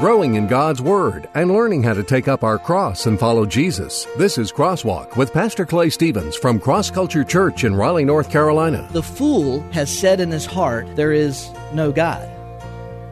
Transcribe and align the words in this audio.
growing 0.00 0.34
in 0.34 0.46
God's 0.46 0.82
Word, 0.82 1.28
and 1.34 1.50
learning 1.50 1.82
how 1.82 1.94
to 1.94 2.02
take 2.02 2.28
up 2.28 2.42
our 2.42 2.58
cross 2.58 3.06
and 3.06 3.18
follow 3.18 3.46
Jesus. 3.46 4.06
This 4.18 4.38
is 4.38 4.52
Crosswalk 4.52 5.16
with 5.16 5.32
Pastor 5.32 5.64
Clay 5.64 5.90
Stevens 5.90 6.36
from 6.36 6.58
Cross 6.60 6.90
Culture 6.90 7.24
Church 7.24 7.64
in 7.64 7.74
Raleigh, 7.74 8.04
North 8.04 8.30
Carolina. 8.30 8.88
The 8.92 9.02
fool 9.02 9.60
has 9.70 9.96
said 9.96 10.20
in 10.20 10.30
his 10.30 10.46
heart, 10.46 10.96
There 10.96 11.12
is 11.12 11.48
no 11.72 11.92
God. 11.92 12.28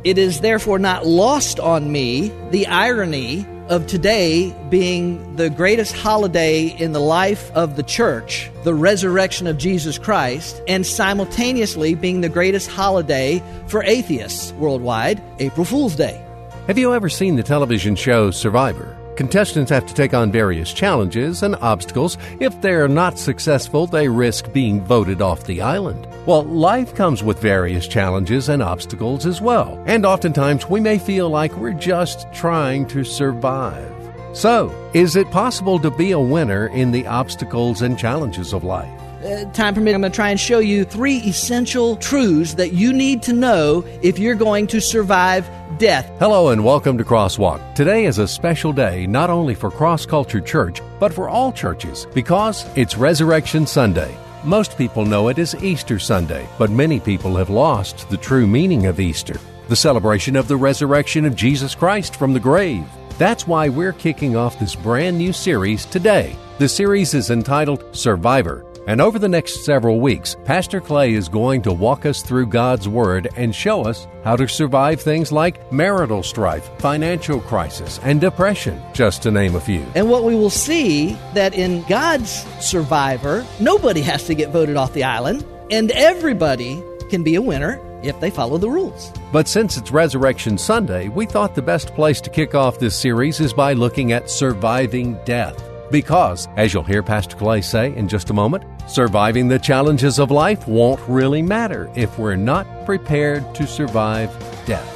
It 0.05 0.19
is 0.19 0.41
therefore 0.41 0.79
not 0.81 1.07
lost 1.07 1.61
on 1.61 1.93
me 1.93 2.33
the 2.51 2.67
irony 2.67 3.47
of 3.69 3.87
today 3.87 4.55
being 4.69 5.37
the 5.37 5.49
greatest 5.49 5.95
holiday 5.95 6.67
in 6.67 6.93
the 6.93 7.01
life 7.01 7.51
of 7.53 7.77
the 7.77 7.83
church, 7.83 8.51
the 8.65 8.75
resurrection 8.75 9.47
of 9.47 9.57
Jesus 9.57 9.99
Christ, 9.99 10.61
and 10.67 10.85
simultaneously 10.85 11.95
being 11.95 12.21
the 12.21 12.29
greatest 12.29 12.69
holiday 12.69 13.43
for 13.69 13.83
atheists 13.85 14.53
worldwide, 14.55 15.23
April 15.39 15.65
Fool's 15.65 15.95
Day. 15.95 16.23
Have 16.69 16.79
you 16.79 16.95
ever 16.95 17.09
seen 17.09 17.35
the 17.35 17.43
television 17.43 17.97
show 17.97 18.31
Survivor? 18.31 18.97
Contestants 19.17 19.69
have 19.73 19.85
to 19.85 19.95
take 19.95 20.15
on 20.15 20.31
various 20.31 20.73
challenges 20.73 21.43
and 21.43 21.57
obstacles. 21.57 22.17
If 22.39 22.61
they're 22.61 22.87
not 22.87 23.19
successful, 23.19 23.89
they 23.89 24.07
risk 24.07 24.53
being 24.53 24.81
voted 24.81 25.21
off 25.21 25.43
the 25.43 25.61
island. 25.61 26.07
Well, 26.25 26.45
life 26.45 26.95
comes 26.95 27.21
with 27.25 27.41
various 27.41 27.89
challenges 27.89 28.49
and 28.49 28.63
obstacles 28.63 29.27
as 29.27 29.41
well, 29.41 29.83
and 29.87 30.07
oftentimes 30.07 30.71
we 30.71 30.79
may 30.79 30.99
feel 30.99 31.29
like 31.29 31.57
we're 31.57 31.73
just 31.73 32.33
trying 32.33 32.87
to 32.87 33.03
survive. 33.03 33.93
So, 34.33 34.73
is 34.95 35.17
it 35.17 35.33
possible 35.33 35.81
to 35.81 35.91
be 35.91 36.13
a 36.13 36.21
winner 36.21 36.69
in 36.69 36.93
the 36.93 37.09
obstacles 37.09 37.83
and 37.83 37.99
challenges 37.99 38.53
of 38.53 38.63
life? 38.63 39.02
Uh, 39.25 39.45
time 39.53 39.75
permitting, 39.75 39.97
I'm 39.97 40.01
going 40.01 40.13
to 40.13 40.17
try 40.17 40.31
and 40.31 40.41
show 40.41 40.59
you 40.59 40.85
three 40.85 41.19
essential 41.19 41.97
truths 41.97 42.55
that 42.55 42.73
you 42.73 42.93
need 42.93 43.23
to 43.25 43.33
know 43.33 43.85
if 44.03 44.19
you're 44.19 44.35
going 44.35 44.67
to 44.69 44.81
survive 44.81 45.49
death. 45.79 46.11
Hello 46.19 46.51
and 46.51 46.65
welcome 46.65 46.99
to 46.99 47.05
Crosswalk. 47.05 47.75
Today 47.75 48.07
is 48.07 48.19
a 48.19 48.29
special 48.29 48.73
day 48.73 49.07
not 49.07 49.31
only 49.31 49.55
for 49.55 49.71
Cross 49.71 50.07
Culture 50.07 50.41
Church, 50.41 50.81
but 50.99 51.13
for 51.13 51.29
all 51.29 51.53
churches 51.53 52.07
because 52.15 52.67
it's 52.77 52.97
Resurrection 52.97 53.67
Sunday. 53.67 54.17
Most 54.45 54.77
people 54.77 55.05
know 55.05 55.29
it 55.29 55.39
as 55.39 55.55
Easter 55.63 55.99
Sunday, 55.99 56.49
but 56.59 56.71
many 56.71 56.99
people 56.99 57.37
have 57.37 57.51
lost 57.51 58.09
the 58.11 58.17
true 58.17 58.47
meaning 58.47 58.87
of 58.87 59.01
Easter 59.01 59.39
the 59.69 59.77
celebration 59.77 60.37
of 60.37 60.49
the 60.49 60.57
resurrection 60.57 61.25
of 61.25 61.37
Jesus 61.37 61.75
Christ 61.75 62.17
from 62.17 62.35
the 62.35 62.41
grave. 62.41 62.85
That's 63.17 63.47
why 63.47 63.71
we're 63.71 63.95
kicking 63.95 64.37
off 64.37 64.59
this 64.59 64.75
brand 64.75 65.17
new 65.17 65.33
series 65.33 65.87
today. 65.87 66.37
The 66.59 66.69
series 66.69 67.15
is 67.15 67.31
entitled 67.31 67.85
Survivor 67.97 68.67
and 68.87 69.01
over 69.01 69.19
the 69.19 69.29
next 69.29 69.65
several 69.65 70.01
weeks, 70.01 70.37
Pastor 70.45 70.81
Clay 70.81 71.15
is 71.15 71.29
going 71.29 71.63
to 71.63 71.73
walk 71.73 72.05
us 72.05 72.23
through 72.23 72.47
God's 72.47 72.89
Word 72.89 73.29
and 73.37 73.55
show 73.55 73.83
us 73.83 74.07
how 74.25 74.37
to 74.37 74.49
survive 74.49 75.01
things 75.01 75.31
like 75.31 75.73
marital 75.73 76.23
strife, 76.23 76.69
financial 76.79 77.41
crisis, 77.41 78.01
and 78.03 78.21
depression, 78.21 78.83
just 78.93 79.23
to 79.23 79.31
name 79.31 79.55
a 79.55 79.61
few. 79.61 79.85
And 79.95 80.11
what 80.11 80.25
we 80.25 80.35
will 80.35 80.51
see 80.51 81.17
that 81.35 81.55
in 81.55 81.83
God's 81.85 82.31
survivor, 82.61 83.47
nobody 83.61 84.03
has 84.03 84.25
to 84.25 84.35
get 84.35 84.51
voted 84.51 84.77
off 84.77 84.93
the 84.93 85.05
island, 85.05 85.45
and 85.71 85.91
everybody 85.93 86.83
can 87.09 87.23
be 87.23 87.37
a 87.37 87.43
winner 87.43 87.81
if 88.03 88.19
they 88.21 88.31
follow 88.31 88.59
the 88.59 88.69
rules. 88.69 89.13
But 89.33 89.49
since 89.49 89.77
it's 89.77 89.93
Resurrection 89.93 90.59
Sunday, 90.59 91.09
we 91.09 91.27
thought 91.27 91.55
the 91.55 91.63
best 91.63 91.95
place 91.95 92.21
to 92.23 92.31
kick 92.31 92.55
off 92.55 92.79
this 92.79 92.99
series 92.99 93.41
is 93.41 93.53
by 93.53 93.75
looking 93.75 94.13
at 94.13 94.29
surviving 94.29 95.19
death. 95.25 95.72
Because, 95.93 96.49
as 96.57 96.73
you'll 96.73 96.85
hear 96.85 97.03
Pastor 97.03 97.37
Clay 97.37 97.61
say 97.61 97.95
in 97.95 98.09
just 98.09 98.31
a 98.31 98.33
moment, 98.33 98.65
surviving 98.89 99.49
the 99.49 99.59
challenges 99.59 100.19
of 100.19 100.31
life 100.31 100.67
won't 100.67 100.99
really 101.07 101.43
matter 101.43 101.93
if 101.95 102.19
we're 102.19 102.35
not 102.35 102.87
prepared 102.87 103.55
to 103.57 103.67
survive 103.67 104.31
death. 104.65 104.89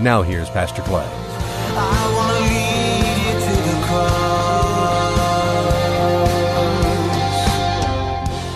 Now, 0.00 0.22
here's 0.22 0.48
Pastor 0.48 0.80
Clay. 0.82 1.06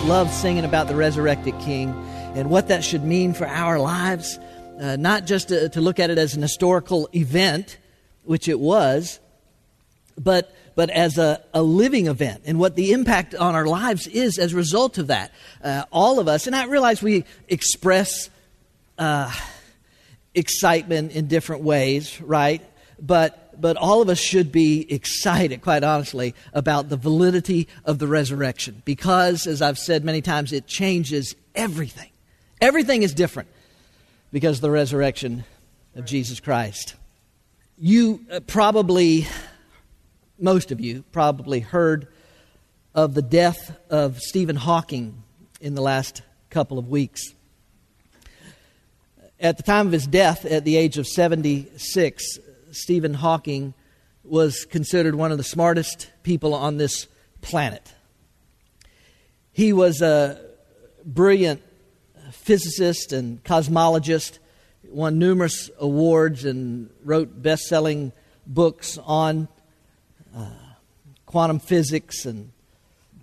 Love 0.07 0.31
singing 0.31 0.65
about 0.65 0.87
the 0.87 0.95
resurrected 0.95 1.53
King 1.59 1.91
and 2.33 2.49
what 2.49 2.69
that 2.69 2.83
should 2.83 3.03
mean 3.03 3.33
for 3.33 3.45
our 3.45 3.77
lives. 3.77 4.39
Uh, 4.81 4.95
not 4.95 5.27
just 5.27 5.49
to, 5.49 5.69
to 5.69 5.79
look 5.79 5.99
at 5.99 6.09
it 6.09 6.17
as 6.17 6.33
an 6.33 6.41
historical 6.41 7.07
event, 7.13 7.77
which 8.23 8.47
it 8.47 8.59
was, 8.59 9.19
but 10.17 10.51
but 10.75 10.89
as 10.89 11.17
a, 11.17 11.43
a 11.53 11.61
living 11.61 12.07
event 12.07 12.43
and 12.45 12.59
what 12.59 12.75
the 12.75 12.91
impact 12.91 13.35
on 13.35 13.55
our 13.55 13.65
lives 13.65 14.07
is 14.07 14.37
as 14.37 14.53
a 14.53 14.55
result 14.55 14.97
of 14.97 15.07
that. 15.07 15.31
Uh, 15.63 15.83
all 15.91 16.19
of 16.19 16.27
us, 16.27 16.47
and 16.47 16.55
I 16.55 16.65
realize 16.65 17.01
we 17.01 17.25
express 17.47 18.29
uh, 18.97 19.31
excitement 20.33 21.11
in 21.11 21.27
different 21.27 21.63
ways, 21.63 22.19
right? 22.21 22.61
But 22.99 23.39
but 23.59 23.77
all 23.77 24.01
of 24.01 24.09
us 24.09 24.19
should 24.19 24.51
be 24.51 24.91
excited, 24.91 25.61
quite 25.61 25.83
honestly, 25.83 26.33
about 26.53 26.89
the 26.89 26.97
validity 26.97 27.67
of 27.85 27.99
the 27.99 28.07
resurrection 28.07 28.81
because, 28.85 29.47
as 29.47 29.61
I've 29.61 29.77
said 29.77 30.03
many 30.03 30.21
times, 30.21 30.51
it 30.51 30.67
changes 30.67 31.35
everything. 31.55 32.09
Everything 32.61 33.03
is 33.03 33.13
different 33.13 33.49
because 34.31 34.57
of 34.57 34.61
the 34.61 34.71
resurrection 34.71 35.43
of 35.95 36.05
Jesus 36.05 36.39
Christ. 36.39 36.95
You 37.77 38.25
uh, 38.31 38.39
probably 38.41 39.27
most 40.43 40.73
of 40.73 40.81
you 40.81 41.05
probably 41.13 41.61
heard 41.61 42.05
of 42.93 43.13
the 43.13 43.21
death 43.21 43.79
of 43.89 44.19
Stephen 44.19 44.57
Hawking 44.57 45.23
in 45.61 45.73
the 45.73 45.81
last 45.81 46.21
couple 46.49 46.77
of 46.77 46.89
weeks. 46.89 47.33
At 49.39 49.55
the 49.55 49.63
time 49.63 49.87
of 49.87 49.93
his 49.93 50.05
death, 50.05 50.43
at 50.43 50.65
the 50.65 50.75
age 50.75 50.97
of 50.97 51.07
76, 51.07 52.39
Stephen 52.71 53.13
Hawking 53.13 53.73
was 54.25 54.65
considered 54.65 55.15
one 55.15 55.31
of 55.31 55.37
the 55.37 55.45
smartest 55.45 56.11
people 56.23 56.53
on 56.53 56.75
this 56.75 57.07
planet. 57.39 57.93
He 59.53 59.71
was 59.71 60.01
a 60.01 60.41
brilliant 61.05 61.61
physicist 62.31 63.13
and 63.13 63.41
cosmologist, 63.45 64.39
won 64.89 65.19
numerous 65.19 65.69
awards, 65.79 66.43
and 66.43 66.89
wrote 67.05 67.41
best 67.41 67.63
selling 67.63 68.11
books 68.45 68.97
on 69.05 69.47
quantum 71.25 71.59
physics 71.59 72.25
and 72.25 72.51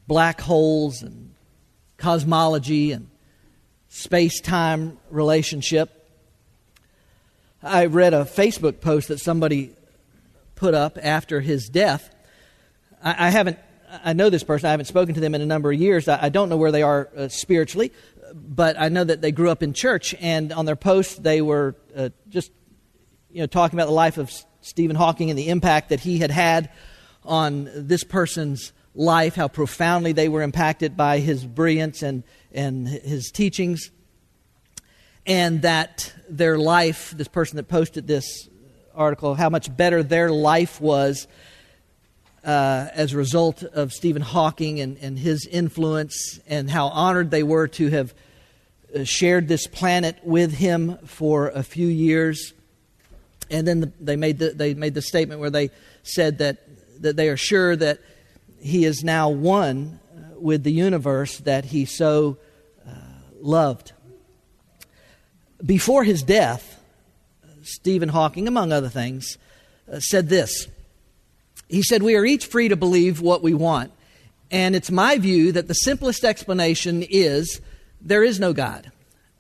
black 0.09 0.41
holes 0.41 1.03
and 1.03 1.33
cosmology 1.97 2.93
and 2.93 3.09
space 3.89 4.41
time 4.41 4.99
relationship. 5.11 6.09
I 7.63 7.87
read 7.87 8.15
a 8.15 8.25
Facebook 8.25 8.81
post 8.81 9.09
that 9.09 9.21
somebody 9.21 9.73
put 10.55 10.75
up 10.75 10.99
after 11.01 11.41
his 11.41 11.69
death. 11.69 12.13
I, 13.03 13.29
I 13.29 13.31
haven't, 13.31 13.59
I 14.05 14.13
know 14.13 14.31
this 14.31 14.43
person, 14.43 14.67
I 14.67 14.71
haven't 14.71 14.87
spoken 14.87 15.15
to 15.15 15.21
them 15.21 15.35
in 15.35 15.41
a 15.41 15.47
number 15.47 15.71
of 15.71 15.79
years. 15.79 16.09
I, 16.09 16.25
I 16.25 16.29
don't 16.31 16.49
know 16.49 16.57
where 16.57 16.73
they 16.73 16.83
are 16.83 17.09
uh, 17.17 17.29
spiritually, 17.29 17.93
but 18.35 18.77
I 18.77 18.89
know 18.89 19.05
that 19.05 19.21
they 19.21 19.31
grew 19.31 19.51
up 19.51 19.63
in 19.63 19.73
church, 19.73 20.15
and 20.21 20.53
on 20.53 20.65
their 20.65 20.77
post, 20.77 21.23
they 21.23 21.43
were 21.43 21.77
uh, 21.97 22.09
just 22.29 22.51
you 23.31 23.41
know, 23.41 23.47
talking 23.47 23.79
about 23.79 23.87
the 23.87 23.95
life 23.95 24.19
of 24.19 24.33
Stephen 24.63 24.97
Hawking 24.97 25.31
and 25.31 25.39
the 25.39 25.49
impact 25.49 25.91
that 25.91 26.01
he 26.01 26.19
had 26.19 26.31
had 26.31 26.71
on 27.25 27.71
this 27.75 28.05
person's 28.05 28.73
life, 28.95 29.35
how 29.35 29.49
profoundly 29.49 30.13
they 30.13 30.29
were 30.29 30.43
impacted 30.43 30.97
by 30.97 31.19
his 31.19 31.45
brilliance 31.45 32.03
and, 32.03 32.23
and 32.53 32.89
his 32.89 33.31
teachings, 33.31 33.91
and 35.27 35.63
that 35.63 36.13
their 36.29 36.59
life, 36.59 37.13
this 37.17 37.29
person 37.29 37.57
that 37.57 37.69
posted 37.69 38.07
this 38.07 38.49
article, 38.95 39.35
how 39.35 39.49
much 39.49 39.75
better 39.77 40.03
their 40.03 40.31
life 40.31 40.81
was 40.81 41.29
uh, 42.45 42.89
as 42.95 43.13
a 43.13 43.17
result 43.17 43.63
of 43.63 43.93
Stephen 43.93 44.23
Hawking 44.23 44.81
and, 44.81 44.97
and 44.99 45.19
his 45.19 45.47
influence, 45.47 46.41
and 46.47 46.71
how 46.71 46.89
honored 46.89 47.31
they 47.31 47.43
were 47.43 47.69
to 47.69 47.89
have 47.89 48.15
uh, 48.95 49.05
shared 49.05 49.47
this 49.47 49.67
planet 49.67 50.19
with 50.25 50.53
him 50.55 50.99
for 51.05 51.49
a 51.49 51.63
few 51.63 51.87
years. 51.87 52.55
And 53.51 53.69
then 53.69 53.81
the, 53.81 53.93
they, 54.01 54.17
made 54.17 54.39
the, 54.39 54.51
they 54.51 54.75
made 54.75 54.95
the 54.95 55.03
statement 55.03 55.41
where 55.41 55.51
they 55.51 55.71
said 56.03 56.39
that 56.39 56.70
that 57.01 57.17
they 57.17 57.29
are 57.29 57.37
sure 57.37 57.75
that 57.77 57.99
he 58.61 58.85
is 58.85 59.03
now 59.03 59.29
one 59.31 60.01
with 60.37 60.63
the 60.63 60.73
universe 60.73 61.39
that 61.39 61.67
he 61.67 61.85
so 61.85 62.39
uh, 62.87 62.93
loved. 63.41 63.93
Before 65.65 66.05
his 66.05 66.23
death, 66.23 66.83
Stephen 67.63 68.09
Hawking, 68.09 68.49
among 68.49 68.73
other 68.73 68.89
things, 68.89 69.37
uh, 69.91 70.01
said 70.01 70.29
this. 70.29 70.69
He 71.69 71.83
said, 71.83 72.03
We 72.03 72.17
are 72.17 72.25
each 72.25 72.47
free 72.47 72.69
to 72.69 72.77
believe 72.77 73.21
what 73.21 73.43
we 73.43 73.55
want. 73.55 73.93
And 74.51 74.75
it's 74.75 74.91
my 74.91 75.19
view 75.19 75.53
that 75.53 75.69
the 75.69 75.75
simplest 75.75 76.25
explanation 76.25 77.05
is 77.09 77.61
there 78.01 78.25
is 78.25 78.41
no 78.41 78.53
God. 78.53 78.91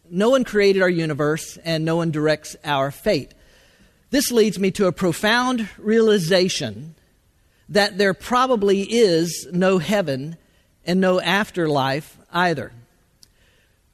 No 0.08 0.30
one 0.30 0.44
created 0.44 0.82
our 0.82 0.88
universe, 0.88 1.56
and 1.64 1.84
no 1.84 1.96
one 1.96 2.10
directs 2.10 2.56
our 2.64 2.90
fate. 2.90 3.32
This 4.10 4.30
leads 4.32 4.58
me 4.58 4.70
to 4.72 4.86
a 4.86 4.92
profound 4.92 5.68
realization 5.78 6.94
that 7.70 7.96
there 7.96 8.14
probably 8.14 8.82
is 8.82 9.48
no 9.52 9.78
heaven 9.78 10.36
and 10.84 11.00
no 11.00 11.20
afterlife 11.20 12.18
either. 12.32 12.72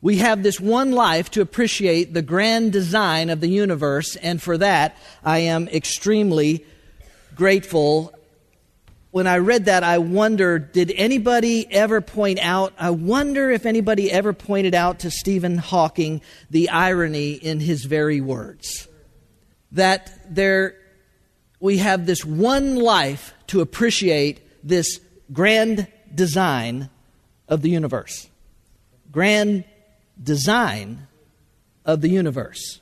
we 0.07 0.19
have 0.19 0.43
this 0.43 0.61
one 0.61 0.93
life 0.93 1.31
to 1.33 1.41
appreciate 1.41 2.15
the 2.15 2.23
grand 2.23 2.73
design 2.73 3.31
of 3.31 3.41
the 3.41 3.49
universe, 3.49 4.15
and 4.17 4.41
for 4.41 4.57
that 4.59 4.97
I 5.25 5.39
am 5.41 5.69
extremely 5.69 6.65
grateful. 7.35 8.13
When 9.11 9.27
I 9.27 9.39
read 9.39 9.65
that, 9.65 9.83
I 9.83 9.99
wonder 9.99 10.59
did 10.59 10.93
anybody 10.95 11.67
ever 11.73 12.01
point 12.01 12.39
out, 12.41 12.73
I 12.79 12.91
wonder 12.91 13.51
if 13.51 13.67
anybody 13.67 14.13
ever 14.13 14.33
pointed 14.33 14.75
out 14.75 15.01
to 15.01 15.11
Stephen 15.11 15.59
Hawking 15.59 16.21
the 16.51 16.69
irony 16.69 17.33
in 17.33 17.61
his 17.61 17.85
very 17.85 18.21
words. 18.21 18.87
That 19.73 20.13
there, 20.33 20.77
we 21.59 21.79
have 21.79 22.07
this 22.07 22.25
one 22.25 22.77
life 22.77 23.35
to 23.49 23.61
appreciate 23.61 24.41
this 24.67 25.01
grand 25.33 25.89
design 26.15 26.91
of 27.49 27.63
the 27.63 27.71
universe. 27.71 28.29
Grand 29.11 29.65
design 30.23 31.07
of 31.85 32.01
the 32.01 32.09
universe. 32.09 32.81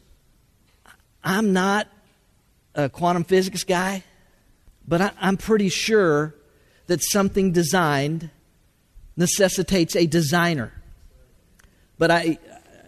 I'm 1.22 1.52
not 1.52 1.88
a 2.74 2.88
quantum 2.88 3.24
physics 3.24 3.64
guy, 3.64 4.02
but 4.86 5.00
I, 5.00 5.12
am 5.20 5.36
pretty 5.36 5.68
sure 5.68 6.34
that 6.86 7.02
something 7.02 7.52
designed 7.52 8.30
necessitates 9.16 9.96
a 9.96 10.06
designer. 10.06 10.72
But 11.98 12.10
I, 12.10 12.38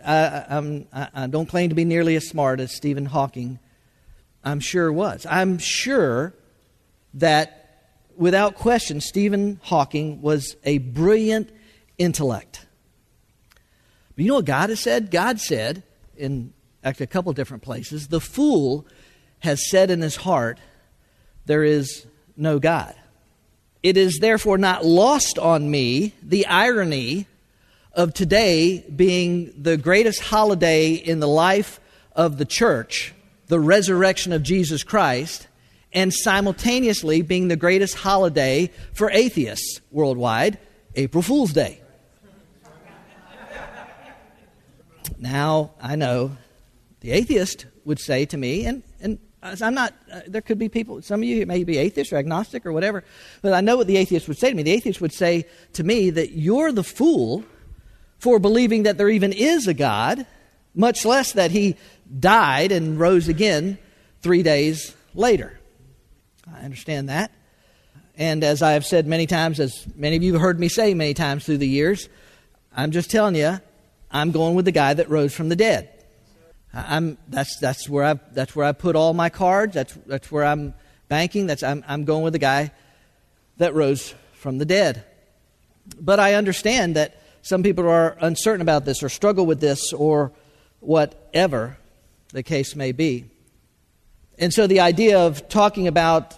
I, 0.04 1.08
I, 1.14 1.26
don't 1.28 1.46
claim 1.46 1.68
to 1.68 1.74
be 1.74 1.84
nearly 1.84 2.16
as 2.16 2.28
smart 2.28 2.60
as 2.60 2.72
Stephen 2.72 3.06
Hawking, 3.06 3.58
I'm 4.44 4.60
sure 4.60 4.92
was. 4.92 5.26
I'm 5.28 5.58
sure 5.58 6.34
that, 7.14 7.65
without 8.16 8.54
question, 8.54 9.00
Stephen 9.00 9.60
Hawking 9.62 10.22
was 10.22 10.56
a 10.64 10.78
brilliant 10.78 11.50
intellect. 11.98 12.66
But 14.14 14.24
you 14.24 14.28
know 14.28 14.36
what 14.36 14.44
God 14.44 14.70
has 14.70 14.80
said? 14.80 15.10
God 15.10 15.40
said, 15.40 15.82
in 16.16 16.52
actually 16.82 17.04
a 17.04 17.08
couple 17.08 17.32
different 17.32 17.62
places, 17.62 18.08
the 18.08 18.20
fool 18.20 18.86
has 19.40 19.68
said 19.68 19.90
in 19.90 20.00
his 20.00 20.16
heart, 20.16 20.58
There 21.44 21.64
is 21.64 22.06
no 22.36 22.58
God. 22.58 22.94
It 23.82 23.96
is 23.96 24.18
therefore 24.18 24.58
not 24.58 24.84
lost 24.84 25.38
on 25.38 25.70
me 25.70 26.12
the 26.22 26.46
irony 26.46 27.26
of 27.92 28.12
today 28.12 28.80
being 28.94 29.52
the 29.56 29.76
greatest 29.76 30.20
holiday 30.20 30.92
in 30.92 31.20
the 31.20 31.28
life 31.28 31.80
of 32.12 32.38
the 32.38 32.44
church, 32.44 33.14
the 33.46 33.60
resurrection 33.60 34.32
of 34.32 34.42
Jesus 34.42 34.82
Christ, 34.82 35.46
and 35.96 36.12
simultaneously 36.12 37.22
being 37.22 37.48
the 37.48 37.56
greatest 37.56 37.94
holiday 37.94 38.70
for 38.92 39.10
atheists 39.10 39.80
worldwide, 39.90 40.58
April 40.94 41.22
Fool's 41.22 41.54
Day. 41.54 41.80
Now, 45.18 45.70
I 45.80 45.96
know 45.96 46.36
the 47.00 47.12
atheist 47.12 47.64
would 47.86 47.98
say 47.98 48.26
to 48.26 48.36
me, 48.36 48.66
and, 48.66 48.82
and 49.00 49.18
I'm 49.42 49.72
not, 49.72 49.94
uh, 50.12 50.20
there 50.26 50.42
could 50.42 50.58
be 50.58 50.68
people, 50.68 51.00
some 51.00 51.22
of 51.22 51.24
you 51.24 51.46
may 51.46 51.64
be 51.64 51.78
atheist 51.78 52.12
or 52.12 52.16
agnostic 52.16 52.66
or 52.66 52.72
whatever, 52.72 53.02
but 53.40 53.54
I 53.54 53.62
know 53.62 53.78
what 53.78 53.86
the 53.86 53.96
atheist 53.96 54.28
would 54.28 54.36
say 54.36 54.50
to 54.50 54.54
me. 54.54 54.62
The 54.62 54.72
atheist 54.72 55.00
would 55.00 55.14
say 55.14 55.46
to 55.72 55.82
me 55.82 56.10
that 56.10 56.32
you're 56.32 56.72
the 56.72 56.84
fool 56.84 57.42
for 58.18 58.38
believing 58.38 58.82
that 58.82 58.98
there 58.98 59.08
even 59.08 59.32
is 59.32 59.66
a 59.66 59.74
God, 59.74 60.26
much 60.74 61.06
less 61.06 61.32
that 61.32 61.52
he 61.52 61.76
died 62.20 62.70
and 62.70 63.00
rose 63.00 63.28
again 63.28 63.78
three 64.20 64.42
days 64.42 64.94
later. 65.14 65.58
I 66.52 66.60
understand 66.60 67.08
that. 67.08 67.30
And 68.16 68.42
as 68.44 68.62
I 68.62 68.72
have 68.72 68.86
said 68.86 69.06
many 69.06 69.26
times, 69.26 69.60
as 69.60 69.86
many 69.94 70.16
of 70.16 70.22
you 70.22 70.32
have 70.32 70.42
heard 70.42 70.58
me 70.58 70.68
say 70.68 70.94
many 70.94 71.14
times 71.14 71.44
through 71.44 71.58
the 71.58 71.68
years, 71.68 72.08
I'm 72.74 72.90
just 72.90 73.10
telling 73.10 73.34
you, 73.34 73.60
I'm 74.10 74.30
going 74.30 74.54
with 74.54 74.64
the 74.64 74.72
guy 74.72 74.94
that 74.94 75.10
rose 75.10 75.34
from 75.34 75.48
the 75.48 75.56
dead. 75.56 75.90
I'm, 76.72 77.18
that's, 77.28 77.58
that's, 77.58 77.88
where 77.88 78.04
I, 78.04 78.14
that's 78.32 78.54
where 78.54 78.66
I 78.66 78.72
put 78.72 78.96
all 78.96 79.12
my 79.14 79.28
cards. 79.28 79.74
That's, 79.74 79.94
that's 80.06 80.30
where 80.30 80.44
I'm 80.44 80.74
banking. 81.08 81.46
That's, 81.46 81.62
I'm, 81.62 81.84
I'm 81.88 82.04
going 82.04 82.22
with 82.22 82.32
the 82.32 82.38
guy 82.38 82.70
that 83.58 83.74
rose 83.74 84.14
from 84.34 84.58
the 84.58 84.64
dead. 84.64 85.04
But 86.00 86.20
I 86.20 86.34
understand 86.34 86.96
that 86.96 87.20
some 87.42 87.62
people 87.62 87.88
are 87.88 88.16
uncertain 88.20 88.60
about 88.60 88.84
this 88.84 89.02
or 89.02 89.08
struggle 89.08 89.46
with 89.46 89.60
this 89.60 89.92
or 89.92 90.32
whatever 90.80 91.78
the 92.32 92.42
case 92.42 92.74
may 92.74 92.92
be. 92.92 93.26
And 94.38 94.52
so 94.52 94.66
the 94.66 94.80
idea 94.80 95.18
of 95.18 95.48
talking 95.48 95.88
about 95.88 96.36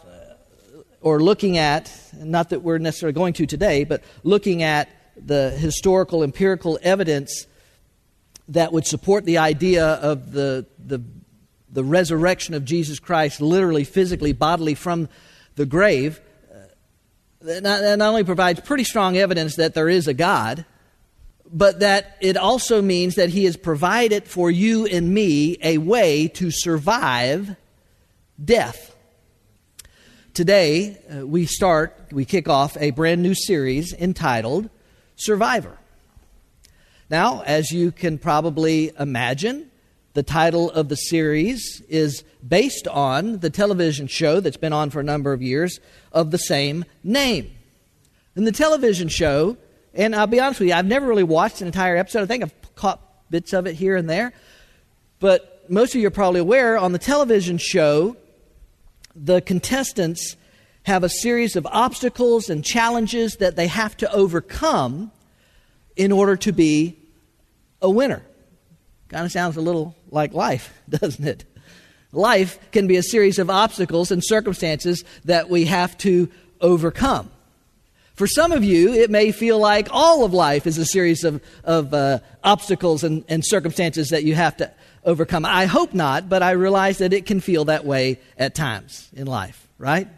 or 1.01 1.21
looking 1.21 1.59
at, 1.59 1.93
not 2.17 2.51
that 2.51 2.63
we're 2.63 2.79
necessarily 2.79 3.15
going 3.15 3.33
to 3.35 3.47
today, 3.47 3.85
but 3.85 4.03
looking 4.25 4.63
at 4.63 4.89
the 5.17 5.51
historical 5.51 6.23
empirical 6.23 6.79
evidence 6.83 7.47
that 8.49 8.73
would 8.73 8.87
support 8.87 9.25
the 9.25 9.39
idea 9.39 9.85
of 9.87 10.33
the, 10.33 10.67
the, 10.85 11.03
the 11.71 11.85
resurrection 11.85 12.55
of 12.55 12.65
Jesus 12.65 12.99
Christ, 12.99 13.41
literally, 13.41 13.85
physically, 13.85 14.33
bodily 14.33 14.75
from 14.75 15.09
the 15.57 15.67
grave, 15.67 16.21
uh, 16.53 16.57
not, 17.41 17.81
that 17.81 17.99
not 17.99 18.09
only 18.09 18.25
provides 18.25 18.61
pretty 18.61 18.85
strong 18.85 19.17
evidence 19.17 19.57
that 19.57 19.75
there 19.75 19.89
is 19.89 20.09
a 20.09 20.15
God, 20.15 20.65
but 21.51 21.81
that 21.81 22.17
it 22.21 22.37
also 22.37 22.81
means 22.83 23.17
that 23.17 23.31
He 23.31 23.45
has 23.45 23.57
provided 23.57 24.25
for 24.25 24.51
you 24.51 24.87
and 24.87 25.13
me 25.13 25.59
a 25.63 25.79
way 25.79 26.29
to 26.29 26.51
survive 26.51 27.57
death. 28.43 28.95
Today, 30.35 30.99
uh, 31.13 31.27
we 31.27 31.47
start, 31.47 31.97
we 32.13 32.25
kick 32.25 32.49
off 32.49 32.77
a 32.79 32.91
brand 32.93 33.23
new 33.23 33.35
series 33.35 33.93
entitled 33.93 34.71
Survivor. 35.17 35.77
Now, 37.11 37.43
as 37.43 37.73
you 37.73 37.91
can 37.91 38.19
probably 38.19 38.93
imagine, 38.99 39.71
the 40.15 40.23
title 40.23 40.71
of 40.71 40.89
the 40.89 40.97
series 40.97 41.83
is 41.89 42.23
based 42.47 42.87
on 42.87 43.39
the 43.39 43.51
television 43.51 44.07
show 44.07 44.41
that's 44.41 44.57
been 44.57 44.73
on 44.73 44.91
for 44.91 45.01
a 45.01 45.05
number 45.05 45.33
of 45.33 45.43
years 45.43 45.81
of 46.13 46.31
the 46.31 46.39
same 46.39 46.85
name. 47.03 47.51
And 48.37 48.47
the 48.47 48.53
television 48.53 49.09
show, 49.09 49.57
and 49.95 50.15
I'll 50.15 50.27
be 50.27 50.39
honest 50.39 50.61
with 50.61 50.69
you, 50.69 50.75
I've 50.75 50.87
never 50.87 51.07
really 51.07 51.25
watched 51.25 51.61
an 51.61 51.67
entire 51.67 51.97
episode. 51.97 52.23
I 52.23 52.27
think 52.27 52.45
I've 52.45 52.75
caught 52.77 53.01
bits 53.31 53.53
of 53.53 53.67
it 53.67 53.75
here 53.75 53.97
and 53.97 54.09
there. 54.09 54.33
But 55.19 55.65
most 55.69 55.95
of 55.95 56.01
you 56.01 56.07
are 56.07 56.13
probably 56.13 56.41
aware 56.41 56.79
on 56.79 56.93
the 56.93 56.99
television 56.99 57.59
show, 57.59 58.17
the 59.25 59.41
contestants 59.41 60.37
have 60.85 61.05
a 61.05 61.09
series 61.09 61.57
of 61.57 61.67
obstacles 61.67 62.49
and 62.49 62.65
challenges 62.65 63.37
that 63.37 63.57
they 63.57 63.67
have 63.67 63.97
to 63.99 64.11
overcome 64.13 65.11
in 65.97 66.13
order 66.13 66.37
to 66.37 66.53
be 66.53 66.97
a 67.83 67.91
winner. 67.91 68.23
Kind 69.09 69.25
of 69.25 69.33
sounds 69.33 69.57
a 69.57 69.61
little 69.61 69.97
like 70.11 70.33
life, 70.33 70.73
doesn't 70.89 71.27
it? 71.27 71.45
Life 72.13 72.59
can 72.71 72.87
be 72.87 72.97
a 72.97 73.03
series 73.03 73.39
of 73.39 73.51
obstacles 73.51 74.11
and 74.11 74.25
circumstances 74.25 75.05
that 75.25 75.51
we 75.51 75.67
have 75.67 75.99
to 75.99 76.31
overcome. 76.61 77.31
For 78.19 78.27
some 78.27 78.51
of 78.51 78.65
you, 78.65 78.93
it 78.95 79.11
may 79.11 79.31
feel 79.31 79.61
like 79.61 79.87
all 79.93 80.25
of 80.25 80.35
life 80.35 80.67
is 80.67 80.77
a 80.77 80.85
series 80.85 81.23
of, 81.23 81.41
of 81.63 81.95
uh, 81.95 82.19
obstacles 82.43 83.05
and, 83.05 83.25
and 83.29 83.47
circumstances 83.47 84.09
that 84.09 84.25
you 84.25 84.35
have 84.35 84.57
to 84.57 84.73
overcome. 85.05 85.45
I 85.45 85.67
hope 85.67 85.95
not, 85.95 86.29
but 86.29 86.43
I 86.43 86.51
realize 86.51 86.99
that 86.99 87.13
it 87.13 87.27
can 87.27 87.39
feel 87.39 87.67
that 87.67 87.85
way 87.85 88.19
at 88.37 88.57
times 88.57 89.09
in 89.13 89.29
life, 89.29 89.69
right? 89.79 90.09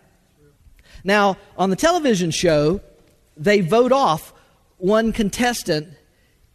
Now, 1.04 1.36
on 1.58 1.68
the 1.68 1.76
television 1.76 2.30
show, 2.30 2.80
they 3.36 3.60
vote 3.60 3.92
off 3.92 4.32
one 4.78 5.12
contestant 5.12 5.88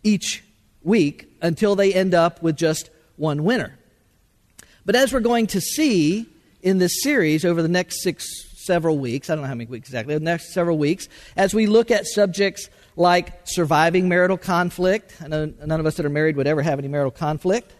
each 0.01 0.43
week 0.81 1.31
until 1.43 1.75
they 1.75 1.93
end 1.93 2.15
up 2.15 2.41
with 2.41 2.55
just 2.55 2.89
one 3.17 3.43
winner. 3.43 3.77
But 4.83 4.95
as 4.95 5.13
we're 5.13 5.19
going 5.19 5.45
to 5.47 5.61
see 5.61 6.25
in 6.63 6.79
this 6.79 7.03
series 7.03 7.45
over 7.45 7.61
the 7.61 7.67
next 7.67 8.01
six, 8.01 8.25
several 8.65 8.97
weeks, 8.97 9.29
I 9.29 9.35
don't 9.35 9.43
know 9.43 9.47
how 9.47 9.55
many 9.55 9.69
weeks 9.69 9.89
exactly, 9.89 10.13
the 10.13 10.19
next 10.19 10.53
several 10.53 10.77
weeks, 10.77 11.07
as 11.35 11.53
we 11.53 11.67
look 11.67 11.91
at 11.91 12.05
subjects 12.05 12.69
like 12.95 13.33
surviving 13.45 14.09
marital 14.09 14.37
conflict, 14.37 15.15
I 15.21 15.27
know 15.27 15.45
none 15.45 15.79
of 15.79 15.85
us 15.85 15.95
that 15.95 16.05
are 16.05 16.09
married 16.09 16.35
would 16.37 16.47
ever 16.47 16.61
have 16.61 16.79
any 16.79 16.87
marital 16.87 17.11
conflict, 17.11 17.71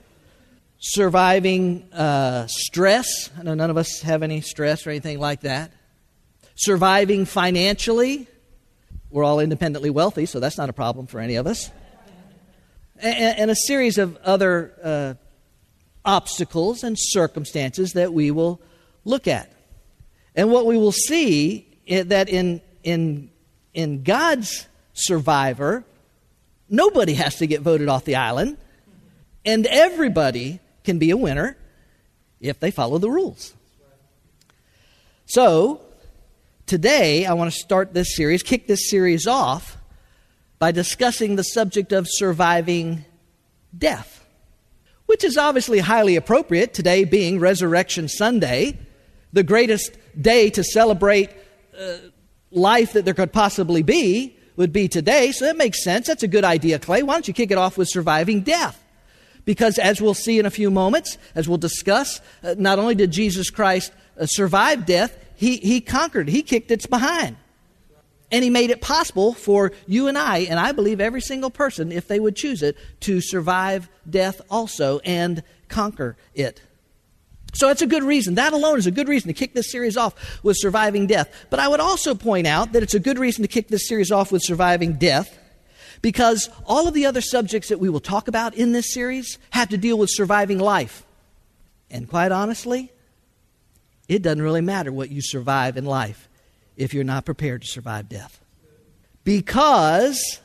surviving 0.80 1.92
uh, 1.94 2.48
stress, 2.48 3.30
I 3.38 3.44
know 3.44 3.54
none 3.54 3.70
of 3.70 3.77
us 3.77 4.01
have 4.01 4.24
any 4.24 4.42
stress 4.42 4.86
or 4.86 4.89
anything 4.89 5.20
like 5.20 5.42
that, 5.42 5.72
surviving 6.56 7.25
financially, 7.25 8.27
we're 9.10 9.24
all 9.24 9.39
independently 9.39 9.89
wealthy, 9.89 10.25
so 10.25 10.39
that's 10.39 10.58
not 10.58 10.70
a 10.70 10.74
problem 10.74 11.08
for 11.08 11.20
any 11.20 11.36
of 11.36 11.48
us. 11.48 11.72
And, 13.00 13.39
and 13.39 13.51
a 13.51 13.56
series 13.56 13.98
of 13.98 14.18
other 14.18 14.74
uh, 14.84 15.13
obstacles 16.04 16.84
and 16.84 16.96
circumstances 17.00 17.94
that 17.94 18.13
we 18.13 18.32
will 18.32 18.62
look 19.04 19.27
at. 19.27 19.51
And 20.36 20.51
what 20.51 20.65
we 20.65 20.77
will 20.77 20.92
see 20.92 21.65
is 21.86 22.08
that 22.08 22.30
in, 22.30 22.62
in, 22.84 23.30
in 23.74 24.04
God's 24.04 24.68
survivor, 24.94 25.84
nobody 26.70 27.13
has 27.13 27.38
to 27.38 27.48
get 27.48 27.62
voted 27.62 27.88
off 27.88 28.06
the 28.06 28.15
island, 28.15 28.58
and 29.46 29.65
everybody 29.68 30.60
can 30.84 31.00
be 31.00 31.12
a 31.12 31.18
winner 31.18 31.58
if 32.39 32.60
they 32.60 32.72
follow 32.72 32.98
the 32.98 33.10
rules. 33.10 33.54
So, 35.25 35.82
today 36.65 37.25
I 37.25 37.34
want 37.34 37.51
to 37.51 37.58
start 37.58 37.94
this 37.94 38.15
series, 38.15 38.44
kick 38.44 38.68
this 38.68 38.89
series 38.89 39.25
off 39.25 39.77
by 40.60 40.72
discussing 40.72 41.36
the 41.36 41.44
subject 41.44 41.92
of 41.92 42.08
surviving 42.10 43.06
death, 43.77 44.25
which 45.06 45.24
is 45.24 45.38
obviously 45.38 45.80
highly 45.80 46.15
appropriate 46.15 46.74
today 46.74 47.06
being 47.06 47.39
Resurrection 47.39 48.08
Sunday, 48.08 48.77
the 49.36 49.44
greatest 49.44 49.98
day 50.20 50.50
to 50.50 50.63
celebrate 50.63 51.30
uh, 51.77 51.98
life 52.51 52.94
that 52.94 53.04
there 53.04 53.13
could 53.13 53.34
possibly 53.34 53.84
be 53.84 54.36
would 54.56 54.72
be 54.72 54.88
today. 54.88 55.34
So 55.34 55.44
that 55.44 55.58
makes 55.58 55.84
sense. 55.84 56.08
That's 56.08 56.24
a 56.24 56.27
good 56.27 56.46
idea, 56.46 56.80
Clay. 56.80 57.04
Why 57.04 57.13
don't 57.13 57.27
you 57.27 57.34
kick 57.34 57.51
it 57.51 57.58
off 57.58 57.77
with 57.77 57.89
surviving 57.89 58.42
death? 58.42 58.82
Because 59.44 59.77
as 59.77 60.01
we'll 60.01 60.13
see 60.13 60.39
in 60.39 60.46
a 60.46 60.50
few 60.50 60.72
moments, 60.72 61.18
as 61.36 61.50
we'll 61.50 61.58
discuss, 61.58 62.22
uh, 62.44 62.56
not 62.58 62.80
only 62.80 62.96
did 62.96 63.12
Jesus 63.12 63.50
Christ 63.50 63.92
uh, 64.18 64.25
survive 64.25 64.86
death, 64.86 65.18
he, 65.36 65.58
he 65.58 65.82
conquered, 65.82 66.30
he 66.30 66.42
kicked 66.42 66.72
its 66.72 66.86
behind. 66.86 67.36
And 68.32 68.42
he 68.42 68.50
made 68.50 68.70
it 68.70 68.80
possible 68.80 69.34
for 69.34 69.74
you 69.86 70.08
and 70.08 70.18
I, 70.18 70.39
and 70.39 70.62
I 70.62 70.72
believe 70.72 71.01
every 71.01 71.22
single 71.22 71.51
person, 71.51 71.92
if 71.92 72.08
they 72.08 72.22
would 72.22 72.38
choose 72.38 72.63
it, 72.63 72.77
to 73.01 73.20
survive 73.20 73.89
death 74.10 74.42
also 74.50 75.00
and 75.00 75.44
conquer 75.68 76.15
it. 76.34 76.62
So 77.56 77.70
it's 77.70 77.82
a 77.82 77.88
good 77.88 78.04
reason. 78.04 78.36
That 78.36 78.52
alone 78.52 78.78
is 78.78 78.86
a 78.86 78.92
good 78.92 79.08
reason 79.08 79.30
to 79.30 79.34
kick 79.34 79.54
this 79.54 79.72
series 79.72 79.96
off 79.96 80.44
with 80.44 80.58
surviving 80.60 81.08
death. 81.08 81.32
But 81.50 81.62
I 81.62 81.70
would 81.70 81.80
also 81.80 82.14
point 82.14 82.48
out 82.48 82.74
that 82.74 82.84
it's 82.84 82.94
a 82.94 83.00
good 83.00 83.18
reason 83.18 83.44
to 83.44 83.48
kick 83.48 83.70
this 83.70 83.88
series 83.88 84.12
off 84.12 84.30
with 84.30 84.44
surviving 84.44 84.94
death 84.94 85.40
because 86.02 86.50
all 86.66 86.86
of 86.86 86.94
the 86.94 87.06
other 87.06 87.22
subjects 87.22 87.70
that 87.70 87.80
we 87.80 87.88
will 87.90 88.02
talk 88.02 88.28
about 88.28 88.56
in 88.56 88.74
this 88.74 88.94
series 88.94 89.40
have 89.52 89.70
to 89.70 89.78
deal 89.78 89.98
with 89.98 90.10
surviving 90.12 90.60
life. 90.60 91.06
And 91.90 92.10
quite 92.10 92.34
honestly, 92.34 92.92
it 94.10 94.22
doesn't 94.22 94.42
really 94.42 94.62
matter 94.62 94.92
what 94.92 95.10
you 95.10 95.22
survive 95.22 95.78
in 95.78 95.86
life 95.86 96.28
if 96.76 96.94
you're 96.94 97.06
not 97.06 97.24
prepared 97.24 97.62
to 97.62 97.68
survive 97.68 98.10
death. 98.10 98.42
Because, 99.24 100.42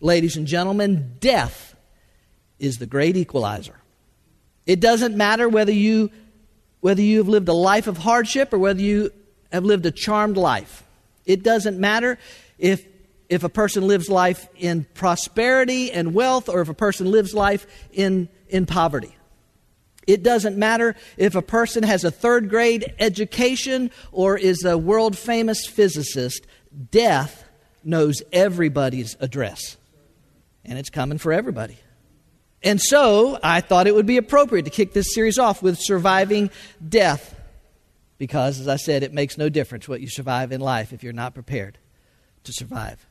ladies 0.00 0.36
and 0.36 0.48
gentlemen, 0.48 1.14
death 1.20 1.76
is 2.58 2.78
the 2.78 2.86
great 2.86 3.16
equalizer. 3.16 3.76
It 4.66 4.80
doesn't 4.80 5.16
matter 5.16 5.48
whether 5.48 5.72
you 5.72 6.10
whether 6.84 7.00
you 7.00 7.16
have 7.16 7.28
lived 7.28 7.48
a 7.48 7.54
life 7.54 7.86
of 7.86 7.96
hardship 7.96 8.52
or 8.52 8.58
whether 8.58 8.82
you 8.82 9.10
have 9.50 9.64
lived 9.64 9.86
a 9.86 9.90
charmed 9.90 10.36
life. 10.36 10.84
It 11.24 11.42
doesn't 11.42 11.78
matter 11.78 12.18
if, 12.58 12.84
if 13.30 13.42
a 13.42 13.48
person 13.48 13.86
lives 13.86 14.10
life 14.10 14.46
in 14.54 14.84
prosperity 14.92 15.90
and 15.90 16.12
wealth 16.12 16.46
or 16.46 16.60
if 16.60 16.68
a 16.68 16.74
person 16.74 17.10
lives 17.10 17.32
life 17.32 17.66
in, 17.90 18.28
in 18.50 18.66
poverty. 18.66 19.16
It 20.06 20.22
doesn't 20.22 20.58
matter 20.58 20.94
if 21.16 21.34
a 21.34 21.40
person 21.40 21.84
has 21.84 22.04
a 22.04 22.10
third 22.10 22.50
grade 22.50 22.92
education 22.98 23.90
or 24.12 24.36
is 24.36 24.62
a 24.62 24.76
world 24.76 25.16
famous 25.16 25.66
physicist. 25.66 26.46
Death 26.90 27.46
knows 27.82 28.22
everybody's 28.30 29.16
address. 29.20 29.78
And 30.66 30.78
it's 30.78 30.90
coming 30.90 31.16
for 31.16 31.32
everybody. 31.32 31.78
And 32.64 32.80
so 32.80 33.38
I 33.42 33.60
thought 33.60 33.86
it 33.86 33.94
would 33.94 34.06
be 34.06 34.16
appropriate 34.16 34.64
to 34.64 34.70
kick 34.70 34.94
this 34.94 35.14
series 35.14 35.38
off 35.38 35.62
with 35.62 35.78
surviving 35.78 36.50
death. 36.86 37.38
Because, 38.16 38.58
as 38.58 38.68
I 38.68 38.76
said, 38.76 39.02
it 39.02 39.12
makes 39.12 39.36
no 39.36 39.50
difference 39.50 39.86
what 39.86 40.00
you 40.00 40.08
survive 40.08 40.50
in 40.50 40.60
life 40.60 40.92
if 40.92 41.02
you're 41.02 41.12
not 41.12 41.34
prepared 41.34 41.78
to 42.44 42.52
survive 42.52 43.06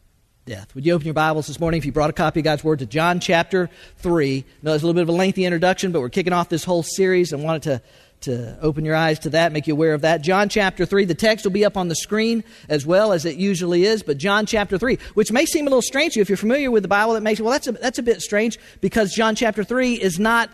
death. 0.45 0.73
Would 0.73 0.85
you 0.85 0.93
open 0.93 1.05
your 1.05 1.13
Bibles 1.13 1.47
this 1.47 1.59
morning 1.59 1.77
if 1.77 1.85
you 1.85 1.91
brought 1.91 2.09
a 2.09 2.13
copy 2.13 2.39
of 2.39 2.45
God's 2.45 2.63
Word 2.63 2.79
to 2.79 2.85
John 2.85 3.19
chapter 3.19 3.69
3? 3.97 4.37
I 4.39 4.65
know 4.65 4.73
it's 4.73 4.83
a 4.83 4.85
little 4.85 4.95
bit 4.95 5.03
of 5.03 5.09
a 5.09 5.17
lengthy 5.17 5.45
introduction, 5.45 5.91
but 5.91 5.99
we're 5.99 6.09
kicking 6.09 6.33
off 6.33 6.49
this 6.49 6.63
whole 6.63 6.83
series 6.83 7.31
and 7.31 7.43
wanted 7.43 7.63
to 7.63 7.81
to 8.23 8.57
open 8.61 8.83
your 8.85 8.95
eyes 8.95 9.19
to 9.19 9.29
that, 9.31 9.51
make 9.51 9.67
you 9.67 9.73
aware 9.73 9.93
of 9.93 10.01
that. 10.01 10.21
John 10.21 10.49
chapter 10.49 10.85
3, 10.85 11.05
the 11.05 11.15
text 11.15 11.45
will 11.45 11.51
be 11.51 11.65
up 11.65 11.77
on 11.77 11.87
the 11.87 11.95
screen 11.95 12.43
as 12.69 12.85
well 12.85 13.13
as 13.13 13.25
it 13.25 13.37
usually 13.37 13.85
is, 13.85 14.03
but 14.03 14.17
John 14.17 14.45
chapter 14.45 14.77
3, 14.77 14.97
which 15.13 15.31
may 15.31 15.45
seem 15.45 15.67
a 15.67 15.69
little 15.69 15.81
strange 15.81 16.13
to 16.13 16.19
you 16.19 16.21
if 16.21 16.29
you're 16.29 16.37
familiar 16.37 16.71
with 16.71 16.83
the 16.83 16.89
Bible, 16.89 17.13
that 17.13 17.21
makes 17.21 17.39
well 17.39 17.51
that's 17.51 17.67
a, 17.67 17.71
that's 17.73 17.99
a 17.99 18.03
bit 18.03 18.21
strange 18.21 18.59
because 18.81 19.13
John 19.13 19.35
chapter 19.35 19.63
3 19.63 19.93
is 19.93 20.19
not 20.19 20.49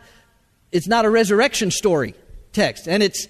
it's 0.71 0.87
not 0.87 1.05
a 1.05 1.09
resurrection 1.09 1.71
story 1.71 2.13
text 2.53 2.87
and 2.87 3.01
it's 3.01 3.27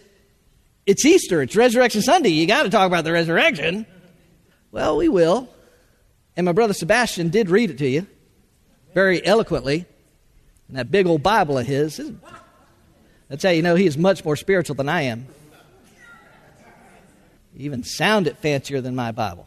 it's 0.85 1.05
Easter, 1.05 1.41
it's 1.41 1.55
Resurrection 1.55 2.01
Sunday. 2.01 2.29
You 2.29 2.47
got 2.47 2.63
to 2.63 2.69
talk 2.69 2.87
about 2.87 3.03
the 3.03 3.11
resurrection. 3.11 3.85
Well, 4.71 4.97
we 4.97 5.07
will. 5.07 5.47
And 6.35 6.45
my 6.45 6.51
brother 6.51 6.73
Sebastian 6.73 7.29
did 7.29 7.49
read 7.49 7.69
it 7.69 7.77
to 7.79 7.87
you 7.87 8.07
very 8.95 9.23
eloquently. 9.25 9.85
in 10.67 10.75
that 10.75 10.89
big 10.89 11.05
old 11.05 11.21
Bible 11.21 11.57
of 11.57 11.67
his. 11.67 11.99
That's 13.29 13.43
how 13.43 13.51
you 13.51 13.61
know 13.61 13.75
he 13.75 13.85
is 13.85 13.97
much 13.97 14.25
more 14.25 14.35
spiritual 14.35 14.75
than 14.75 14.89
I 14.89 15.03
am. 15.03 15.27
He 17.55 17.63
even 17.63 17.83
sounded 17.83 18.37
fancier 18.37 18.81
than 18.81 18.95
my 18.95 19.11
Bible. 19.11 19.45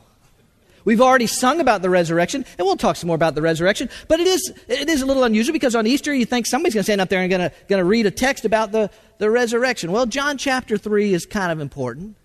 We've 0.84 1.00
already 1.00 1.26
sung 1.26 1.60
about 1.60 1.82
the 1.82 1.90
resurrection, 1.90 2.44
and 2.58 2.66
we'll 2.66 2.76
talk 2.76 2.96
some 2.96 3.06
more 3.06 3.14
about 3.14 3.34
the 3.34 3.42
resurrection. 3.42 3.88
But 4.08 4.20
it 4.20 4.26
is, 4.26 4.52
it 4.66 4.88
is 4.88 5.02
a 5.02 5.06
little 5.06 5.24
unusual 5.24 5.52
because 5.52 5.74
on 5.74 5.86
Easter 5.86 6.12
you 6.12 6.24
think 6.24 6.46
somebody's 6.46 6.74
going 6.74 6.80
to 6.80 6.84
stand 6.84 7.00
up 7.00 7.08
there 7.08 7.22
and 7.22 7.30
going 7.30 7.50
to 7.68 7.84
read 7.84 8.06
a 8.06 8.10
text 8.10 8.44
about 8.44 8.72
the, 8.72 8.90
the 9.18 9.30
resurrection. 9.30 9.92
Well, 9.92 10.06
John 10.06 10.38
chapter 10.38 10.76
3 10.76 11.14
is 11.14 11.24
kind 11.24 11.52
of 11.52 11.60
important. 11.60 12.16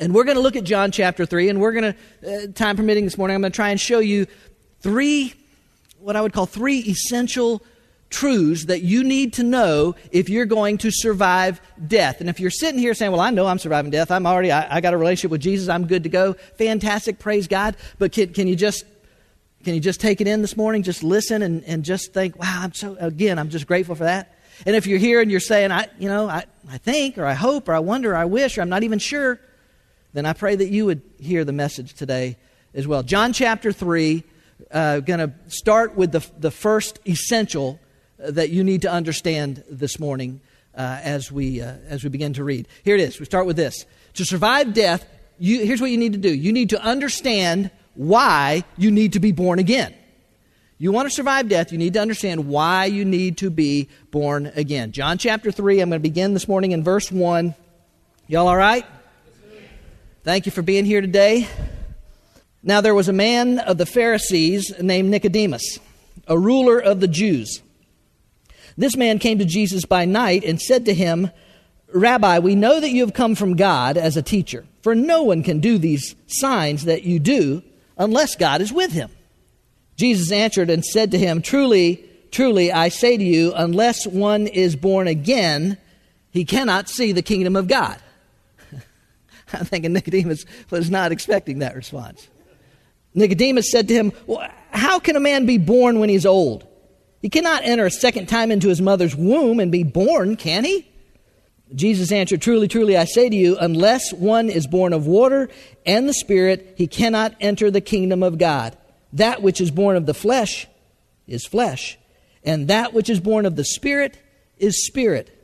And 0.00 0.14
we're 0.14 0.24
going 0.24 0.36
to 0.36 0.42
look 0.42 0.56
at 0.56 0.64
John 0.64 0.92
chapter 0.92 1.26
3, 1.26 1.48
and 1.48 1.60
we're 1.60 1.72
going 1.72 1.94
to, 1.94 2.44
uh, 2.44 2.52
time 2.52 2.76
permitting 2.76 3.04
this 3.04 3.18
morning, 3.18 3.34
I'm 3.34 3.40
going 3.40 3.52
to 3.52 3.56
try 3.56 3.70
and 3.70 3.80
show 3.80 3.98
you 3.98 4.26
three, 4.80 5.34
what 5.98 6.14
I 6.14 6.20
would 6.20 6.32
call 6.32 6.46
three 6.46 6.78
essential 6.80 7.62
truths 8.10 8.66
that 8.66 8.82
you 8.82 9.04
need 9.04 9.34
to 9.34 9.42
know 9.42 9.94
if 10.10 10.28
you're 10.28 10.46
going 10.46 10.78
to 10.78 10.90
survive 10.90 11.60
death. 11.86 12.20
And 12.20 12.30
if 12.30 12.40
you're 12.40 12.50
sitting 12.50 12.80
here 12.80 12.94
saying, 12.94 13.12
Well, 13.12 13.20
I 13.20 13.30
know 13.30 13.46
I'm 13.46 13.58
surviving 13.58 13.90
death, 13.90 14.10
I'm 14.10 14.26
already, 14.26 14.50
I, 14.50 14.76
I 14.76 14.80
got 14.80 14.94
a 14.94 14.96
relationship 14.96 15.30
with 15.30 15.40
Jesus, 15.40 15.68
I'm 15.68 15.86
good 15.86 16.04
to 16.04 16.08
go, 16.08 16.34
fantastic, 16.56 17.18
praise 17.18 17.48
God. 17.48 17.76
But 17.98 18.12
can, 18.12 18.32
can 18.32 18.46
you 18.46 18.56
just 18.56 18.84
can 19.64 19.74
you 19.74 19.80
just 19.80 20.00
take 20.00 20.20
it 20.20 20.28
in 20.28 20.40
this 20.40 20.56
morning? 20.56 20.82
Just 20.82 21.02
listen 21.02 21.42
and, 21.42 21.64
and 21.64 21.84
just 21.84 22.14
think, 22.14 22.38
wow, 22.38 22.60
I'm 22.62 22.72
so 22.72 22.96
again, 22.98 23.38
I'm 23.38 23.50
just 23.50 23.66
grateful 23.66 23.94
for 23.94 24.04
that. 24.04 24.34
And 24.66 24.74
if 24.74 24.86
you're 24.86 24.98
here 24.98 25.20
and 25.20 25.30
you're 25.30 25.40
saying, 25.40 25.72
I 25.72 25.88
you 25.98 26.08
know, 26.08 26.28
I, 26.28 26.44
I 26.70 26.78
think 26.78 27.18
or 27.18 27.26
I 27.26 27.34
hope 27.34 27.68
or 27.68 27.74
I 27.74 27.80
wonder 27.80 28.12
or 28.12 28.16
I 28.16 28.24
wish 28.24 28.56
or 28.56 28.62
I'm 28.62 28.68
not 28.68 28.82
even 28.82 28.98
sure, 28.98 29.38
then 30.14 30.26
I 30.26 30.32
pray 30.32 30.56
that 30.56 30.68
you 30.68 30.86
would 30.86 31.02
hear 31.20 31.44
the 31.44 31.52
message 31.52 31.94
today 31.94 32.36
as 32.74 32.86
well. 32.86 33.02
John 33.02 33.32
chapter 33.32 33.72
three, 33.72 34.24
uh, 34.70 35.00
going 35.00 35.20
to 35.20 35.32
start 35.48 35.96
with 35.96 36.12
the, 36.12 36.26
the 36.38 36.50
first 36.50 36.98
essential 37.06 37.78
that 38.18 38.50
you 38.50 38.64
need 38.64 38.82
to 38.82 38.90
understand 38.90 39.62
this 39.70 39.98
morning 39.98 40.40
uh, 40.74 41.00
as, 41.02 41.30
we, 41.32 41.60
uh, 41.60 41.74
as 41.88 42.04
we 42.04 42.10
begin 42.10 42.32
to 42.34 42.44
read. 42.44 42.68
Here 42.84 42.94
it 42.94 43.00
is. 43.00 43.18
We 43.18 43.24
start 43.24 43.46
with 43.46 43.56
this. 43.56 43.84
To 44.14 44.24
survive 44.24 44.74
death, 44.74 45.06
you, 45.38 45.64
here's 45.64 45.80
what 45.80 45.90
you 45.90 45.98
need 45.98 46.12
to 46.12 46.18
do 46.18 46.32
you 46.32 46.52
need 46.52 46.70
to 46.70 46.82
understand 46.82 47.70
why 47.94 48.64
you 48.76 48.90
need 48.90 49.14
to 49.14 49.20
be 49.20 49.32
born 49.32 49.58
again. 49.58 49.94
You 50.80 50.92
want 50.92 51.08
to 51.08 51.14
survive 51.14 51.48
death, 51.48 51.72
you 51.72 51.78
need 51.78 51.94
to 51.94 52.00
understand 52.00 52.46
why 52.46 52.84
you 52.84 53.04
need 53.04 53.38
to 53.38 53.50
be 53.50 53.88
born 54.12 54.46
again. 54.54 54.92
John 54.92 55.18
chapter 55.18 55.50
3, 55.50 55.80
I'm 55.80 55.90
going 55.90 56.00
to 56.00 56.08
begin 56.08 56.34
this 56.34 56.46
morning 56.46 56.70
in 56.70 56.84
verse 56.84 57.10
1. 57.10 57.54
Y'all 58.28 58.46
all 58.46 58.56
right? 58.56 58.86
Thank 60.22 60.46
you 60.46 60.52
for 60.52 60.62
being 60.62 60.84
here 60.84 61.00
today. 61.00 61.48
Now, 62.62 62.80
there 62.80 62.94
was 62.94 63.08
a 63.08 63.12
man 63.12 63.58
of 63.58 63.78
the 63.78 63.86
Pharisees 63.86 64.72
named 64.80 65.10
Nicodemus, 65.10 65.80
a 66.28 66.38
ruler 66.38 66.78
of 66.78 67.00
the 67.00 67.08
Jews. 67.08 67.62
This 68.78 68.96
man 68.96 69.18
came 69.18 69.40
to 69.40 69.44
Jesus 69.44 69.84
by 69.84 70.04
night 70.04 70.44
and 70.44 70.62
said 70.62 70.84
to 70.84 70.94
him, 70.94 71.32
Rabbi, 71.92 72.38
we 72.38 72.54
know 72.54 72.78
that 72.78 72.90
you 72.90 73.04
have 73.04 73.12
come 73.12 73.34
from 73.34 73.56
God 73.56 73.96
as 73.96 74.16
a 74.16 74.22
teacher, 74.22 74.64
for 74.82 74.94
no 74.94 75.24
one 75.24 75.42
can 75.42 75.58
do 75.58 75.78
these 75.78 76.14
signs 76.28 76.84
that 76.84 77.02
you 77.02 77.18
do 77.18 77.64
unless 77.98 78.36
God 78.36 78.60
is 78.60 78.72
with 78.72 78.92
him. 78.92 79.10
Jesus 79.96 80.30
answered 80.30 80.70
and 80.70 80.84
said 80.84 81.10
to 81.10 81.18
him, 81.18 81.42
Truly, 81.42 82.04
truly, 82.30 82.70
I 82.70 82.88
say 82.88 83.16
to 83.16 83.24
you, 83.24 83.52
unless 83.56 84.06
one 84.06 84.46
is 84.46 84.76
born 84.76 85.08
again, 85.08 85.76
he 86.30 86.44
cannot 86.44 86.88
see 86.88 87.10
the 87.10 87.20
kingdom 87.20 87.56
of 87.56 87.66
God. 87.66 87.98
I'm 89.52 89.64
thinking 89.64 89.92
Nicodemus 89.92 90.44
was 90.70 90.88
not 90.88 91.10
expecting 91.10 91.58
that 91.60 91.74
response. 91.74 92.28
Nicodemus 93.12 93.72
said 93.72 93.88
to 93.88 93.94
him, 93.94 94.12
well, 94.28 94.48
How 94.70 95.00
can 95.00 95.16
a 95.16 95.20
man 95.20 95.46
be 95.46 95.58
born 95.58 95.98
when 95.98 96.10
he's 96.10 96.26
old? 96.26 96.67
He 97.20 97.28
cannot 97.28 97.64
enter 97.64 97.86
a 97.86 97.90
second 97.90 98.28
time 98.28 98.50
into 98.50 98.68
his 98.68 98.80
mother's 98.80 99.16
womb 99.16 99.60
and 99.60 99.72
be 99.72 99.82
born, 99.82 100.36
can 100.36 100.64
he? 100.64 100.88
Jesus 101.74 102.12
answered, 102.12 102.40
Truly, 102.40 102.68
truly, 102.68 102.96
I 102.96 103.04
say 103.04 103.28
to 103.28 103.36
you, 103.36 103.58
unless 103.58 104.12
one 104.12 104.48
is 104.48 104.66
born 104.66 104.92
of 104.92 105.06
water 105.06 105.48
and 105.84 106.08
the 106.08 106.14
Spirit, 106.14 106.74
he 106.76 106.86
cannot 106.86 107.34
enter 107.40 107.70
the 107.70 107.80
kingdom 107.80 108.22
of 108.22 108.38
God. 108.38 108.76
That 109.12 109.42
which 109.42 109.60
is 109.60 109.70
born 109.70 109.96
of 109.96 110.06
the 110.06 110.14
flesh 110.14 110.66
is 111.26 111.44
flesh, 111.44 111.98
and 112.44 112.68
that 112.68 112.94
which 112.94 113.10
is 113.10 113.20
born 113.20 113.46
of 113.46 113.56
the 113.56 113.64
Spirit 113.64 114.18
is 114.56 114.86
spirit. 114.86 115.34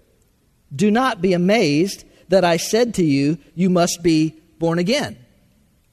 Do 0.74 0.90
not 0.90 1.20
be 1.20 1.32
amazed 1.34 2.04
that 2.28 2.44
I 2.44 2.56
said 2.56 2.94
to 2.94 3.04
you, 3.04 3.38
You 3.54 3.68
must 3.68 4.02
be 4.02 4.34
born 4.58 4.78
again. 4.78 5.18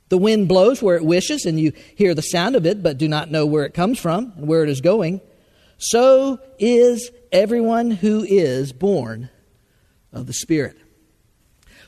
The 0.09 0.17
wind 0.17 0.47
blows 0.47 0.81
where 0.81 0.97
it 0.97 1.05
wishes, 1.05 1.45
and 1.45 1.59
you 1.59 1.73
hear 1.95 2.13
the 2.13 2.21
sound 2.21 2.55
of 2.55 2.65
it, 2.65 2.83
but 2.83 2.97
do 2.97 3.07
not 3.07 3.31
know 3.31 3.45
where 3.45 3.65
it 3.65 3.73
comes 3.73 3.99
from 3.99 4.33
and 4.35 4.47
where 4.47 4.63
it 4.63 4.69
is 4.69 4.81
going. 4.81 5.21
So 5.83 6.39
is 6.59 7.09
everyone 7.31 7.89
who 7.89 8.23
is 8.23 8.71
born 8.71 9.31
of 10.13 10.27
the 10.27 10.33
Spirit. 10.33 10.77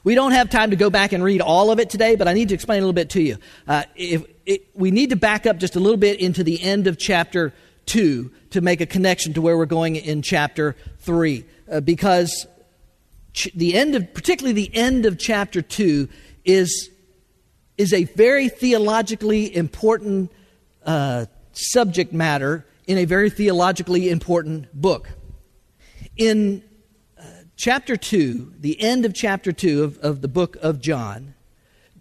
We 0.04 0.16
don't 0.16 0.32
have 0.32 0.50
time 0.50 0.72
to 0.72 0.76
go 0.76 0.90
back 0.90 1.14
and 1.14 1.24
read 1.24 1.42
all 1.42 1.70
of 1.70 1.80
it 1.80 1.92
today, 1.92 2.16
but 2.16 2.28
I 2.28 2.34
need 2.34 2.50
to 2.50 2.56
explain 2.56 2.80
a 2.80 2.82
little 2.82 2.94
bit 2.94 3.12
to 3.12 3.22
you. 3.22 3.38
Uh, 3.68 3.84
if, 3.96 4.26
it, 4.48 4.68
we 4.74 4.90
need 4.90 5.12
to 5.12 5.16
back 5.16 5.46
up 5.46 5.58
just 5.58 5.76
a 5.76 5.80
little 5.80 5.98
bit 5.98 6.20
into 6.20 6.44
the 6.44 6.60
end 6.60 6.88
of 6.88 6.98
chapter 6.98 7.54
2 7.86 8.32
to 8.50 8.62
make 8.62 8.82
a 8.82 8.88
connection 8.88 9.34
to 9.34 9.44
where 9.44 9.56
we're 9.56 9.68
going 9.68 9.96
in 9.96 10.24
chapter 10.24 10.76
3. 11.02 11.46
Uh, 11.72 11.80
because 11.80 12.48
ch- 13.34 13.50
the 13.54 13.76
end 13.76 13.94
of, 13.94 14.12
particularly 14.12 14.54
the 14.54 14.76
end 14.76 15.06
of 15.06 15.20
chapter 15.20 15.62
2, 15.62 16.10
is, 16.46 16.90
is 17.78 17.94
a 17.94 18.06
very 18.06 18.50
theologically 18.50 19.56
important 19.56 20.32
uh, 20.84 21.28
subject 21.52 22.12
matter 22.12 22.66
in 22.88 22.98
a 22.98 23.06
very 23.06 23.30
theologically 23.30 24.10
important 24.10 24.74
book. 24.74 25.10
In 26.18 26.64
uh, 27.18 27.24
chapter 27.56 27.96
2, 27.96 28.56
the 28.60 28.80
end 28.82 29.06
of 29.06 29.14
chapter 29.14 29.52
2 29.52 29.84
of, 29.84 29.98
of 30.00 30.22
the 30.22 30.28
book 30.28 30.58
of 30.62 30.80
John, 30.80 31.34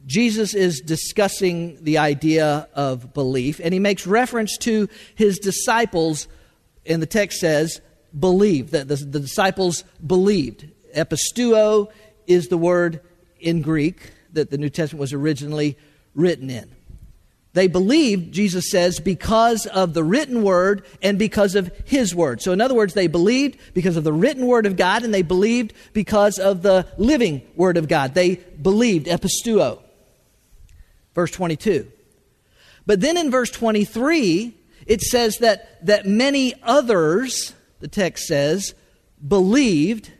Jesus 0.04 0.54
is 0.54 0.80
discussing 0.80 1.82
the 1.82 1.98
idea 1.98 2.68
of 2.74 3.14
belief, 3.14 3.60
and 3.62 3.72
he 3.72 3.78
makes 3.78 4.06
reference 4.06 4.58
to 4.58 4.88
his 5.14 5.38
disciples, 5.38 6.26
and 6.84 7.00
the 7.00 7.06
text 7.06 7.38
says, 7.38 7.80
believe, 8.18 8.72
that 8.72 8.88
the, 8.88 8.96
the 8.96 9.20
disciples 9.20 9.84
believed. 10.04 10.68
Episteuo 10.94 11.90
is 12.26 12.48
the 12.48 12.58
word 12.58 13.00
in 13.38 13.62
Greek 13.62 14.12
that 14.32 14.50
the 14.50 14.58
New 14.58 14.70
Testament 14.70 15.00
was 15.00 15.12
originally 15.12 15.76
written 16.14 16.50
in. 16.50 16.74
They 17.54 17.66
believed, 17.66 18.32
Jesus 18.32 18.70
says, 18.70 18.98
because 18.98 19.66
of 19.66 19.92
the 19.92 20.02
written 20.02 20.42
word 20.42 20.86
and 21.02 21.18
because 21.18 21.54
of 21.54 21.70
his 21.84 22.14
word. 22.14 22.40
So, 22.40 22.52
in 22.52 22.62
other 22.62 22.74
words, 22.74 22.94
they 22.94 23.08
believed 23.08 23.58
because 23.74 23.96
of 23.96 24.04
the 24.04 24.12
written 24.12 24.46
word 24.46 24.64
of 24.64 24.76
God 24.76 25.04
and 25.04 25.12
they 25.12 25.22
believed 25.22 25.74
because 25.92 26.38
of 26.38 26.62
the 26.62 26.86
living 26.96 27.42
word 27.54 27.76
of 27.76 27.88
God. 27.88 28.14
They 28.14 28.36
believed, 28.36 29.06
episteuo. 29.06 29.80
Verse 31.14 31.30
22. 31.30 31.92
But 32.86 33.00
then 33.02 33.18
in 33.18 33.30
verse 33.30 33.50
23, 33.50 34.56
it 34.86 35.02
says 35.02 35.38
that, 35.38 35.84
that 35.86 36.06
many 36.06 36.54
others, 36.62 37.52
the 37.80 37.88
text 37.88 38.26
says, 38.26 38.74
believed 39.26 40.10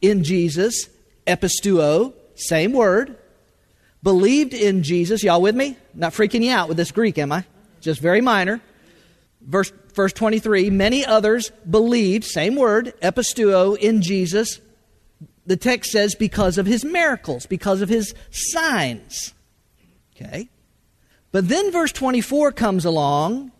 in 0.00 0.24
Jesus, 0.24 0.88
episteuo, 1.28 2.12
same 2.34 2.72
word, 2.72 3.16
believed 4.02 4.54
in 4.54 4.82
Jesus. 4.82 5.22
Y'all 5.22 5.42
with 5.42 5.54
me? 5.54 5.76
Not 5.94 6.12
freaking 6.12 6.42
you 6.42 6.52
out 6.52 6.68
with 6.68 6.76
this 6.76 6.90
Greek, 6.90 7.18
am 7.18 7.32
I? 7.32 7.44
Just 7.80 8.00
very 8.00 8.20
minor. 8.20 8.60
Verse, 9.40 9.72
verse 9.94 10.12
23 10.12 10.70
Many 10.70 11.04
others 11.04 11.50
believed, 11.68 12.24
same 12.24 12.56
word, 12.56 12.94
episteuo, 13.02 13.76
in 13.76 14.02
Jesus. 14.02 14.60
The 15.44 15.56
text 15.56 15.90
says 15.90 16.14
because 16.14 16.56
of 16.58 16.66
his 16.66 16.84
miracles, 16.84 17.46
because 17.46 17.80
of 17.80 17.88
his 17.88 18.14
signs. 18.30 19.34
Okay? 20.14 20.48
But 21.32 21.48
then 21.48 21.72
verse 21.72 21.92
24 21.92 22.52
comes 22.52 22.84
along, 22.84 23.50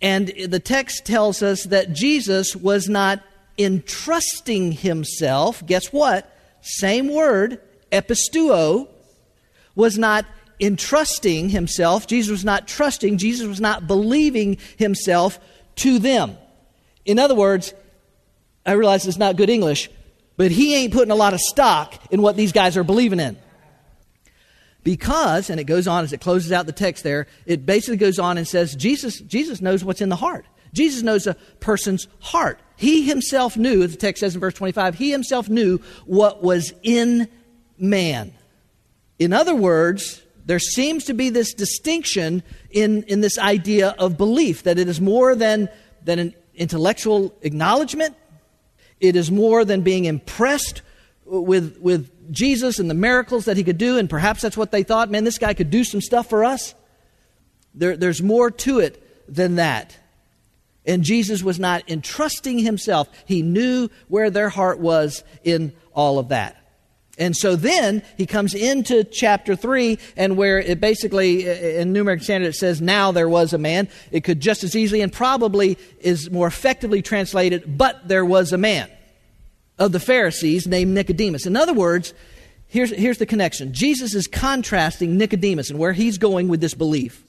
and 0.00 0.28
the 0.28 0.58
text 0.58 1.04
tells 1.04 1.42
us 1.42 1.64
that 1.64 1.92
Jesus 1.92 2.56
was 2.56 2.88
not 2.88 3.22
entrusting 3.56 4.72
himself. 4.72 5.64
Guess 5.66 5.92
what? 5.92 6.34
Same 6.60 7.08
word, 7.08 7.60
episteuo, 7.92 8.88
was 9.78 9.96
not 9.96 10.26
entrusting 10.58 11.50
himself. 11.50 12.08
Jesus 12.08 12.32
was 12.32 12.44
not 12.44 12.66
trusting. 12.66 13.16
Jesus 13.16 13.46
was 13.46 13.60
not 13.60 13.86
believing 13.86 14.58
himself 14.76 15.38
to 15.76 16.00
them. 16.00 16.36
In 17.04 17.20
other 17.20 17.36
words, 17.36 17.72
I 18.66 18.72
realize 18.72 19.06
it's 19.06 19.18
not 19.18 19.36
good 19.36 19.48
English, 19.48 19.88
but 20.36 20.50
he 20.50 20.74
ain't 20.74 20.92
putting 20.92 21.12
a 21.12 21.14
lot 21.14 21.32
of 21.32 21.38
stock 21.38 21.94
in 22.10 22.20
what 22.22 22.36
these 22.36 22.50
guys 22.50 22.76
are 22.76 22.82
believing 22.82 23.20
in. 23.20 23.38
Because, 24.82 25.48
and 25.48 25.60
it 25.60 25.64
goes 25.64 25.86
on 25.86 26.02
as 26.02 26.12
it 26.12 26.20
closes 26.20 26.50
out 26.50 26.66
the 26.66 26.72
text 26.72 27.04
there, 27.04 27.28
it 27.46 27.64
basically 27.64 27.98
goes 27.98 28.18
on 28.18 28.36
and 28.36 28.48
says, 28.48 28.74
Jesus, 28.74 29.20
Jesus 29.20 29.60
knows 29.60 29.84
what's 29.84 30.00
in 30.00 30.08
the 30.08 30.16
heart. 30.16 30.44
Jesus 30.72 31.04
knows 31.04 31.28
a 31.28 31.34
person's 31.60 32.08
heart. 32.18 32.58
He 32.74 33.06
himself 33.06 33.56
knew, 33.56 33.86
the 33.86 33.96
text 33.96 34.20
says 34.20 34.34
in 34.34 34.40
verse 34.40 34.54
25, 34.54 34.96
he 34.96 35.12
himself 35.12 35.48
knew 35.48 35.78
what 36.04 36.42
was 36.42 36.74
in 36.82 37.28
man. 37.78 38.32
In 39.18 39.32
other 39.32 39.54
words, 39.54 40.22
there 40.46 40.58
seems 40.58 41.04
to 41.04 41.14
be 41.14 41.30
this 41.30 41.52
distinction 41.52 42.42
in, 42.70 43.02
in 43.04 43.20
this 43.20 43.38
idea 43.38 43.94
of 43.98 44.16
belief, 44.16 44.62
that 44.62 44.78
it 44.78 44.88
is 44.88 45.00
more 45.00 45.34
than, 45.34 45.68
than 46.04 46.18
an 46.18 46.34
intellectual 46.54 47.34
acknowledgement, 47.42 48.16
it 49.00 49.14
is 49.14 49.30
more 49.30 49.64
than 49.64 49.82
being 49.82 50.06
impressed 50.06 50.82
with, 51.24 51.78
with 51.80 52.32
Jesus 52.32 52.78
and 52.78 52.88
the 52.88 52.94
miracles 52.94 53.44
that 53.44 53.56
he 53.56 53.64
could 53.64 53.78
do, 53.78 53.98
and 53.98 54.08
perhaps 54.08 54.42
that's 54.42 54.56
what 54.56 54.70
they 54.70 54.82
thought 54.82 55.10
man, 55.10 55.24
this 55.24 55.38
guy 55.38 55.54
could 55.54 55.70
do 55.70 55.84
some 55.84 56.00
stuff 56.00 56.28
for 56.28 56.44
us. 56.44 56.74
There, 57.74 57.96
there's 57.96 58.22
more 58.22 58.50
to 58.50 58.80
it 58.80 59.32
than 59.32 59.56
that. 59.56 59.96
And 60.86 61.02
Jesus 61.02 61.42
was 61.42 61.58
not 61.58 61.88
entrusting 61.90 62.58
himself, 62.58 63.08
he 63.26 63.42
knew 63.42 63.90
where 64.08 64.30
their 64.30 64.48
heart 64.48 64.78
was 64.78 65.22
in 65.44 65.74
all 65.92 66.18
of 66.18 66.28
that. 66.28 66.57
And 67.18 67.36
so 67.36 67.56
then 67.56 68.02
he 68.16 68.26
comes 68.26 68.54
into 68.54 69.02
chapter 69.02 69.56
3, 69.56 69.98
and 70.16 70.36
where 70.36 70.58
it 70.60 70.80
basically, 70.80 71.46
in 71.78 71.92
New 71.92 72.00
American 72.00 72.24
Standard, 72.24 72.48
it 72.48 72.54
says, 72.54 72.80
Now 72.80 73.10
there 73.10 73.28
was 73.28 73.52
a 73.52 73.58
man. 73.58 73.88
It 74.12 74.22
could 74.22 74.40
just 74.40 74.62
as 74.62 74.76
easily 74.76 75.00
and 75.00 75.12
probably 75.12 75.76
is 76.00 76.30
more 76.30 76.46
effectively 76.46 77.02
translated, 77.02 77.76
But 77.76 78.06
there 78.06 78.24
was 78.24 78.52
a 78.52 78.58
man 78.58 78.88
of 79.78 79.92
the 79.92 80.00
Pharisees 80.00 80.66
named 80.66 80.94
Nicodemus. 80.94 81.44
In 81.44 81.56
other 81.56 81.74
words, 81.74 82.14
here's, 82.68 82.90
here's 82.90 83.18
the 83.18 83.26
connection 83.26 83.72
Jesus 83.72 84.14
is 84.14 84.26
contrasting 84.26 85.18
Nicodemus 85.18 85.70
and 85.70 85.78
where 85.78 85.92
he's 85.92 86.18
going 86.18 86.48
with 86.48 86.60
this 86.60 86.74
belief. 86.74 87.24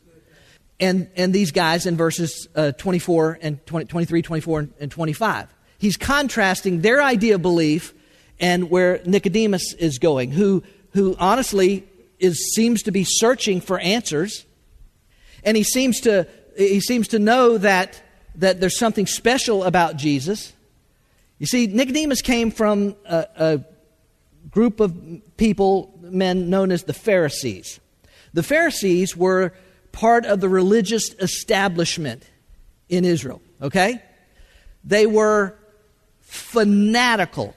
And, 0.81 1.09
and 1.17 1.33
these 1.33 1.51
guys 1.51 1.85
in 1.85 1.97
verses 1.97 2.47
uh, 2.55 2.71
24 2.71 3.39
and 3.41 3.65
20, 3.65 3.87
23, 3.87 4.21
24, 4.21 4.67
and 4.79 4.89
25. 4.89 5.53
He's 5.77 5.97
contrasting 5.97 6.81
their 6.81 7.01
idea 7.01 7.35
of 7.35 7.41
belief 7.41 7.93
and 8.39 8.69
where 8.69 9.01
Nicodemus 9.05 9.73
is 9.73 9.99
going, 9.99 10.31
who, 10.31 10.63
who 10.93 11.15
honestly 11.19 11.87
is, 12.19 12.53
seems 12.53 12.83
to 12.83 12.91
be 12.91 13.03
searching 13.03 13.61
for 13.61 13.79
answers. 13.79 14.45
And 15.43 15.57
he 15.57 15.63
seems 15.63 16.01
to, 16.01 16.27
he 16.57 16.79
seems 16.79 17.09
to 17.09 17.19
know 17.19 17.57
that, 17.57 18.01
that 18.35 18.59
there's 18.59 18.77
something 18.77 19.05
special 19.05 19.63
about 19.63 19.97
Jesus. 19.97 20.53
You 21.37 21.45
see, 21.45 21.67
Nicodemus 21.67 22.21
came 22.21 22.51
from 22.51 22.95
a, 23.05 23.27
a 23.35 23.65
group 24.49 24.79
of 24.79 24.95
people, 25.37 25.97
men 26.01 26.49
known 26.49 26.71
as 26.71 26.83
the 26.83 26.93
Pharisees. 26.93 27.79
The 28.33 28.43
Pharisees 28.43 29.15
were 29.15 29.53
part 29.91 30.25
of 30.25 30.39
the 30.39 30.49
religious 30.49 31.13
establishment 31.19 32.23
in 32.89 33.05
Israel, 33.05 33.41
okay? 33.61 34.01
They 34.83 35.05
were 35.05 35.55
fanatical 36.21 37.55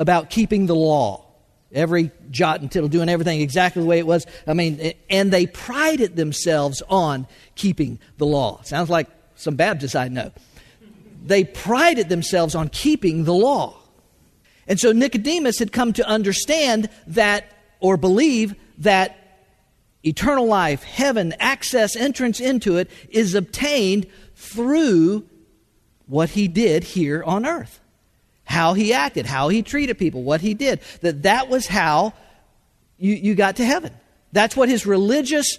about 0.00 0.30
keeping 0.30 0.66
the 0.66 0.74
law. 0.74 1.26
Every 1.72 2.10
jot 2.30 2.60
and 2.60 2.72
tittle, 2.72 2.88
doing 2.88 3.08
everything 3.08 3.40
exactly 3.40 3.82
the 3.82 3.88
way 3.88 4.00
it 4.00 4.06
was. 4.06 4.26
I 4.44 4.54
mean, 4.54 4.94
and 5.08 5.30
they 5.30 5.46
prided 5.46 6.16
themselves 6.16 6.82
on 6.88 7.28
keeping 7.54 8.00
the 8.16 8.26
law. 8.26 8.60
Sounds 8.62 8.90
like 8.90 9.08
some 9.36 9.54
Baptists 9.54 9.94
I 9.94 10.08
know. 10.08 10.32
They 11.24 11.44
prided 11.44 12.08
themselves 12.08 12.56
on 12.56 12.70
keeping 12.70 13.22
the 13.22 13.34
law. 13.34 13.76
And 14.66 14.80
so 14.80 14.90
Nicodemus 14.90 15.60
had 15.60 15.70
come 15.70 15.92
to 15.92 16.08
understand 16.08 16.88
that, 17.06 17.44
or 17.78 17.96
believe 17.96 18.54
that 18.78 19.16
eternal 20.02 20.46
life, 20.46 20.82
heaven, 20.82 21.34
access, 21.38 21.94
entrance 21.94 22.40
into 22.40 22.78
it 22.78 22.90
is 23.10 23.34
obtained 23.34 24.06
through 24.34 25.28
what 26.06 26.30
he 26.30 26.48
did 26.48 26.82
here 26.82 27.22
on 27.22 27.46
earth 27.46 27.80
how 28.50 28.74
he 28.74 28.92
acted, 28.92 29.26
how 29.26 29.48
he 29.48 29.62
treated 29.62 29.96
people, 29.96 30.24
what 30.24 30.40
he 30.40 30.54
did. 30.54 30.80
That 31.02 31.22
that 31.22 31.48
was 31.48 31.68
how 31.68 32.14
you, 32.98 33.14
you 33.14 33.36
got 33.36 33.56
to 33.56 33.64
heaven. 33.64 33.94
That's 34.32 34.56
what 34.56 34.68
his 34.68 34.86
religious 34.86 35.58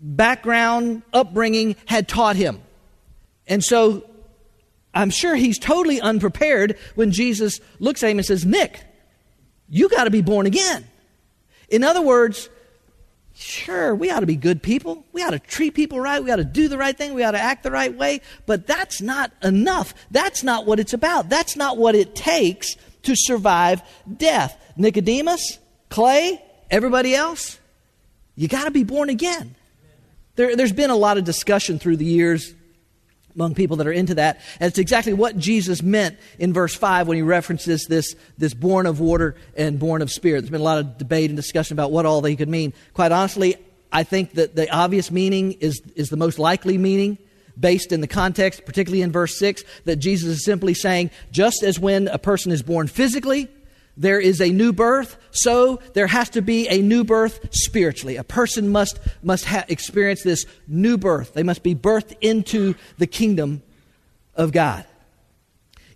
background, 0.00 1.02
upbringing 1.12 1.76
had 1.84 2.08
taught 2.08 2.36
him. 2.36 2.62
And 3.46 3.62
so 3.62 4.08
I'm 4.94 5.10
sure 5.10 5.36
he's 5.36 5.58
totally 5.58 6.00
unprepared 6.00 6.78
when 6.94 7.12
Jesus 7.12 7.60
looks 7.78 8.02
at 8.02 8.10
him 8.10 8.18
and 8.18 8.26
says, 8.26 8.46
Nick, 8.46 8.80
you 9.68 9.90
got 9.90 10.04
to 10.04 10.10
be 10.10 10.22
born 10.22 10.46
again. 10.46 10.86
In 11.68 11.84
other 11.84 12.00
words, 12.00 12.48
Sure, 13.40 13.94
we 13.94 14.10
ought 14.10 14.20
to 14.20 14.26
be 14.26 14.34
good 14.34 14.64
people. 14.64 15.04
We 15.12 15.22
ought 15.22 15.30
to 15.30 15.38
treat 15.38 15.74
people 15.74 16.00
right. 16.00 16.22
We 16.22 16.32
ought 16.32 16.36
to 16.36 16.44
do 16.44 16.66
the 16.66 16.76
right 16.76 16.98
thing. 16.98 17.14
We 17.14 17.22
ought 17.22 17.30
to 17.30 17.40
act 17.40 17.62
the 17.62 17.70
right 17.70 17.94
way. 17.94 18.20
But 18.46 18.66
that's 18.66 19.00
not 19.00 19.30
enough. 19.44 19.94
That's 20.10 20.42
not 20.42 20.66
what 20.66 20.80
it's 20.80 20.92
about. 20.92 21.28
That's 21.28 21.54
not 21.54 21.78
what 21.78 21.94
it 21.94 22.16
takes 22.16 22.74
to 23.04 23.14
survive 23.14 23.80
death. 24.16 24.60
Nicodemus, 24.76 25.60
Clay, 25.88 26.42
everybody 26.68 27.14
else, 27.14 27.60
you 28.34 28.48
got 28.48 28.64
to 28.64 28.72
be 28.72 28.82
born 28.82 29.08
again. 29.08 29.54
There, 30.34 30.50
has 30.56 30.72
been 30.72 30.90
a 30.90 30.96
lot 30.96 31.16
of 31.16 31.22
discussion 31.22 31.78
through 31.78 31.98
the 31.98 32.04
years 32.04 32.54
among 33.38 33.54
people 33.54 33.76
that 33.76 33.86
are 33.86 33.92
into 33.92 34.16
that. 34.16 34.40
And 34.58 34.68
it's 34.68 34.78
exactly 34.78 35.12
what 35.12 35.38
Jesus 35.38 35.80
meant 35.80 36.18
in 36.40 36.52
verse 36.52 36.74
5 36.74 37.06
when 37.06 37.16
he 37.16 37.22
references 37.22 37.86
this, 37.88 38.16
this 38.36 38.52
born 38.52 38.84
of 38.84 38.98
water 38.98 39.36
and 39.56 39.78
born 39.78 40.02
of 40.02 40.10
spirit. 40.10 40.40
There's 40.40 40.50
been 40.50 40.60
a 40.60 40.64
lot 40.64 40.78
of 40.78 40.98
debate 40.98 41.30
and 41.30 41.36
discussion 41.36 41.76
about 41.76 41.92
what 41.92 42.04
all 42.04 42.20
they 42.20 42.34
could 42.34 42.48
mean. 42.48 42.72
Quite 42.94 43.12
honestly, 43.12 43.54
I 43.92 44.02
think 44.02 44.32
that 44.32 44.56
the 44.56 44.68
obvious 44.74 45.12
meaning 45.12 45.52
is, 45.52 45.80
is 45.94 46.08
the 46.08 46.16
most 46.16 46.40
likely 46.40 46.78
meaning 46.78 47.16
based 47.58 47.92
in 47.92 48.00
the 48.00 48.08
context, 48.08 48.64
particularly 48.66 49.02
in 49.02 49.12
verse 49.12 49.38
6, 49.38 49.62
that 49.84 49.96
Jesus 49.96 50.30
is 50.30 50.44
simply 50.44 50.74
saying, 50.74 51.10
just 51.30 51.62
as 51.62 51.78
when 51.78 52.08
a 52.08 52.18
person 52.18 52.50
is 52.50 52.62
born 52.62 52.88
physically, 52.88 53.48
there 53.98 54.20
is 54.20 54.40
a 54.40 54.50
new 54.50 54.72
birth, 54.72 55.18
so 55.32 55.80
there 55.92 56.06
has 56.06 56.30
to 56.30 56.40
be 56.40 56.68
a 56.68 56.80
new 56.80 57.02
birth 57.02 57.48
spiritually. 57.50 58.16
A 58.16 58.24
person 58.24 58.70
must, 58.70 58.98
must 59.22 59.44
ha- 59.44 59.64
experience 59.68 60.22
this 60.22 60.46
new 60.68 60.96
birth. 60.96 61.34
They 61.34 61.42
must 61.42 61.64
be 61.64 61.74
birthed 61.74 62.16
into 62.20 62.76
the 62.96 63.08
kingdom 63.08 63.60
of 64.36 64.52
God. 64.52 64.86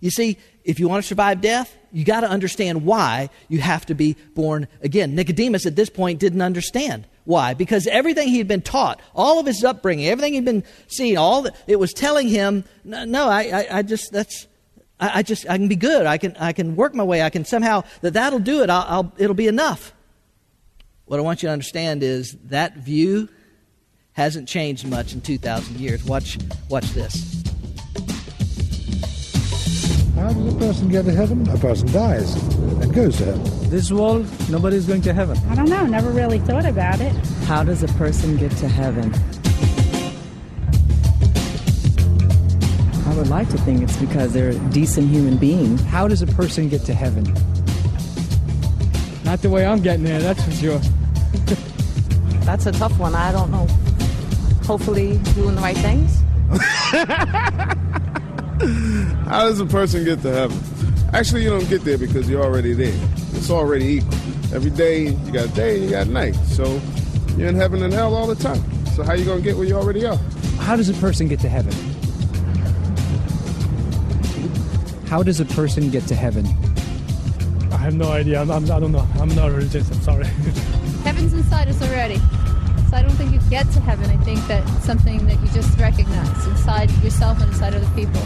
You 0.01 0.11
see, 0.11 0.37
if 0.65 0.81
you 0.81 0.89
want 0.89 1.01
to 1.01 1.07
survive 1.07 1.39
death, 1.39 1.75
you 1.93 2.03
got 2.03 2.21
to 2.21 2.29
understand 2.29 2.85
why 2.85 3.29
you 3.47 3.61
have 3.61 3.85
to 3.85 3.95
be 3.95 4.17
born 4.35 4.67
again. 4.81 5.15
Nicodemus 5.15 5.65
at 5.65 5.77
this 5.77 5.89
point 5.89 6.19
didn't 6.19 6.41
understand 6.41 7.07
why, 7.23 7.53
because 7.53 7.87
everything 7.87 8.27
he'd 8.27 8.49
been 8.49 8.61
taught, 8.61 8.99
all 9.15 9.39
of 9.39 9.45
his 9.45 9.63
upbringing, 9.63 10.07
everything 10.07 10.33
he'd 10.33 10.43
been 10.43 10.65
seeing, 10.87 11.17
all 11.17 11.47
it 11.67 11.77
was 11.77 11.93
telling 11.93 12.27
him, 12.27 12.65
no, 12.83 13.29
I, 13.29 13.43
I, 13.43 13.77
I 13.77 13.81
just 13.81 14.11
that's 14.11 14.45
I, 14.99 15.19
I, 15.19 15.23
just 15.23 15.49
I 15.49 15.57
can 15.57 15.67
be 15.67 15.75
good. 15.75 16.05
I 16.05 16.17
can 16.17 16.35
I 16.37 16.53
can 16.53 16.75
work 16.75 16.93
my 16.93 17.03
way. 17.03 17.21
I 17.21 17.29
can 17.29 17.45
somehow 17.45 17.83
that 18.01 18.13
that'll 18.13 18.39
do 18.39 18.61
it. 18.63 18.69
I'll, 18.69 18.85
I'll, 18.87 19.13
it'll 19.17 19.35
be 19.35 19.47
enough. 19.47 19.93
What 21.05 21.19
I 21.19 21.23
want 21.23 21.43
you 21.43 21.47
to 21.47 21.53
understand 21.53 22.01
is 22.03 22.37
that 22.45 22.77
view 22.77 23.29
hasn't 24.13 24.47
changed 24.47 24.87
much 24.87 25.13
in 25.13 25.21
2,000 25.21 25.79
years. 25.79 26.03
Watch 26.05 26.37
watch 26.69 26.85
this. 26.91 27.43
How 30.15 30.31
does 30.31 30.53
a 30.53 30.57
person 30.57 30.89
get 30.89 31.05
to 31.05 31.11
heaven? 31.11 31.49
A 31.49 31.57
person 31.57 31.91
dies 31.91 32.35
and 32.81 32.93
goes 32.93 33.17
to 33.17 33.25
heaven. 33.25 33.69
This 33.69 33.91
world, 33.91 34.25
nobody's 34.49 34.85
going 34.85 35.01
to 35.01 35.13
heaven. 35.13 35.37
I 35.49 35.55
don't 35.55 35.69
know. 35.69 35.85
Never 35.85 36.11
really 36.11 36.39
thought 36.39 36.65
about 36.65 37.01
it. 37.01 37.11
How 37.45 37.63
does 37.63 37.83
a 37.83 37.87
person 37.89 38.37
get 38.37 38.51
to 38.57 38.69
heaven? 38.69 39.11
I 43.13 43.15
would 43.15 43.27
like 43.27 43.47
to 43.49 43.59
think 43.59 43.83
it's 43.83 43.95
because 43.97 44.33
they're 44.33 44.49
a 44.49 44.57
decent 44.71 45.07
human 45.07 45.37
being. 45.37 45.77
How 45.77 46.07
does 46.07 46.23
a 46.23 46.27
person 46.27 46.67
get 46.67 46.81
to 46.85 46.95
heaven? 46.95 47.23
Not 49.23 49.43
the 49.43 49.51
way 49.51 49.67
I'm 49.67 49.83
getting 49.83 50.03
there, 50.03 50.19
that's 50.19 50.43
for 50.43 50.51
sure. 50.51 50.79
that's 52.43 52.65
a 52.65 52.71
tough 52.71 52.97
one. 52.97 53.13
I 53.13 53.31
don't 53.31 53.51
know. 53.51 53.67
Hopefully, 54.65 55.19
doing 55.35 55.53
the 55.53 55.61
right 55.61 55.77
things. 55.77 56.23
How 59.27 59.43
does 59.43 59.59
a 59.59 59.67
person 59.67 60.05
get 60.05 60.23
to 60.23 60.31
heaven? 60.31 60.59
Actually, 61.13 61.43
you 61.43 61.51
don't 61.51 61.69
get 61.69 61.83
there 61.83 61.99
because 61.99 62.27
you're 62.27 62.43
already 62.43 62.73
there. 62.73 62.99
It's 63.33 63.51
already 63.51 63.97
equal. 63.97 64.15
Every 64.55 64.71
day, 64.71 65.09
you 65.09 65.31
got 65.31 65.53
day 65.53 65.75
and 65.75 65.85
you 65.85 65.91
got 65.91 66.07
night. 66.07 66.33
So 66.47 66.81
you're 67.37 67.49
in 67.49 67.55
heaven 67.55 67.83
and 67.83 67.93
hell 67.93 68.15
all 68.15 68.25
the 68.25 68.33
time. 68.33 68.63
So 68.95 69.03
how 69.03 69.13
you 69.13 69.23
going 69.23 69.37
to 69.37 69.43
get 69.43 69.55
where 69.55 69.67
you 69.67 69.75
already 69.75 70.03
are? 70.03 70.17
How 70.57 70.75
does 70.75 70.89
a 70.89 70.95
person 70.95 71.27
get 71.27 71.39
to 71.41 71.49
heaven? 71.49 71.75
How 75.13 75.21
does 75.21 75.39
a 75.39 75.45
person 75.45 75.91
get 75.91 76.07
to 76.07 76.15
heaven? 76.15 76.43
I 77.71 77.77
have 77.77 77.93
no 77.93 78.11
idea. 78.11 78.41
I'm, 78.41 78.49
I'm, 78.49 78.63
I 78.63 78.79
do 78.79 78.89
not 78.89 79.05
know. 79.13 79.21
I'm 79.21 79.29
not 79.35 79.51
religious. 79.51 79.91
I'm 79.91 80.01
sorry. 80.01 80.25
Heaven's 81.05 81.33
inside 81.33 81.67
us 81.67 81.79
already. 81.83 82.17
So 82.89 82.97
I 82.97 83.03
don't 83.03 83.11
think 83.11 83.31
you 83.31 83.39
get 83.47 83.69
to 83.73 83.79
heaven. 83.79 84.09
I 84.09 84.17
think 84.23 84.39
that 84.47 84.67
it's 84.67 84.85
something 84.85 85.23
that 85.27 85.39
you 85.39 85.47
just 85.49 85.77
recognize 85.77 86.47
inside 86.47 86.89
yourself 87.03 87.39
and 87.41 87.51
inside 87.51 87.75
other 87.75 87.87
people. 87.93 88.19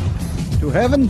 To 0.61 0.69
heaven? 0.69 1.09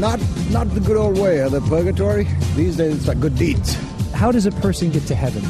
Not 0.00 0.18
not 0.50 0.68
the 0.74 0.80
good 0.80 0.96
old 0.96 1.16
way 1.16 1.38
of 1.38 1.52
the 1.52 1.60
purgatory. 1.60 2.26
These 2.56 2.76
days 2.76 2.96
it's 2.96 3.06
like 3.06 3.20
good 3.20 3.36
deeds. 3.36 3.74
How 4.14 4.32
does 4.32 4.46
a 4.46 4.50
person 4.50 4.90
get 4.90 5.06
to 5.06 5.14
heaven? 5.14 5.44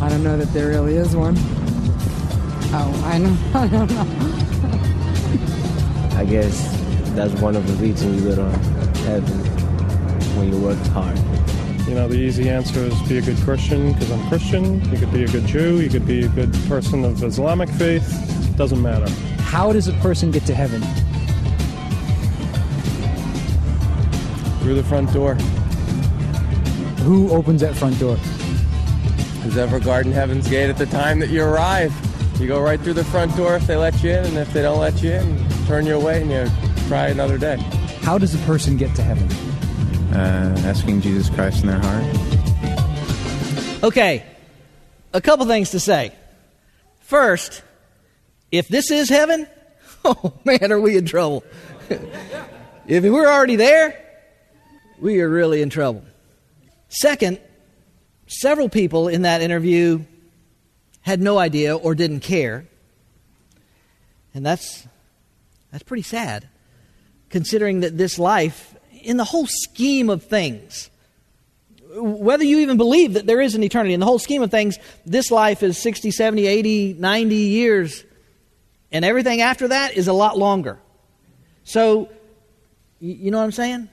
I 0.00 0.08
don't 0.08 0.24
know 0.24 0.38
that 0.38 0.50
there 0.54 0.68
really 0.68 0.96
is 0.96 1.14
one. 1.14 1.34
Oh, 2.72 3.02
I 3.04 3.18
know. 3.18 3.36
I 3.54 3.66
don't 3.66 3.90
know. 3.90 4.06
I 6.18 6.24
guess 6.24 6.75
that's 7.16 7.32
one 7.40 7.56
of 7.56 7.66
the 7.66 7.72
reasons 7.82 8.22
you 8.22 8.28
go 8.28 8.36
to 8.36 8.58
heaven 9.06 9.38
when 10.36 10.52
you 10.52 10.60
work 10.60 10.76
hard. 10.88 11.16
You 11.88 11.94
know, 11.94 12.08
the 12.08 12.16
easy 12.16 12.50
answer 12.50 12.80
is 12.80 13.02
be 13.08 13.16
a 13.16 13.22
good 13.22 13.38
Christian 13.38 13.94
because 13.94 14.10
I'm 14.10 14.28
Christian. 14.28 14.84
You 14.90 14.98
could 14.98 15.12
be 15.12 15.24
a 15.24 15.28
good 15.28 15.46
Jew. 15.46 15.80
You 15.80 15.88
could 15.88 16.06
be 16.06 16.24
a 16.24 16.28
good 16.28 16.52
person 16.68 17.06
of 17.06 17.22
Islamic 17.24 17.70
faith. 17.70 18.54
Doesn't 18.56 18.82
matter. 18.82 19.10
How 19.40 19.72
does 19.72 19.88
a 19.88 19.94
person 19.94 20.30
get 20.30 20.44
to 20.44 20.54
heaven? 20.54 20.82
Through 24.60 24.74
the 24.74 24.84
front 24.84 25.10
door. 25.14 25.36
Who 27.06 27.30
opens 27.30 27.62
that 27.62 27.74
front 27.74 27.98
door? 27.98 28.16
Who's 29.42 29.56
ever 29.56 29.80
guarding 29.80 30.12
heaven's 30.12 30.48
gate 30.48 30.68
at 30.68 30.76
the 30.76 30.86
time 30.86 31.18
that 31.20 31.30
you 31.30 31.42
arrive. 31.42 31.94
You 32.38 32.46
go 32.46 32.60
right 32.60 32.78
through 32.78 32.94
the 32.94 33.04
front 33.04 33.34
door 33.36 33.56
if 33.56 33.66
they 33.66 33.76
let 33.76 34.02
you 34.02 34.10
in, 34.10 34.26
and 34.26 34.36
if 34.36 34.52
they 34.52 34.60
don't 34.60 34.80
let 34.80 35.02
you 35.02 35.12
in, 35.12 35.48
turn 35.66 35.86
you 35.86 35.94
away 35.94 36.20
and 36.20 36.30
you 36.30 36.65
try 36.86 37.08
another 37.08 37.36
day. 37.36 37.56
How 38.02 38.16
does 38.16 38.34
a 38.34 38.38
person 38.46 38.76
get 38.76 38.94
to 38.94 39.02
heaven? 39.02 39.28
Uh, 40.14 40.54
asking 40.64 41.00
Jesus 41.00 41.28
Christ 41.28 41.64
in 41.64 41.68
their 41.68 41.80
heart. 41.80 42.04
Okay, 43.82 44.24
a 45.12 45.20
couple 45.20 45.46
things 45.46 45.70
to 45.70 45.80
say. 45.80 46.12
First, 47.00 47.62
if 48.52 48.68
this 48.68 48.92
is 48.92 49.08
heaven, 49.08 49.48
oh 50.04 50.34
man, 50.44 50.70
are 50.70 50.80
we 50.80 50.96
in 50.96 51.06
trouble. 51.06 51.42
if 52.86 53.02
we're 53.02 53.28
already 53.28 53.56
there, 53.56 54.00
we 55.00 55.20
are 55.20 55.28
really 55.28 55.62
in 55.62 55.70
trouble. 55.70 56.04
Second, 56.88 57.40
several 58.28 58.68
people 58.68 59.08
in 59.08 59.22
that 59.22 59.42
interview 59.42 60.04
had 61.00 61.20
no 61.20 61.36
idea 61.36 61.76
or 61.76 61.96
didn't 61.96 62.20
care. 62.20 62.64
And 64.34 64.46
that's 64.46 64.86
that's 65.72 65.82
pretty 65.82 66.02
sad 66.02 66.48
considering 67.30 67.80
that 67.80 67.96
this 67.96 68.18
life 68.18 68.74
in 69.02 69.16
the 69.16 69.24
whole 69.24 69.46
scheme 69.46 70.10
of 70.10 70.22
things 70.24 70.90
whether 71.98 72.44
you 72.44 72.58
even 72.58 72.76
believe 72.76 73.14
that 73.14 73.26
there 73.26 73.40
is 73.40 73.54
an 73.54 73.62
eternity 73.62 73.94
in 73.94 74.00
the 74.00 74.06
whole 74.06 74.18
scheme 74.18 74.42
of 74.42 74.50
things 74.50 74.78
this 75.04 75.30
life 75.30 75.62
is 75.62 75.78
60 75.78 76.10
70 76.10 76.46
80 76.46 76.94
90 76.94 77.34
years 77.34 78.04
and 78.92 79.04
everything 79.04 79.40
after 79.40 79.68
that 79.68 79.96
is 79.96 80.08
a 80.08 80.12
lot 80.12 80.36
longer 80.36 80.78
so 81.64 82.08
you 83.00 83.30
know 83.30 83.38
what 83.38 83.44
i'm 83.44 83.52
saying 83.52 83.88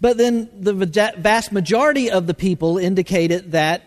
but 0.00 0.16
then 0.16 0.50
the 0.58 0.72
vast 1.18 1.52
majority 1.52 2.10
of 2.10 2.26
the 2.26 2.34
people 2.34 2.78
indicated 2.78 3.52
that 3.52 3.82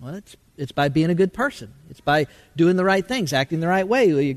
well 0.00 0.14
it's 0.14 0.36
it's 0.56 0.72
by 0.72 0.88
being 0.88 1.10
a 1.10 1.14
good 1.14 1.32
person. 1.32 1.72
It's 1.90 2.00
by 2.00 2.26
doing 2.56 2.76
the 2.76 2.84
right 2.84 3.06
things, 3.06 3.32
acting 3.32 3.60
the 3.60 3.68
right 3.68 3.86
way. 3.86 4.36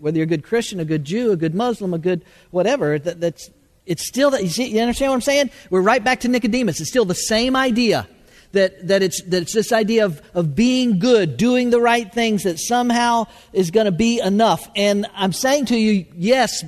Whether 0.00 0.18
you're 0.18 0.24
a 0.24 0.26
good 0.26 0.44
Christian, 0.44 0.80
a 0.80 0.84
good 0.84 1.04
Jew, 1.04 1.32
a 1.32 1.36
good 1.36 1.54
Muslim, 1.54 1.94
a 1.94 1.98
good 1.98 2.24
whatever, 2.50 2.98
that, 2.98 3.20
that's 3.20 3.50
it's 3.86 4.06
still 4.06 4.30
that. 4.32 4.42
You, 4.42 4.48
see, 4.48 4.66
you 4.66 4.80
understand 4.80 5.10
what 5.10 5.16
I'm 5.16 5.20
saying? 5.22 5.50
We're 5.70 5.80
right 5.80 6.02
back 6.02 6.20
to 6.20 6.28
Nicodemus. 6.28 6.80
It's 6.80 6.90
still 6.90 7.04
the 7.04 7.14
same 7.14 7.54
idea 7.54 8.08
that, 8.52 8.88
that, 8.88 9.02
it's, 9.02 9.22
that 9.24 9.42
it's 9.42 9.54
this 9.54 9.72
idea 9.72 10.04
of, 10.04 10.20
of 10.34 10.54
being 10.54 10.98
good, 10.98 11.36
doing 11.36 11.70
the 11.70 11.80
right 11.80 12.12
things 12.12 12.42
that 12.42 12.58
somehow 12.58 13.26
is 13.52 13.70
going 13.70 13.86
to 13.86 13.92
be 13.92 14.20
enough. 14.20 14.68
And 14.74 15.06
I'm 15.14 15.32
saying 15.32 15.66
to 15.66 15.76
you, 15.76 16.06
yes, 16.16 16.64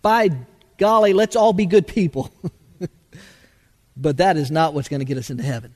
by 0.00 0.30
golly, 0.78 1.12
let's 1.12 1.36
all 1.36 1.52
be 1.52 1.66
good 1.66 1.86
people. 1.86 2.30
but 3.96 4.16
that 4.16 4.36
is 4.36 4.50
not 4.50 4.74
what's 4.74 4.88
going 4.88 5.00
to 5.00 5.06
get 5.06 5.18
us 5.18 5.30
into 5.30 5.42
heaven. 5.42 5.74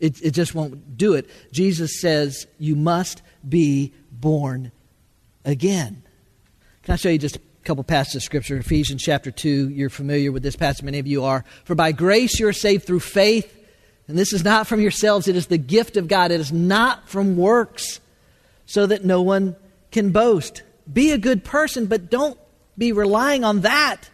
It, 0.00 0.20
it 0.22 0.30
just 0.32 0.54
won't 0.54 0.96
do 0.96 1.14
it. 1.14 1.28
Jesus 1.52 2.00
says, 2.00 2.46
You 2.58 2.76
must 2.76 3.22
be 3.48 3.92
born 4.10 4.72
again. 5.46 6.02
Can 6.82 6.92
I 6.92 6.96
show 6.96 7.08
you 7.08 7.18
just 7.18 7.36
a 7.36 7.40
couple 7.64 7.82
passages 7.84 8.16
of 8.16 8.22
Scripture? 8.24 8.58
Ephesians 8.58 9.02
chapter 9.02 9.30
2. 9.30 9.70
You're 9.70 9.88
familiar 9.88 10.30
with 10.30 10.42
this 10.42 10.56
passage, 10.56 10.82
many 10.82 10.98
of 10.98 11.06
you 11.06 11.24
are. 11.24 11.44
For 11.64 11.74
by 11.74 11.92
grace 11.92 12.38
you're 12.38 12.52
saved 12.52 12.84
through 12.84 13.00
faith. 13.00 13.52
And 14.08 14.18
this 14.18 14.32
is 14.32 14.44
not 14.44 14.66
from 14.66 14.80
yourselves, 14.80 15.26
it 15.26 15.34
is 15.34 15.46
the 15.46 15.58
gift 15.58 15.96
of 15.96 16.06
God. 16.06 16.30
It 16.30 16.40
is 16.40 16.52
not 16.52 17.08
from 17.08 17.36
works, 17.36 18.00
so 18.66 18.86
that 18.86 19.04
no 19.04 19.22
one 19.22 19.56
can 19.90 20.10
boast. 20.12 20.62
Be 20.92 21.10
a 21.10 21.18
good 21.18 21.42
person, 21.42 21.86
but 21.86 22.10
don't 22.10 22.38
be 22.78 22.92
relying 22.92 23.42
on 23.42 23.62
that 23.62 24.10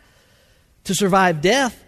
to 0.85 0.95
survive 0.95 1.41
death. 1.41 1.83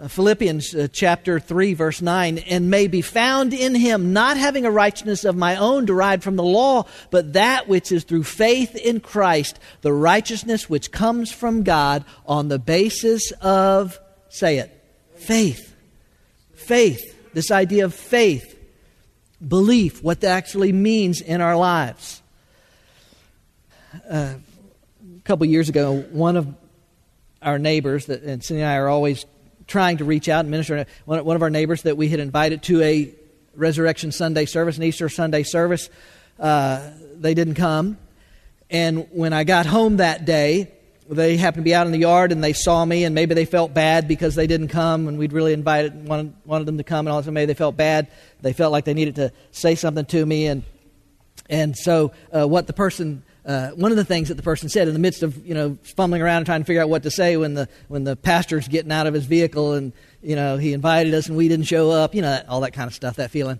Uh, 0.00 0.08
Philippians 0.08 0.74
uh, 0.74 0.88
chapter 0.90 1.38
3, 1.38 1.74
verse 1.74 2.00
9, 2.00 2.38
and 2.38 2.70
may 2.70 2.86
be 2.86 3.02
found 3.02 3.52
in 3.52 3.74
him, 3.74 4.14
not 4.14 4.38
having 4.38 4.64
a 4.64 4.70
righteousness 4.70 5.24
of 5.24 5.36
my 5.36 5.56
own 5.56 5.84
derived 5.84 6.22
from 6.22 6.36
the 6.36 6.42
law, 6.42 6.86
but 7.10 7.34
that 7.34 7.68
which 7.68 7.92
is 7.92 8.04
through 8.04 8.22
faith 8.22 8.74
in 8.76 9.00
Christ, 9.00 9.58
the 9.82 9.92
righteousness 9.92 10.70
which 10.70 10.90
comes 10.90 11.30
from 11.30 11.64
God 11.64 12.06
on 12.24 12.48
the 12.48 12.58
basis 12.58 13.30
of, 13.42 13.98
say 14.30 14.58
it, 14.58 14.70
faith. 15.16 15.76
Faith. 16.54 17.16
This 17.34 17.50
idea 17.50 17.84
of 17.84 17.92
faith, 17.92 18.58
belief, 19.46 20.02
what 20.02 20.22
that 20.22 20.34
actually 20.34 20.72
means 20.72 21.20
in 21.20 21.42
our 21.42 21.56
lives. 21.56 22.22
Uh, 24.08 24.34
a 25.18 25.22
couple 25.24 25.44
years 25.44 25.68
ago, 25.68 26.00
one 26.10 26.38
of 26.38 26.48
our 27.42 27.58
neighbors, 27.58 28.06
that, 28.06 28.22
and 28.22 28.42
Cindy 28.42 28.62
and 28.62 28.70
I 28.70 28.76
are 28.76 28.88
always 28.88 29.26
trying 29.70 29.98
to 29.98 30.04
reach 30.04 30.28
out 30.28 30.40
and 30.40 30.50
minister. 30.50 30.84
One, 31.06 31.36
of 31.36 31.42
our 31.42 31.48
neighbors 31.48 31.82
that 31.82 31.96
we 31.96 32.08
had 32.08 32.20
invited 32.20 32.62
to 32.64 32.82
a 32.82 33.14
Resurrection 33.54 34.12
Sunday 34.12 34.44
service, 34.44 34.76
an 34.76 34.82
Easter 34.82 35.08
Sunday 35.08 35.44
service, 35.44 35.88
uh, 36.38 36.90
they 37.16 37.34
didn't 37.34 37.54
come. 37.54 37.96
And 38.68 39.06
when 39.12 39.32
I 39.32 39.44
got 39.44 39.66
home 39.66 39.98
that 39.98 40.24
day, 40.24 40.72
they 41.08 41.36
happened 41.36 41.62
to 41.62 41.64
be 41.64 41.74
out 41.74 41.86
in 41.86 41.92
the 41.92 41.98
yard 41.98 42.30
and 42.30 42.42
they 42.42 42.52
saw 42.52 42.84
me, 42.84 43.04
and 43.04 43.14
maybe 43.14 43.34
they 43.34 43.44
felt 43.44 43.72
bad 43.72 44.06
because 44.06 44.34
they 44.34 44.46
didn't 44.46 44.68
come, 44.68 45.08
and 45.08 45.18
we'd 45.18 45.32
really 45.32 45.52
invited 45.52 46.06
wanted, 46.06 46.34
wanted 46.44 46.66
them 46.66 46.78
to 46.78 46.84
come, 46.84 47.06
and 47.06 47.14
all 47.14 47.22
maybe 47.22 47.46
they 47.46 47.54
felt 47.54 47.76
bad. 47.76 48.08
They 48.40 48.52
felt 48.52 48.70
like 48.70 48.84
they 48.84 48.94
needed 48.94 49.16
to 49.16 49.32
say 49.50 49.74
something 49.74 50.04
to 50.06 50.24
me, 50.24 50.46
and 50.46 50.62
and 51.48 51.76
so 51.76 52.12
uh, 52.32 52.46
what 52.46 52.68
the 52.68 52.72
person 52.72 53.24
uh, 53.44 53.70
one 53.70 53.90
of 53.90 53.96
the 53.96 54.04
things 54.04 54.28
that 54.28 54.34
the 54.34 54.42
person 54.42 54.68
said 54.68 54.86
in 54.86 54.94
the 54.94 55.00
midst 55.00 55.22
of 55.22 55.46
you 55.46 55.54
know 55.54 55.78
fumbling 55.96 56.22
around 56.22 56.38
and 56.38 56.46
trying 56.46 56.60
to 56.60 56.64
figure 56.64 56.82
out 56.82 56.88
what 56.88 57.02
to 57.02 57.10
say 57.10 57.36
when 57.36 57.54
the 57.54 57.68
when 57.88 58.04
the 58.04 58.16
pastor's 58.16 58.68
getting 58.68 58.92
out 58.92 59.06
of 59.06 59.14
his 59.14 59.24
vehicle 59.24 59.72
and 59.72 59.92
you 60.22 60.36
know 60.36 60.56
he 60.56 60.72
invited 60.72 61.14
us 61.14 61.28
and 61.28 61.36
we 61.36 61.48
didn't 61.48 61.66
show 61.66 61.90
up 61.90 62.14
you 62.14 62.22
know 62.22 62.42
all 62.48 62.60
that 62.60 62.72
kind 62.72 62.86
of 62.86 62.94
stuff 62.94 63.16
that 63.16 63.30
feeling 63.30 63.58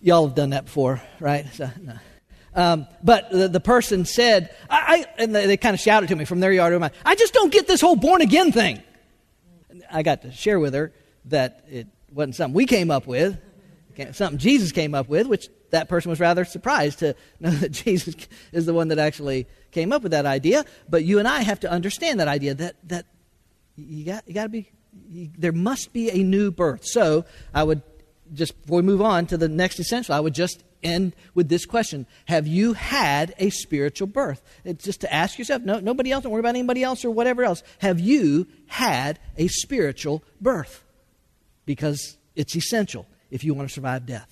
y'all 0.00 0.26
have 0.26 0.36
done 0.36 0.50
that 0.50 0.66
before 0.66 1.00
right 1.20 1.46
so, 1.54 1.70
no. 1.80 1.94
Um, 2.54 2.86
but 3.02 3.30
the, 3.30 3.48
the, 3.48 3.60
person 3.60 4.04
said, 4.04 4.54
I, 4.68 5.06
I 5.18 5.22
and 5.22 5.34
they, 5.34 5.46
they 5.46 5.56
kind 5.56 5.72
of 5.72 5.80
shouted 5.80 6.10
to 6.10 6.16
me 6.16 6.26
from 6.26 6.40
their 6.40 6.52
yard, 6.52 6.92
I 7.02 7.14
just 7.14 7.32
don't 7.32 7.50
get 7.50 7.66
this 7.66 7.80
whole 7.80 7.96
born 7.96 8.20
again 8.20 8.52
thing. 8.52 8.82
I 9.90 10.02
got 10.02 10.20
to 10.20 10.32
share 10.32 10.60
with 10.60 10.74
her 10.74 10.92
that 11.26 11.64
it 11.70 11.86
wasn't 12.12 12.36
something 12.36 12.54
we 12.54 12.66
came 12.66 12.90
up 12.90 13.06
with, 13.06 13.40
something 14.12 14.38
Jesus 14.38 14.70
came 14.70 14.94
up 14.94 15.08
with, 15.08 15.28
which 15.28 15.48
that 15.72 15.88
person 15.88 16.10
was 16.10 16.20
rather 16.20 16.44
surprised 16.44 17.00
to 17.00 17.14
know 17.40 17.50
that 17.50 17.72
Jesus 17.72 18.14
is 18.52 18.64
the 18.64 18.72
one 18.72 18.88
that 18.88 18.98
actually 18.98 19.46
came 19.72 19.92
up 19.92 20.02
with 20.02 20.12
that 20.12 20.26
idea. 20.26 20.64
But 20.88 21.04
you 21.04 21.18
and 21.18 21.26
I 21.26 21.42
have 21.42 21.60
to 21.60 21.70
understand 21.70 22.20
that 22.20 22.28
idea 22.28 22.54
that, 22.54 22.76
that 22.88 23.06
you 23.76 24.04
got, 24.04 24.26
you 24.28 24.34
got 24.34 24.44
to 24.44 24.48
be, 24.48 24.70
you, 25.08 25.30
there 25.36 25.52
must 25.52 25.92
be 25.92 26.10
a 26.10 26.22
new 26.22 26.50
birth. 26.50 26.84
So 26.84 27.24
I 27.52 27.64
would 27.64 27.82
just, 28.32 28.60
before 28.62 28.76
we 28.76 28.82
move 28.82 29.02
on 29.02 29.26
to 29.26 29.36
the 29.36 29.48
next 29.48 29.78
essential, 29.78 30.14
I 30.14 30.20
would 30.20 30.34
just 30.34 30.62
end 30.82 31.14
with 31.34 31.48
this 31.48 31.64
question 31.64 32.06
Have 32.26 32.46
you 32.46 32.74
had 32.74 33.34
a 33.38 33.50
spiritual 33.50 34.06
birth? 34.06 34.42
It's 34.64 34.84
just 34.84 35.00
to 35.02 35.12
ask 35.12 35.38
yourself, 35.38 35.62
no, 35.62 35.80
nobody 35.80 36.12
else, 36.12 36.22
don't 36.22 36.32
worry 36.32 36.40
about 36.40 36.50
anybody 36.50 36.82
else 36.82 37.04
or 37.04 37.10
whatever 37.10 37.44
else. 37.44 37.62
Have 37.78 37.98
you 37.98 38.46
had 38.66 39.18
a 39.36 39.48
spiritual 39.48 40.22
birth? 40.40 40.84
Because 41.64 42.16
it's 42.36 42.56
essential 42.56 43.06
if 43.30 43.44
you 43.44 43.54
want 43.54 43.68
to 43.68 43.74
survive 43.74 44.06
death. 44.06 44.31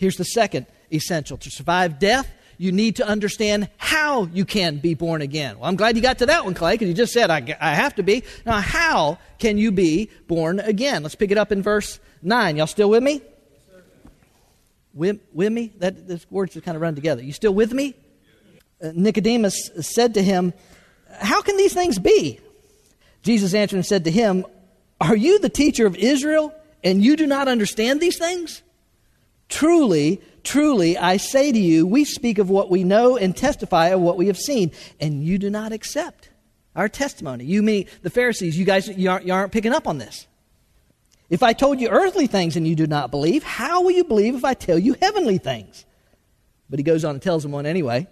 Here's 0.00 0.16
the 0.16 0.24
second 0.24 0.64
essential 0.90 1.36
to 1.36 1.50
survive 1.50 1.98
death, 1.98 2.26
you 2.56 2.72
need 2.72 2.96
to 2.96 3.06
understand 3.06 3.68
how 3.76 4.24
you 4.32 4.46
can 4.46 4.78
be 4.78 4.94
born 4.94 5.20
again. 5.20 5.58
Well, 5.58 5.68
I'm 5.68 5.76
glad 5.76 5.94
you 5.94 6.00
got 6.00 6.16
to 6.20 6.26
that 6.26 6.42
one, 6.42 6.54
Clay, 6.54 6.72
because 6.72 6.88
you 6.88 6.94
just 6.94 7.12
said, 7.12 7.30
I, 7.30 7.54
I 7.60 7.74
have 7.74 7.96
to 7.96 8.02
be. 8.02 8.24
Now, 8.46 8.62
how 8.62 9.18
can 9.38 9.58
you 9.58 9.70
be 9.70 10.08
born 10.26 10.58
again? 10.58 11.02
Let's 11.02 11.16
pick 11.16 11.30
it 11.30 11.36
up 11.36 11.52
in 11.52 11.62
verse 11.62 12.00
9. 12.22 12.56
Y'all 12.56 12.66
still 12.66 12.88
with 12.88 13.02
me? 13.02 13.20
With, 14.94 15.20
with 15.34 15.52
me? 15.52 15.70
That, 15.80 16.08
those 16.08 16.24
words 16.30 16.54
just 16.54 16.64
kind 16.64 16.76
of 16.76 16.80
run 16.80 16.94
together. 16.94 17.22
You 17.22 17.34
still 17.34 17.52
with 17.52 17.74
me? 17.74 17.94
Uh, 18.82 18.92
Nicodemus 18.94 19.70
said 19.82 20.14
to 20.14 20.22
him, 20.22 20.54
How 21.12 21.42
can 21.42 21.58
these 21.58 21.74
things 21.74 21.98
be? 21.98 22.40
Jesus 23.22 23.52
answered 23.52 23.76
and 23.76 23.84
said 23.84 24.04
to 24.04 24.10
him, 24.10 24.46
Are 24.98 25.14
you 25.16 25.40
the 25.40 25.50
teacher 25.50 25.84
of 25.84 25.94
Israel, 25.94 26.54
and 26.82 27.04
you 27.04 27.16
do 27.16 27.26
not 27.26 27.48
understand 27.48 28.00
these 28.00 28.16
things? 28.16 28.62
Truly, 29.50 30.22
truly, 30.42 30.96
I 30.96 31.18
say 31.18 31.52
to 31.52 31.58
you, 31.58 31.86
we 31.86 32.04
speak 32.04 32.38
of 32.38 32.48
what 32.48 32.70
we 32.70 32.84
know 32.84 33.16
and 33.18 33.36
testify 33.36 33.88
of 33.88 34.00
what 34.00 34.16
we 34.16 34.28
have 34.28 34.38
seen, 34.38 34.70
and 35.00 35.22
you 35.22 35.38
do 35.38 35.50
not 35.50 35.72
accept 35.72 36.30
our 36.74 36.88
testimony. 36.88 37.44
You 37.44 37.62
mean 37.62 37.86
the 38.02 38.10
Pharisees, 38.10 38.56
you 38.56 38.64
guys 38.64 38.88
you 38.88 39.10
aren't, 39.10 39.26
you 39.26 39.32
aren't 39.32 39.52
picking 39.52 39.72
up 39.72 39.86
on 39.86 39.98
this. 39.98 40.26
If 41.28 41.42
I 41.42 41.52
told 41.52 41.80
you 41.80 41.88
earthly 41.88 42.26
things 42.26 42.56
and 42.56 42.66
you 42.66 42.74
do 42.74 42.86
not 42.86 43.10
believe, 43.10 43.42
how 43.42 43.82
will 43.82 43.90
you 43.90 44.04
believe 44.04 44.34
if 44.34 44.44
I 44.44 44.54
tell 44.54 44.78
you 44.78 44.96
heavenly 45.00 45.38
things? 45.38 45.84
But 46.68 46.78
he 46.78 46.82
goes 46.82 47.04
on 47.04 47.16
and 47.16 47.22
tells 47.22 47.42
them 47.42 47.52
one 47.52 47.66
anyway. 47.66 48.08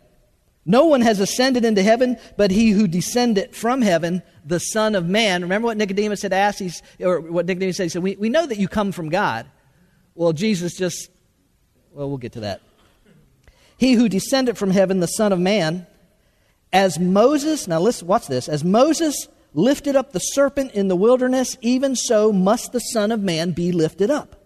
No 0.67 0.85
one 0.85 1.01
has 1.01 1.19
ascended 1.19 1.65
into 1.65 1.83
heaven 1.83 2.19
but 2.37 2.51
he 2.51 2.71
who 2.71 2.87
descended 2.87 3.55
from 3.55 3.81
heaven, 3.81 4.23
the 4.45 4.61
Son 4.61 4.95
of 4.95 5.07
Man. 5.07 5.43
Remember 5.43 5.67
what 5.67 5.77
Nicodemus 5.77 6.23
had 6.23 6.33
asked? 6.33 6.59
He's, 6.59 6.83
or 7.01 7.21
what 7.21 7.47
Nicodemus 7.47 7.77
said? 7.77 7.85
He 7.85 7.89
said, 7.89 8.03
we, 8.03 8.17
we 8.17 8.29
know 8.29 8.47
that 8.47 8.59
you 8.59 8.69
come 8.69 8.93
from 8.93 9.09
God. 9.09 9.47
Well, 10.15 10.33
Jesus 10.33 10.77
just, 10.77 11.11
well, 11.93 12.09
we'll 12.09 12.19
get 12.19 12.33
to 12.33 12.41
that. 12.41 12.61
He 13.77 13.95
who 13.95 14.09
descended 14.09 14.59
from 14.59 14.71
heaven, 14.71 15.01
the 15.01 15.07
Son 15.07 15.33
of 15.33 15.39
Man, 15.39 15.87
as 16.73 16.99
Moses, 16.99 17.69
now 17.69 17.81
listen, 17.81 18.07
watch 18.07 18.27
this, 18.27 18.49
as 18.49 18.65
Moses 18.65 19.29
lifted 19.55 19.97
up 19.97 20.13
the 20.13 20.19
serpent 20.19 20.73
in 20.73 20.89
the 20.89 20.97
wilderness, 20.97 21.57
even 21.61 21.97
so 21.97 22.33
must 22.33 22.73
the 22.73 22.81
Son 22.81 23.13
of 23.13 23.23
Man 23.23 23.53
be 23.53 23.73
lifted 23.73 24.11
up, 24.11 24.45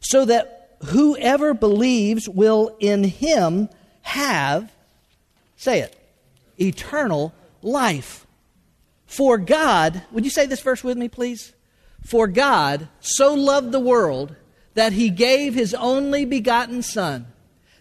so 0.00 0.24
that 0.24 0.76
whoever 0.86 1.54
believes 1.54 2.28
will 2.28 2.76
in 2.80 3.04
him 3.04 3.68
have, 4.02 4.72
say 5.56 5.80
it, 5.80 5.96
eternal 6.58 7.32
life. 7.62 8.26
For 9.06 9.38
God, 9.38 10.02
would 10.12 10.24
you 10.24 10.30
say 10.30 10.46
this 10.46 10.60
verse 10.60 10.82
with 10.82 10.96
me, 10.96 11.08
please? 11.08 11.52
For 12.04 12.26
God 12.26 12.88
so 13.00 13.34
loved 13.34 13.72
the 13.72 13.80
world 13.80 14.34
that 14.76 14.92
he 14.92 15.08
gave 15.08 15.54
his 15.54 15.74
only 15.74 16.26
begotten 16.26 16.82
Son, 16.82 17.26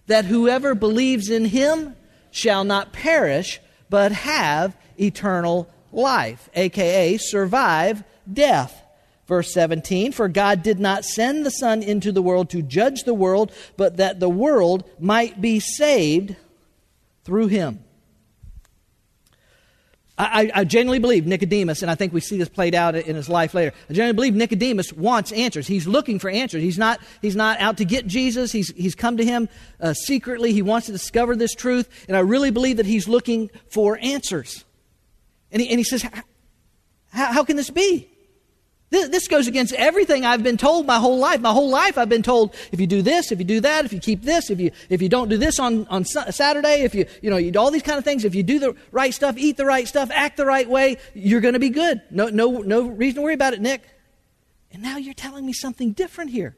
that 0.07 0.25
whoever 0.25 0.73
believes 0.73 1.29
in 1.29 1.43
him 1.45 1.93
shall 2.31 2.63
not 2.63 2.93
perish, 2.93 3.59
but 3.89 4.13
have 4.13 4.75
eternal 4.99 5.69
life, 5.91 6.49
aka 6.55 7.17
survive 7.17 8.03
death. 8.31 8.81
Verse 9.27 9.53
17 9.53 10.13
For 10.13 10.29
God 10.29 10.63
did 10.63 10.79
not 10.79 11.03
send 11.03 11.45
the 11.45 11.51
Son 11.51 11.83
into 11.83 12.13
the 12.13 12.21
world 12.21 12.49
to 12.51 12.61
judge 12.61 13.03
the 13.03 13.13
world, 13.13 13.51
but 13.75 13.97
that 13.97 14.21
the 14.21 14.29
world 14.29 14.89
might 14.97 15.41
be 15.41 15.59
saved 15.59 16.37
through 17.25 17.47
him. 17.47 17.83
I, 20.17 20.49
I, 20.55 20.63
genuinely 20.63 20.99
believe 20.99 21.27
Nicodemus, 21.27 21.81
and 21.81 21.91
I 21.91 21.95
think 21.95 22.13
we 22.13 22.21
see 22.21 22.37
this 22.37 22.47
played 22.47 22.73
out 22.73 22.95
in 22.95 23.17
his 23.17 23.27
life 23.27 23.53
later. 23.53 23.73
I 23.89 23.93
genuinely 23.93 24.15
believe 24.15 24.35
Nicodemus 24.35 24.93
wants 24.93 25.33
answers. 25.33 25.67
He's 25.67 25.87
looking 25.87 26.19
for 26.19 26.29
answers. 26.29 26.61
He's 26.63 26.77
not, 26.77 27.01
he's 27.21 27.35
not 27.35 27.59
out 27.59 27.77
to 27.77 27.85
get 27.85 28.07
Jesus. 28.07 28.53
He's, 28.53 28.69
he's 28.77 28.95
come 28.95 29.17
to 29.17 29.25
him 29.25 29.49
uh, 29.81 29.93
secretly. 29.93 30.53
He 30.53 30.61
wants 30.61 30.85
to 30.85 30.93
discover 30.93 31.35
this 31.35 31.53
truth. 31.53 31.89
And 32.07 32.15
I 32.15 32.21
really 32.21 32.49
believe 32.49 32.77
that 32.77 32.85
he's 32.85 33.09
looking 33.09 33.49
for 33.69 33.99
answers. 34.01 34.63
And 35.51 35.61
he, 35.61 35.67
and 35.67 35.79
he 35.79 35.83
says, 35.83 36.01
how, 36.01 36.21
how 37.33 37.43
can 37.43 37.57
this 37.57 37.69
be? 37.69 38.09
This, 38.95 39.09
this 39.09 39.27
goes 39.27 39.45
against 39.49 39.73
everything 39.73 40.25
I've 40.25 40.41
been 40.41 40.55
told 40.55 40.85
my 40.85 40.99
whole 40.99 41.17
life. 41.17 41.41
My 41.41 41.51
whole 41.51 41.69
life 41.69 41.97
I've 41.97 42.07
been 42.07 42.23
told 42.23 42.55
if 42.71 42.79
you 42.79 42.87
do 42.87 43.01
this, 43.01 43.29
if 43.29 43.39
you 43.39 43.43
do 43.43 43.59
that, 43.59 43.83
if 43.83 43.91
you 43.91 43.99
keep 43.99 44.21
this, 44.21 44.49
if 44.49 44.57
you, 44.57 44.71
if 44.87 45.01
you 45.01 45.09
don't 45.09 45.27
do 45.27 45.37
this 45.37 45.59
on, 45.59 45.85
on 45.87 46.05
Saturday, 46.05 46.83
if 46.83 46.95
you, 46.95 47.05
you 47.21 47.29
know, 47.29 47.35
you 47.35 47.51
do 47.51 47.59
all 47.59 47.71
these 47.71 47.83
kind 47.83 47.97
of 47.97 48.05
things, 48.05 48.23
if 48.23 48.33
you 48.33 48.41
do 48.41 48.57
the 48.57 48.73
right 48.91 49.13
stuff, 49.13 49.35
eat 49.37 49.57
the 49.57 49.65
right 49.65 49.85
stuff, 49.85 50.09
act 50.13 50.37
the 50.37 50.45
right 50.45 50.69
way, 50.69 50.95
you're 51.13 51.41
going 51.41 51.55
to 51.55 51.59
be 51.59 51.67
good. 51.67 52.03
No, 52.09 52.29
no, 52.29 52.59
no 52.59 52.87
reason 52.87 53.17
to 53.17 53.21
worry 53.23 53.33
about 53.33 53.53
it, 53.53 53.59
Nick. 53.59 53.83
And 54.71 54.81
now 54.81 54.95
you're 54.95 55.13
telling 55.13 55.45
me 55.45 55.51
something 55.51 55.91
different 55.91 56.31
here. 56.31 56.55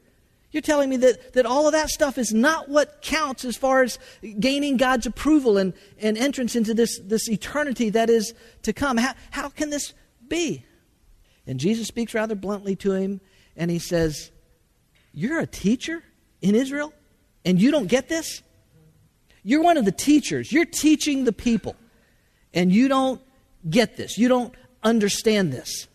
You're 0.52 0.62
telling 0.62 0.90
me 0.90 0.96
that, 0.98 1.32
that 1.32 1.44
all 1.44 1.66
of 1.66 1.72
that 1.72 1.88
stuff 1.88 2.18
is 2.18 2.32
not 2.32 2.68
what 2.68 3.02
counts 3.02 3.44
as 3.44 3.56
far 3.56 3.82
as 3.82 3.98
gaining 4.38 4.76
God's 4.76 5.06
approval 5.06 5.58
and, 5.58 5.74
and 6.00 6.16
entrance 6.16 6.54
into 6.54 6.72
this, 6.72 7.00
this 7.00 7.28
eternity 7.28 7.90
that 7.90 8.08
is 8.08 8.32
to 8.62 8.72
come. 8.72 8.96
How, 8.96 9.14
how 9.32 9.48
can 9.48 9.70
this 9.70 9.92
be? 10.28 10.64
And 11.48 11.58
Jesus 11.58 11.88
speaks 11.88 12.14
rather 12.14 12.34
bluntly 12.34 12.76
to 12.76 12.92
him, 12.92 13.20
and 13.56 13.70
he 13.70 13.80
says, 13.80 14.30
You're 15.12 15.40
a 15.40 15.46
teacher 15.46 16.04
in 16.40 16.54
Israel, 16.54 16.92
and 17.44 17.60
you 17.60 17.72
don't 17.72 17.88
get 17.88 18.08
this? 18.08 18.42
You're 19.42 19.62
one 19.62 19.78
of 19.78 19.84
the 19.84 19.92
teachers. 19.92 20.52
You're 20.52 20.66
teaching 20.66 21.24
the 21.24 21.32
people, 21.32 21.74
and 22.54 22.70
you 22.70 22.86
don't 22.86 23.20
get 23.68 23.96
this. 23.96 24.18
You 24.18 24.28
don't 24.28 24.54
understand 24.84 25.52
this 25.52 25.88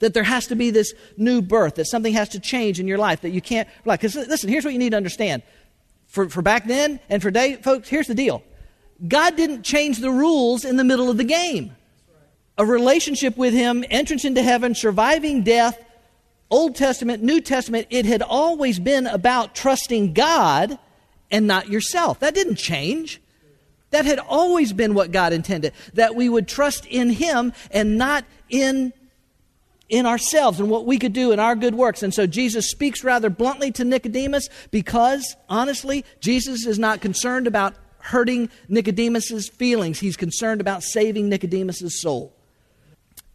that 0.00 0.14
there 0.14 0.24
has 0.24 0.46
to 0.48 0.56
be 0.56 0.70
this 0.70 0.92
new 1.16 1.40
birth, 1.40 1.76
that 1.76 1.86
something 1.86 2.14
has 2.14 2.30
to 2.30 2.40
change 2.40 2.80
in 2.80 2.88
your 2.88 2.98
life, 2.98 3.20
that 3.20 3.30
you 3.30 3.40
can't, 3.40 3.68
like, 3.84 4.02
listen, 4.02 4.48
here's 4.48 4.64
what 4.64 4.72
you 4.72 4.78
need 4.78 4.90
to 4.90 4.96
understand. 4.96 5.42
For, 6.06 6.28
for 6.28 6.42
back 6.42 6.66
then 6.66 7.00
and 7.08 7.22
for 7.22 7.28
today, 7.28 7.56
folks, 7.56 7.88
here's 7.88 8.08
the 8.08 8.14
deal 8.14 8.42
God 9.06 9.36
didn't 9.36 9.62
change 9.62 9.98
the 9.98 10.10
rules 10.10 10.64
in 10.64 10.76
the 10.76 10.84
middle 10.84 11.08
of 11.08 11.16
the 11.16 11.24
game. 11.24 11.76
A 12.60 12.66
relationship 12.66 13.38
with 13.38 13.54
Him, 13.54 13.86
entrance 13.88 14.26
into 14.26 14.42
heaven, 14.42 14.74
surviving 14.74 15.42
death, 15.42 15.82
Old 16.50 16.76
Testament, 16.76 17.22
New 17.22 17.40
Testament, 17.40 17.86
it 17.88 18.04
had 18.04 18.20
always 18.20 18.78
been 18.78 19.06
about 19.06 19.54
trusting 19.54 20.12
God 20.12 20.78
and 21.30 21.46
not 21.46 21.70
yourself. 21.70 22.20
That 22.20 22.34
didn't 22.34 22.56
change. 22.56 23.18
That 23.92 24.04
had 24.04 24.18
always 24.18 24.74
been 24.74 24.92
what 24.92 25.10
God 25.10 25.32
intended, 25.32 25.72
that 25.94 26.14
we 26.14 26.28
would 26.28 26.46
trust 26.46 26.84
in 26.84 27.08
Him 27.08 27.54
and 27.70 27.96
not 27.96 28.26
in 28.50 28.92
in 29.88 30.04
ourselves 30.04 30.60
and 30.60 30.68
what 30.68 30.84
we 30.84 30.98
could 30.98 31.14
do 31.14 31.32
in 31.32 31.40
our 31.40 31.56
good 31.56 31.74
works. 31.74 32.02
And 32.02 32.12
so 32.12 32.26
Jesus 32.26 32.70
speaks 32.70 33.02
rather 33.02 33.30
bluntly 33.30 33.72
to 33.72 33.84
Nicodemus 33.84 34.50
because, 34.70 35.34
honestly, 35.48 36.04
Jesus 36.20 36.66
is 36.66 36.78
not 36.78 37.00
concerned 37.00 37.46
about 37.46 37.74
hurting 38.00 38.50
Nicodemus's 38.68 39.48
feelings. 39.48 39.98
He's 39.98 40.18
concerned 40.18 40.60
about 40.60 40.82
saving 40.82 41.30
Nicodemus's 41.30 42.02
soul. 42.02 42.34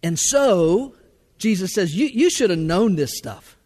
And 0.06 0.20
so, 0.20 0.94
Jesus 1.39 1.74
says, 1.74 1.96
You, 1.96 2.06
you 2.06 2.30
should 2.30 2.52
have 2.52 2.60
known 2.60 2.96
this 2.96 3.18
stuff. 3.18 3.58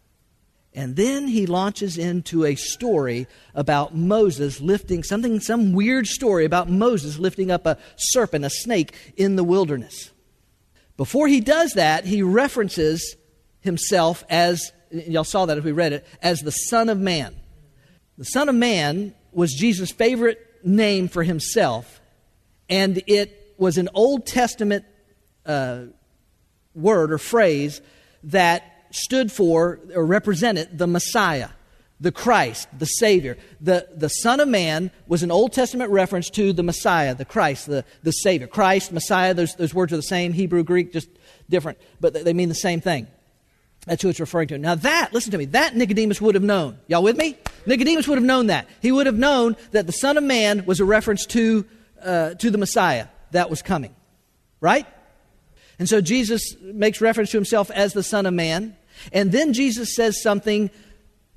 And 0.72 0.96
then 0.96 1.28
he 1.28 1.44
launches 1.44 1.98
into 1.98 2.46
a 2.46 2.54
story 2.54 3.26
about 3.54 3.94
Moses 3.94 4.58
lifting 4.58 5.02
something, 5.02 5.38
some 5.40 5.74
weird 5.74 6.06
story 6.06 6.46
about 6.46 6.70
Moses 6.70 7.18
lifting 7.18 7.50
up 7.50 7.66
a 7.66 7.76
serpent, 7.96 8.46
a 8.46 8.48
snake 8.48 8.94
in 9.18 9.36
the 9.36 9.44
wilderness. 9.44 10.12
Before 10.96 11.28
he 11.28 11.42
does 11.42 11.74
that, 11.74 12.06
he 12.06 12.22
references 12.22 13.16
himself 13.60 14.24
as, 14.30 14.72
y'all 14.90 15.24
saw 15.24 15.44
that 15.44 15.58
if 15.58 15.64
we 15.64 15.72
read 15.72 15.92
it, 15.92 16.06
as 16.22 16.40
the 16.40 16.52
Son 16.52 16.88
of 16.88 16.98
Man. 16.98 17.36
The 18.16 18.24
Son 18.24 18.48
of 18.48 18.54
Man 18.54 19.14
was 19.30 19.52
Jesus' 19.52 19.92
favorite 19.92 20.40
name 20.64 21.08
for 21.08 21.22
himself, 21.22 22.00
and 22.70 23.02
it 23.06 23.54
was 23.58 23.76
an 23.76 23.90
Old 23.92 24.24
Testament 24.24 24.86
uh, 25.44 25.82
word 26.74 27.12
or 27.12 27.18
phrase 27.18 27.80
that 28.24 28.86
stood 28.90 29.30
for 29.30 29.80
or 29.94 30.04
represented 30.04 30.76
the 30.76 30.86
Messiah, 30.86 31.50
the 32.00 32.12
Christ, 32.12 32.68
the 32.76 32.86
Savior. 32.86 33.36
The, 33.60 33.88
the 33.94 34.08
Son 34.08 34.40
of 34.40 34.48
Man 34.48 34.90
was 35.06 35.22
an 35.22 35.30
Old 35.30 35.52
Testament 35.52 35.90
reference 35.90 36.30
to 36.30 36.52
the 36.52 36.62
Messiah, 36.62 37.14
the 37.14 37.24
Christ, 37.24 37.66
the, 37.66 37.84
the 38.02 38.12
Savior. 38.12 38.46
Christ, 38.46 38.92
Messiah, 38.92 39.34
those, 39.34 39.54
those 39.54 39.74
words 39.74 39.92
are 39.92 39.96
the 39.96 40.02
same, 40.02 40.32
Hebrew, 40.32 40.62
Greek, 40.62 40.92
just 40.92 41.08
different, 41.48 41.78
but 42.00 42.14
they 42.14 42.32
mean 42.32 42.48
the 42.48 42.54
same 42.54 42.80
thing. 42.80 43.06
That's 43.86 44.02
who 44.02 44.10
it's 44.10 44.20
referring 44.20 44.48
to. 44.48 44.58
Now, 44.58 44.74
that, 44.74 45.12
listen 45.12 45.32
to 45.32 45.38
me, 45.38 45.46
that 45.46 45.74
Nicodemus 45.74 46.20
would 46.20 46.34
have 46.34 46.44
known. 46.44 46.78
Y'all 46.86 47.02
with 47.02 47.16
me? 47.16 47.38
Nicodemus 47.64 48.06
would 48.08 48.18
have 48.18 48.24
known 48.24 48.48
that. 48.48 48.68
He 48.82 48.92
would 48.92 49.06
have 49.06 49.16
known 49.16 49.56
that 49.70 49.86
the 49.86 49.92
Son 49.92 50.18
of 50.18 50.24
Man 50.24 50.66
was 50.66 50.80
a 50.80 50.84
reference 50.84 51.24
to, 51.26 51.64
uh, 52.02 52.34
to 52.34 52.50
the 52.50 52.58
Messiah 52.58 53.06
that 53.30 53.48
was 53.48 53.62
coming. 53.62 53.94
Right? 54.60 54.86
And 55.80 55.88
so 55.88 56.02
Jesus 56.02 56.54
makes 56.60 57.00
reference 57.00 57.30
to 57.30 57.38
himself 57.38 57.70
as 57.70 57.94
the 57.94 58.02
Son 58.02 58.26
of 58.26 58.34
Man. 58.34 58.76
And 59.14 59.32
then 59.32 59.54
Jesus 59.54 59.96
says 59.96 60.22
something 60.22 60.70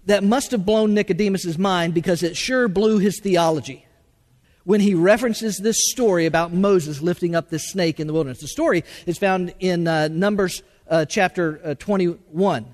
that 0.06 0.21
must 0.21 0.51
have 0.51 0.65
blown 0.65 0.93
Nicodemus' 0.93 1.58
mind 1.58 1.93
because 1.93 2.23
it 2.23 2.36
sure 2.36 2.67
blew 2.67 2.99
his 2.99 3.21
theology 3.21 3.86
when 4.65 4.82
he 4.82 4.95
references 4.95 5.60
this 5.60 5.77
story 5.91 6.25
about 6.25 6.51
Moses 6.51 7.01
lifting 7.01 7.36
up 7.36 7.49
this 7.49 7.69
snake 7.69 8.01
in 8.01 8.08
the 8.08 8.12
wilderness. 8.12 8.41
The 8.41 8.49
story 8.49 8.84
is 9.06 9.17
found 9.17 9.53
in 9.60 9.88
uh, 9.88 10.10
Numbers 10.10 10.62
uh, 10.89 11.06
chapter 11.06 11.62
uh, 11.63 11.75
21, 11.75 12.65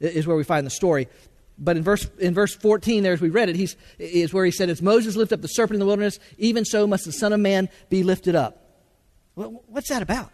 is 0.00 0.26
where 0.26 0.36
we 0.36 0.42
find 0.42 0.66
the 0.66 0.70
story. 0.70 1.06
But 1.56 1.76
in 1.76 1.84
verse, 1.84 2.04
in 2.18 2.34
verse 2.34 2.56
14, 2.56 3.04
there 3.04 3.12
as 3.12 3.20
we 3.20 3.30
read 3.30 3.48
it, 3.48 3.54
he's, 3.54 3.76
is 4.00 4.32
where 4.32 4.44
he 4.44 4.50
said, 4.50 4.68
As 4.68 4.82
Moses 4.82 5.14
lifted 5.14 5.36
up 5.36 5.42
the 5.42 5.48
serpent 5.48 5.76
in 5.76 5.80
the 5.80 5.86
wilderness, 5.86 6.18
even 6.36 6.64
so 6.64 6.84
must 6.88 7.04
the 7.04 7.12
Son 7.12 7.32
of 7.32 7.38
Man 7.38 7.68
be 7.90 8.02
lifted 8.02 8.34
up. 8.34 8.56
What's 9.34 9.88
that 9.90 10.02
about? 10.02 10.32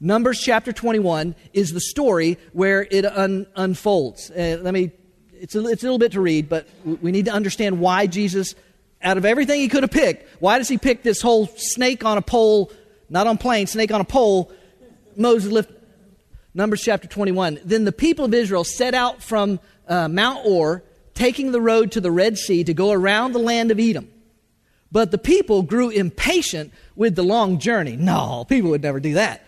Numbers 0.00 0.40
chapter 0.40 0.72
21 0.72 1.34
is 1.52 1.72
the 1.72 1.80
story 1.80 2.38
where 2.52 2.86
it 2.90 3.06
un- 3.06 3.46
unfolds. 3.54 4.30
Uh, 4.30 4.58
let 4.60 4.74
me, 4.74 4.90
it's 5.32 5.54
a, 5.54 5.64
it's 5.66 5.82
a 5.82 5.86
little 5.86 5.98
bit 5.98 6.12
to 6.12 6.20
read, 6.20 6.48
but 6.48 6.68
we 6.84 7.12
need 7.12 7.26
to 7.26 7.30
understand 7.30 7.78
why 7.78 8.06
Jesus, 8.06 8.54
out 9.02 9.16
of 9.16 9.24
everything 9.24 9.60
he 9.60 9.68
could 9.68 9.82
have 9.82 9.92
picked, 9.92 10.40
why 10.40 10.58
does 10.58 10.68
he 10.68 10.78
pick 10.78 11.02
this 11.02 11.22
whole 11.22 11.46
snake 11.56 12.04
on 12.04 12.18
a 12.18 12.22
pole, 12.22 12.72
not 13.08 13.26
on 13.26 13.38
plane, 13.38 13.66
snake 13.66 13.92
on 13.92 14.00
a 14.00 14.04
pole, 14.04 14.50
Moses 15.16 15.52
lift. 15.52 15.70
Numbers 16.56 16.82
chapter 16.82 17.08
21. 17.08 17.60
Then 17.64 17.84
the 17.84 17.92
people 17.92 18.24
of 18.24 18.34
Israel 18.34 18.62
set 18.64 18.94
out 18.94 19.22
from 19.22 19.58
uh, 19.88 20.08
Mount 20.08 20.42
Hor, 20.42 20.84
taking 21.14 21.52
the 21.52 21.60
road 21.60 21.92
to 21.92 22.00
the 22.00 22.10
Red 22.10 22.36
Sea 22.38 22.62
to 22.64 22.74
go 22.74 22.92
around 22.92 23.32
the 23.32 23.40
land 23.40 23.70
of 23.70 23.80
Edom. 23.80 24.08
But 24.92 25.10
the 25.10 25.18
people 25.18 25.62
grew 25.62 25.90
impatient 25.90 26.72
with 26.94 27.16
the 27.16 27.24
long 27.24 27.58
journey. 27.58 27.96
No, 27.96 28.44
people 28.48 28.70
would 28.70 28.82
never 28.82 29.00
do 29.00 29.14
that 29.14 29.44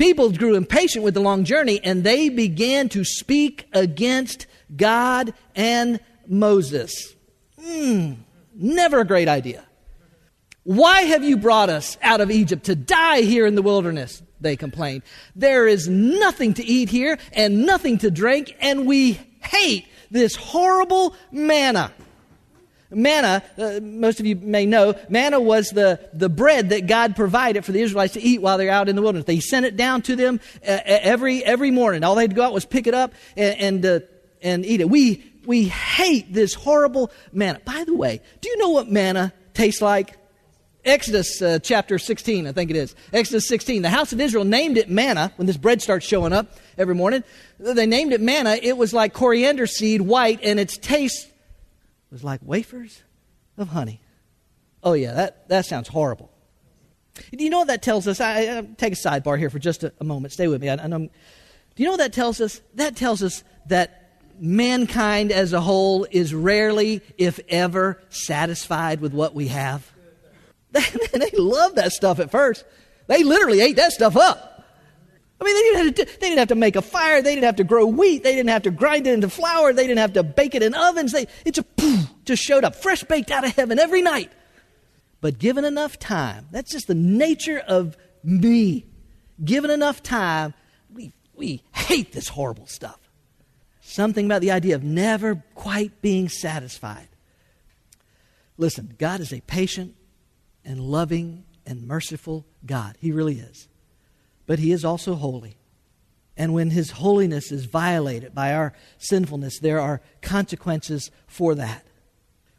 people 0.00 0.32
grew 0.32 0.54
impatient 0.54 1.04
with 1.04 1.12
the 1.12 1.20
long 1.20 1.44
journey 1.44 1.78
and 1.84 2.02
they 2.02 2.30
began 2.30 2.88
to 2.88 3.04
speak 3.04 3.68
against 3.74 4.46
God 4.74 5.34
and 5.54 6.00
Moses. 6.26 7.14
Hmm, 7.62 8.14
never 8.54 9.00
a 9.00 9.04
great 9.04 9.28
idea. 9.28 9.62
Why 10.64 11.02
have 11.02 11.22
you 11.22 11.36
brought 11.36 11.68
us 11.68 11.98
out 12.00 12.22
of 12.22 12.30
Egypt 12.30 12.64
to 12.64 12.74
die 12.74 13.20
here 13.20 13.44
in 13.44 13.54
the 13.56 13.62
wilderness? 13.62 14.22
They 14.40 14.56
complained. 14.56 15.02
There 15.36 15.68
is 15.68 15.86
nothing 15.86 16.54
to 16.54 16.64
eat 16.64 16.88
here 16.88 17.18
and 17.34 17.66
nothing 17.66 17.98
to 17.98 18.10
drink, 18.10 18.56
and 18.58 18.86
we 18.86 19.20
hate 19.42 19.86
this 20.10 20.34
horrible 20.34 21.14
manna. 21.30 21.92
Manna, 22.90 23.42
uh, 23.56 23.80
most 23.80 24.18
of 24.18 24.26
you 24.26 24.36
may 24.36 24.66
know, 24.66 24.94
manna 25.08 25.40
was 25.40 25.70
the, 25.70 26.00
the 26.12 26.28
bread 26.28 26.70
that 26.70 26.86
God 26.86 27.14
provided 27.14 27.64
for 27.64 27.72
the 27.72 27.80
Israelites 27.80 28.14
to 28.14 28.20
eat 28.20 28.42
while 28.42 28.58
they're 28.58 28.70
out 28.70 28.88
in 28.88 28.96
the 28.96 29.02
wilderness. 29.02 29.26
They 29.26 29.40
sent 29.40 29.64
it 29.66 29.76
down 29.76 30.02
to 30.02 30.16
them 30.16 30.40
uh, 30.62 30.78
every, 30.84 31.44
every 31.44 31.70
morning. 31.70 32.02
All 32.02 32.16
they 32.16 32.22
had 32.22 32.30
to 32.30 32.36
go 32.36 32.42
out 32.42 32.52
was 32.52 32.64
pick 32.64 32.86
it 32.86 32.94
up 32.94 33.14
and, 33.36 33.84
and, 33.84 33.86
uh, 33.86 34.00
and 34.42 34.66
eat 34.66 34.80
it. 34.80 34.90
We, 34.90 35.24
we 35.46 35.64
hate 35.64 36.32
this 36.32 36.54
horrible 36.54 37.12
manna. 37.32 37.60
By 37.64 37.84
the 37.84 37.94
way, 37.94 38.20
do 38.40 38.48
you 38.48 38.58
know 38.58 38.70
what 38.70 38.88
manna 38.88 39.32
tastes 39.54 39.80
like? 39.80 40.16
Exodus 40.84 41.42
uh, 41.42 41.58
chapter 41.62 41.98
16, 41.98 42.46
I 42.46 42.52
think 42.52 42.70
it 42.70 42.76
is. 42.76 42.94
Exodus 43.12 43.46
16. 43.48 43.82
The 43.82 43.90
house 43.90 44.12
of 44.12 44.20
Israel 44.20 44.44
named 44.44 44.78
it 44.78 44.88
manna 44.88 45.30
when 45.36 45.46
this 45.46 45.58
bread 45.58 45.82
starts 45.82 46.06
showing 46.06 46.32
up 46.32 46.56
every 46.78 46.94
morning. 46.94 47.22
They 47.58 47.86
named 47.86 48.14
it 48.14 48.20
manna. 48.20 48.58
It 48.60 48.78
was 48.78 48.94
like 48.94 49.12
coriander 49.12 49.66
seed, 49.66 50.00
white, 50.00 50.40
and 50.42 50.58
its 50.58 50.78
taste 50.78 51.29
was 52.10 52.24
like 52.24 52.40
wafers 52.42 53.02
of 53.56 53.68
honey. 53.68 54.00
Oh, 54.82 54.94
yeah, 54.94 55.12
that, 55.12 55.48
that 55.48 55.66
sounds 55.66 55.88
horrible. 55.88 56.30
Do 57.14 57.44
you 57.44 57.50
know 57.50 57.58
what 57.58 57.68
that 57.68 57.82
tells 57.82 58.08
us? 58.08 58.20
I, 58.20 58.58
I 58.58 58.62
take 58.76 58.94
a 58.94 58.96
sidebar 58.96 59.38
here 59.38 59.50
for 59.50 59.58
just 59.58 59.84
a, 59.84 59.92
a 60.00 60.04
moment. 60.04 60.32
Stay 60.32 60.48
with 60.48 60.60
me. 60.60 60.70
I, 60.70 60.74
I 60.74 60.88
do 60.88 61.08
you 61.76 61.84
know 61.84 61.92
what 61.92 61.98
that 61.98 62.12
tells 62.12 62.40
us? 62.40 62.60
That 62.74 62.96
tells 62.96 63.22
us 63.22 63.44
that 63.66 64.00
mankind 64.40 65.32
as 65.32 65.52
a 65.52 65.60
whole 65.60 66.06
is 66.10 66.34
rarely, 66.34 67.02
if 67.18 67.40
ever, 67.48 68.02
satisfied 68.08 69.00
with 69.00 69.12
what 69.12 69.34
we 69.34 69.48
have. 69.48 69.90
They, 70.72 70.80
they 71.12 71.30
love 71.36 71.74
that 71.76 71.92
stuff 71.92 72.18
at 72.20 72.30
first. 72.30 72.64
They 73.06 73.22
literally 73.24 73.60
ate 73.60 73.76
that 73.76 73.92
stuff 73.92 74.16
up. 74.16 74.49
I 75.40 75.44
mean, 75.44 75.54
they 75.54 75.62
didn't, 75.62 75.86
have 75.86 75.94
to, 75.94 76.20
they 76.20 76.28
didn't 76.28 76.38
have 76.38 76.48
to 76.48 76.54
make 76.54 76.76
a 76.76 76.82
fire. 76.82 77.22
They 77.22 77.34
didn't 77.34 77.46
have 77.46 77.56
to 77.56 77.64
grow 77.64 77.86
wheat. 77.86 78.22
They 78.22 78.34
didn't 78.34 78.50
have 78.50 78.62
to 78.64 78.70
grind 78.70 79.06
it 79.06 79.14
into 79.14 79.30
flour. 79.30 79.72
They 79.72 79.86
didn't 79.86 80.00
have 80.00 80.12
to 80.14 80.22
bake 80.22 80.54
it 80.54 80.62
in 80.62 80.74
ovens. 80.74 81.12
They, 81.12 81.26
it 81.46 81.54
just, 81.54 81.76
poof, 81.76 82.10
just 82.24 82.42
showed 82.42 82.62
up, 82.62 82.76
fresh 82.76 83.02
baked 83.04 83.30
out 83.30 83.44
of 83.44 83.56
heaven 83.56 83.78
every 83.78 84.02
night. 84.02 84.30
But 85.22 85.38
given 85.38 85.64
enough 85.64 85.98
time, 85.98 86.48
that's 86.50 86.70
just 86.70 86.88
the 86.88 86.94
nature 86.94 87.58
of 87.58 87.96
me. 88.22 88.84
Given 89.42 89.70
enough 89.70 90.02
time, 90.02 90.52
we, 90.92 91.14
we 91.34 91.62
hate 91.72 92.12
this 92.12 92.28
horrible 92.28 92.66
stuff. 92.66 92.98
Something 93.80 94.26
about 94.26 94.42
the 94.42 94.50
idea 94.50 94.74
of 94.74 94.84
never 94.84 95.42
quite 95.54 96.02
being 96.02 96.28
satisfied. 96.28 97.08
Listen, 98.58 98.94
God 98.98 99.20
is 99.20 99.32
a 99.32 99.40
patient 99.40 99.94
and 100.66 100.80
loving 100.80 101.44
and 101.64 101.86
merciful 101.86 102.44
God. 102.66 102.96
He 103.00 103.10
really 103.10 103.38
is 103.38 103.68
but 104.50 104.58
he 104.58 104.72
is 104.72 104.84
also 104.84 105.14
holy. 105.14 105.56
And 106.36 106.52
when 106.52 106.70
his 106.70 106.90
holiness 106.90 107.52
is 107.52 107.66
violated 107.66 108.34
by 108.34 108.52
our 108.52 108.72
sinfulness, 108.98 109.60
there 109.60 109.78
are 109.78 110.00
consequences 110.22 111.12
for 111.28 111.54
that. 111.54 111.86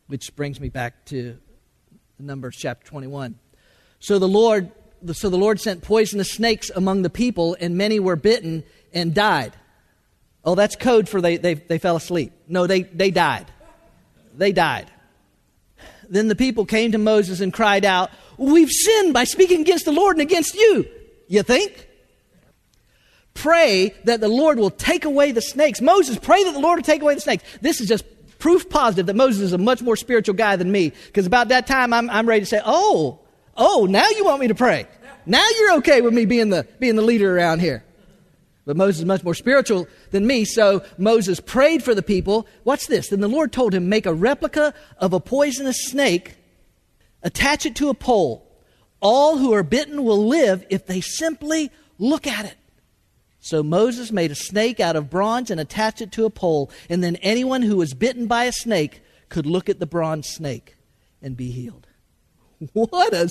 Which 0.08 0.34
brings 0.38 0.62
me 0.62 0.70
back 0.70 1.04
to 1.08 1.38
Numbers 2.18 2.56
chapter 2.58 2.88
21. 2.88 3.38
So 4.00 4.20
the 4.20 4.28
Lord 4.30 4.72
so 5.12 5.30
the 5.30 5.38
Lord 5.38 5.60
sent 5.60 5.82
poisonous 5.82 6.32
snakes 6.32 6.72
among 6.74 7.02
the 7.02 7.10
people, 7.10 7.58
and 7.60 7.76
many 7.76 8.00
were 8.00 8.16
bitten 8.16 8.64
and 8.94 9.14
died. 9.14 9.52
Oh, 10.46 10.56
that's 10.56 10.78
code 10.78 11.10
for 11.10 11.20
they, 11.20 11.36
they, 11.36 11.56
they 11.56 11.78
fell 11.78 11.98
asleep. 11.98 12.32
No, 12.48 12.68
they, 12.68 12.84
they 12.84 13.12
died. 13.12 13.52
They 14.34 14.54
died. 14.54 14.90
Then 16.08 16.30
the 16.30 16.36
people 16.38 16.64
came 16.66 16.94
to 16.94 16.98
Moses 16.98 17.42
and 17.42 17.52
cried 17.52 17.84
out, 17.84 18.12
We've 18.38 18.72
sinned 18.72 19.14
by 19.14 19.26
speaking 19.26 19.60
against 19.60 19.84
the 19.84 19.92
Lord 19.92 20.16
and 20.16 20.22
against 20.22 20.56
you. 20.56 20.88
You 21.32 21.44
think? 21.44 21.88
Pray 23.34 23.96
that 24.04 24.20
the 24.20 24.28
Lord 24.28 24.60
will 24.60 24.70
take 24.70 25.06
away 25.06 25.32
the 25.32 25.42
snakes. 25.42 25.80
Moses, 25.80 26.20
pray 26.20 26.44
that 26.44 26.52
the 26.52 26.60
Lord 26.60 26.80
will 26.80 26.84
take 26.84 27.02
away 27.02 27.16
the 27.16 27.22
snakes. 27.22 27.46
This 27.62 27.80
is 27.80 27.88
just 27.88 28.04
proof 28.38 28.70
positive 28.70 29.06
that 29.06 29.16
Moses 29.16 29.44
is 29.44 29.54
a 29.54 29.58
much 29.58 29.82
more 29.82 29.96
spiritual 29.96 30.36
guy 30.36 30.58
than 30.58 30.70
me. 30.70 30.92
Because 31.06 31.26
about 31.26 31.48
that 31.48 31.68
time, 31.68 31.94
I'm, 31.94 32.10
I'm 32.10 32.28
ready 32.28 32.42
to 32.42 32.46
say, 32.46 32.62
oh, 32.66 33.20
oh, 33.56 33.88
now 33.90 34.10
you 34.10 34.26
want 34.26 34.42
me 34.42 34.50
to 34.50 34.56
pray. 34.56 34.86
Now 35.26 35.48
you're 35.58 35.76
okay 35.76 36.02
with 36.02 36.14
me 36.14 36.26
being 36.26 36.50
the, 36.50 36.68
being 36.80 36.98
the 36.98 37.02
leader 37.02 37.34
around 37.34 37.60
here. 37.60 37.86
But 38.66 38.76
Moses 38.76 39.00
is 39.00 39.06
much 39.06 39.24
more 39.24 39.34
spiritual 39.34 39.88
than 40.12 40.28
me, 40.28 40.44
so 40.44 40.84
Moses 40.98 41.40
prayed 41.40 41.82
for 41.82 41.96
the 41.96 42.04
people. 42.04 42.46
Watch 42.66 42.88
this. 42.88 43.08
Then 43.08 43.22
the 43.22 43.30
Lord 43.30 43.54
told 43.54 43.74
him, 43.74 43.88
Make 43.88 44.06
a 44.06 44.14
replica 44.14 44.74
of 44.98 45.14
a 45.14 45.22
poisonous 45.22 45.82
snake, 45.86 46.36
attach 47.24 47.66
it 47.66 47.78
to 47.78 47.88
a 47.88 47.94
pole. 47.94 48.51
All 49.02 49.38
who 49.38 49.54
are 49.54 49.64
bitten 49.64 50.04
will 50.04 50.26
live 50.28 50.66
if 50.70 50.86
they 50.86 51.02
simply 51.02 51.72
look 51.98 52.26
at 52.26 52.46
it. 52.46 52.56
So 53.42 53.64
Moses 53.64 54.12
made 54.12 54.30
a 54.30 54.36
snake 54.36 54.80
out 54.80 54.96
of 54.96 55.10
bronze 55.10 55.50
and 55.50 55.60
attached 55.60 56.02
it 56.02 56.12
to 56.14 56.26
a 56.26 56.30
pole, 56.30 56.72
and 56.90 57.04
then 57.04 57.16
anyone 57.18 57.64
who 57.64 57.78
was 57.78 57.96
bitten 57.96 58.28
by 58.28 58.46
a 58.46 58.52
snake 58.52 59.02
could 59.30 59.48
look 59.48 59.68
at 59.68 59.80
the 59.80 59.88
bronze 59.88 60.30
snake 60.30 60.76
and 61.22 61.36
be 61.36 61.52
healed. 61.52 61.88
What 62.74 63.14
a 63.14 63.28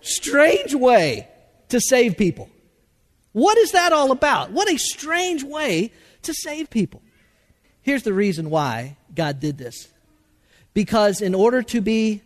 strange 0.00 0.74
way 0.74 1.28
to 1.68 1.80
save 1.80 2.16
people. 2.16 2.50
What 3.32 3.56
is 3.58 3.70
that 3.72 3.92
all 3.92 4.10
about? 4.10 4.50
What 4.50 4.68
a 4.68 4.76
strange 4.76 5.44
way 5.44 5.92
to 6.22 6.34
save 6.34 6.68
people. 6.68 7.00
Here's 7.82 8.02
the 8.02 8.12
reason 8.12 8.50
why 8.50 8.96
God 9.14 9.38
did 9.38 9.58
this. 9.58 9.88
Because 10.72 11.20
in 11.20 11.34
order 11.34 11.62
to 11.62 11.80
be 11.80 12.22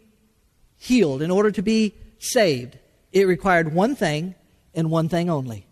healed, 0.78 1.20
in 1.20 1.30
order 1.30 1.50
to 1.50 1.62
be 1.62 1.94
saved, 2.18 2.78
it 3.12 3.26
required 3.26 3.72
one 3.72 3.94
thing 3.94 4.34
and 4.74 4.90
one 4.90 5.08
thing 5.08 5.30
only 5.30 5.66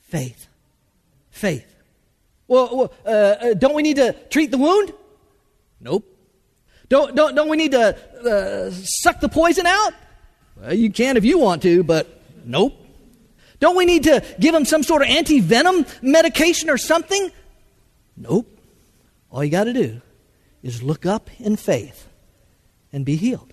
faith. 0.00 0.48
Faith. 1.30 1.66
Well, 2.48 2.92
uh, 3.06 3.08
uh, 3.08 3.54
don't 3.54 3.74
we 3.74 3.82
need 3.82 3.96
to 3.96 4.12
treat 4.28 4.50
the 4.50 4.58
wound? 4.58 4.92
Nope. 5.80 6.04
Don't, 6.88 7.14
don't, 7.14 7.36
don't 7.36 7.48
we 7.48 7.56
need 7.56 7.70
to 7.70 7.96
uh, 7.96 8.70
suck 8.72 9.20
the 9.20 9.28
poison 9.28 9.66
out? 9.66 9.92
Well, 10.56 10.74
you 10.74 10.90
can 10.90 11.16
if 11.16 11.24
you 11.24 11.38
want 11.38 11.62
to, 11.62 11.84
but 11.84 12.22
nope. 12.44 12.74
Don't 13.60 13.76
we 13.76 13.84
need 13.84 14.04
to 14.04 14.24
give 14.40 14.54
him 14.54 14.64
some 14.64 14.82
sort 14.82 15.02
of 15.02 15.08
anti 15.08 15.38
venom 15.40 15.86
medication 16.02 16.68
or 16.68 16.78
something? 16.78 17.30
Nope. 18.16 18.48
All 19.30 19.44
you 19.44 19.50
got 19.50 19.64
to 19.64 19.72
do 19.72 20.00
is 20.62 20.82
look 20.82 21.06
up 21.06 21.30
in 21.38 21.56
faith 21.56 22.08
and 22.92 23.04
be 23.04 23.16
healed. 23.16 23.49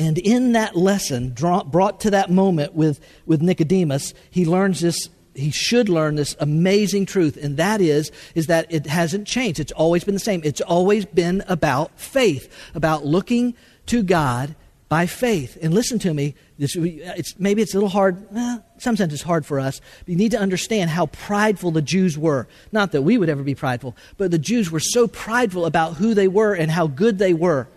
And 0.00 0.16
in 0.16 0.52
that 0.52 0.74
lesson, 0.74 1.34
brought 1.34 2.00
to 2.00 2.10
that 2.12 2.30
moment 2.30 2.74
with, 2.74 3.00
with 3.26 3.42
Nicodemus, 3.42 4.14
he 4.30 4.46
learns 4.46 4.80
this, 4.80 5.10
he 5.34 5.50
should 5.50 5.90
learn 5.90 6.14
this 6.14 6.34
amazing 6.40 7.04
truth, 7.04 7.36
and 7.36 7.58
that 7.58 7.82
is, 7.82 8.10
is 8.34 8.46
that 8.46 8.72
it 8.72 8.86
hasn't 8.86 9.26
changed. 9.26 9.60
It's 9.60 9.72
always 9.72 10.02
been 10.02 10.14
the 10.14 10.18
same. 10.18 10.40
It's 10.42 10.62
always 10.62 11.04
been 11.04 11.44
about 11.48 12.00
faith, 12.00 12.50
about 12.74 13.04
looking 13.04 13.52
to 13.86 14.02
God 14.02 14.56
by 14.88 15.04
faith. 15.04 15.58
And 15.60 15.74
listen 15.74 15.98
to 15.98 16.14
me, 16.14 16.34
this, 16.58 16.76
it's, 16.76 17.38
maybe 17.38 17.60
it's 17.60 17.74
a 17.74 17.76
little 17.76 17.90
hard, 17.90 18.26
eh, 18.34 18.58
some 18.78 18.96
sense 18.96 19.12
it's 19.12 19.22
hard 19.22 19.44
for 19.44 19.60
us, 19.60 19.82
but 19.98 20.08
you 20.08 20.16
need 20.16 20.30
to 20.30 20.40
understand 20.40 20.88
how 20.88 21.06
prideful 21.06 21.72
the 21.72 21.82
Jews 21.82 22.16
were. 22.16 22.48
Not 22.72 22.92
that 22.92 23.02
we 23.02 23.18
would 23.18 23.28
ever 23.28 23.42
be 23.42 23.54
prideful, 23.54 23.94
but 24.16 24.30
the 24.30 24.38
Jews 24.38 24.70
were 24.70 24.80
so 24.80 25.06
prideful 25.06 25.66
about 25.66 25.96
who 25.96 26.14
they 26.14 26.26
were 26.26 26.54
and 26.54 26.70
how 26.70 26.86
good 26.86 27.18
they 27.18 27.34
were. 27.34 27.68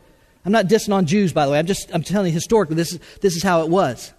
I'm 0.45 0.51
not 0.51 0.67
dissing 0.67 0.93
on 0.93 1.05
Jews, 1.05 1.31
by 1.33 1.45
the 1.45 1.51
way. 1.51 1.59
I'm 1.59 1.65
just 1.65 1.93
I'm 1.93 2.03
telling 2.03 2.27
you 2.27 2.33
historically, 2.33 2.75
this 2.75 2.93
is, 2.93 2.99
this 3.21 3.35
is 3.35 3.43
how 3.43 3.61
it 3.61 3.69
was. 3.69 4.13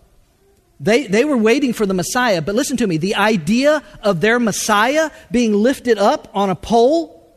They, 0.80 1.06
they 1.06 1.24
were 1.24 1.36
waiting 1.36 1.72
for 1.72 1.86
the 1.86 1.94
Messiah, 1.94 2.42
but 2.42 2.54
listen 2.54 2.76
to 2.78 2.86
me. 2.86 2.96
The 2.96 3.14
idea 3.14 3.82
of 4.02 4.20
their 4.20 4.40
Messiah 4.40 5.10
being 5.30 5.54
lifted 5.54 5.98
up 5.98 6.28
on 6.34 6.50
a 6.50 6.56
pole 6.56 7.32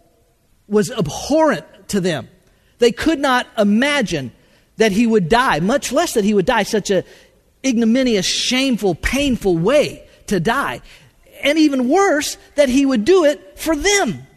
was 0.67 0.91
abhorrent 0.91 1.65
to 1.89 2.01
them. 2.01 2.29
They 2.79 2.91
could 2.91 3.19
not 3.19 3.47
imagine 3.57 4.31
that 4.77 4.91
he 4.91 5.07
would 5.07 5.29
die, 5.29 5.59
much 5.59 5.91
less 5.91 6.13
that 6.13 6.23
he 6.23 6.33
would 6.33 6.45
die 6.45 6.63
such 6.63 6.89
a 6.89 7.03
ignominious, 7.65 8.25
shameful, 8.25 8.95
painful 8.95 9.57
way 9.57 10.07
to 10.27 10.39
die. 10.39 10.81
And 11.43 11.57
even 11.57 11.89
worse, 11.89 12.37
that 12.55 12.69
he 12.69 12.85
would 12.85 13.05
do 13.05 13.25
it 13.25 13.59
for 13.59 13.75
them. 13.75 14.27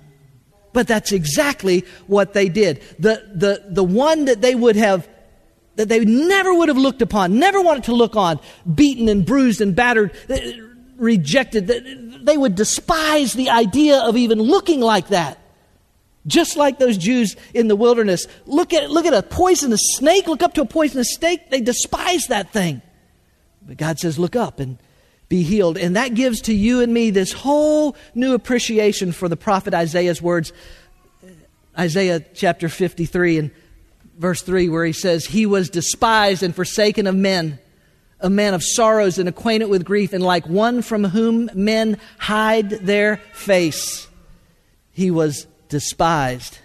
But 0.72 0.86
that's 0.86 1.12
exactly 1.12 1.84
what 2.06 2.32
they 2.32 2.48
did. 2.48 2.82
The, 2.98 3.28
the, 3.34 3.64
the 3.68 3.84
one 3.84 4.26
that 4.26 4.40
they 4.40 4.54
would 4.54 4.76
have, 4.76 5.08
that 5.76 5.88
they 5.88 6.04
never 6.04 6.54
would 6.54 6.68
have 6.68 6.78
looked 6.78 7.02
upon, 7.02 7.38
never 7.38 7.60
wanted 7.60 7.84
to 7.84 7.94
look 7.94 8.16
on, 8.16 8.38
beaten 8.72 9.08
and 9.08 9.26
bruised 9.26 9.60
and 9.60 9.74
battered, 9.74 10.12
uh, 10.28 10.36
rejected, 10.96 11.66
they 12.24 12.36
would 12.36 12.54
despise 12.54 13.32
the 13.32 13.50
idea 13.50 13.98
of 13.98 14.16
even 14.16 14.40
looking 14.40 14.80
like 14.80 15.08
that. 15.08 15.38
Just 16.26 16.56
like 16.56 16.78
those 16.78 16.98
Jews 16.98 17.34
in 17.54 17.68
the 17.68 17.76
wilderness. 17.76 18.26
Look 18.44 18.74
at, 18.74 18.90
look 18.90 19.06
at 19.06 19.14
a 19.14 19.22
poisonous 19.22 19.80
snake, 19.94 20.26
look 20.28 20.42
up 20.42 20.52
to 20.54 20.60
a 20.60 20.66
poisonous 20.66 21.14
snake, 21.14 21.50
they 21.50 21.62
despise 21.62 22.26
that 22.26 22.52
thing. 22.52 22.82
But 23.66 23.78
God 23.78 23.98
says, 23.98 24.18
look 24.18 24.36
up 24.36 24.60
and 24.60 24.78
be 25.30 25.44
healed. 25.44 25.78
And 25.78 25.96
that 25.96 26.12
gives 26.14 26.42
to 26.42 26.52
you 26.52 26.80
and 26.80 26.92
me 26.92 27.10
this 27.10 27.32
whole 27.32 27.96
new 28.14 28.34
appreciation 28.34 29.12
for 29.12 29.28
the 29.28 29.36
prophet 29.36 29.72
Isaiah's 29.72 30.20
words. 30.20 30.52
Isaiah 31.78 32.20
chapter 32.34 32.68
53 32.68 33.38
and 33.38 33.50
verse 34.18 34.42
3, 34.42 34.68
where 34.68 34.84
he 34.84 34.92
says, 34.92 35.24
He 35.24 35.46
was 35.46 35.70
despised 35.70 36.42
and 36.42 36.54
forsaken 36.54 37.06
of 37.06 37.14
men, 37.14 37.60
a 38.18 38.28
man 38.28 38.54
of 38.54 38.62
sorrows 38.62 39.18
and 39.18 39.28
acquainted 39.28 39.70
with 39.70 39.84
grief, 39.84 40.12
and 40.12 40.22
like 40.22 40.46
one 40.48 40.82
from 40.82 41.04
whom 41.04 41.48
men 41.54 41.98
hide 42.18 42.68
their 42.70 43.18
face. 43.32 44.08
He 44.90 45.12
was 45.12 45.46
despised, 45.68 46.58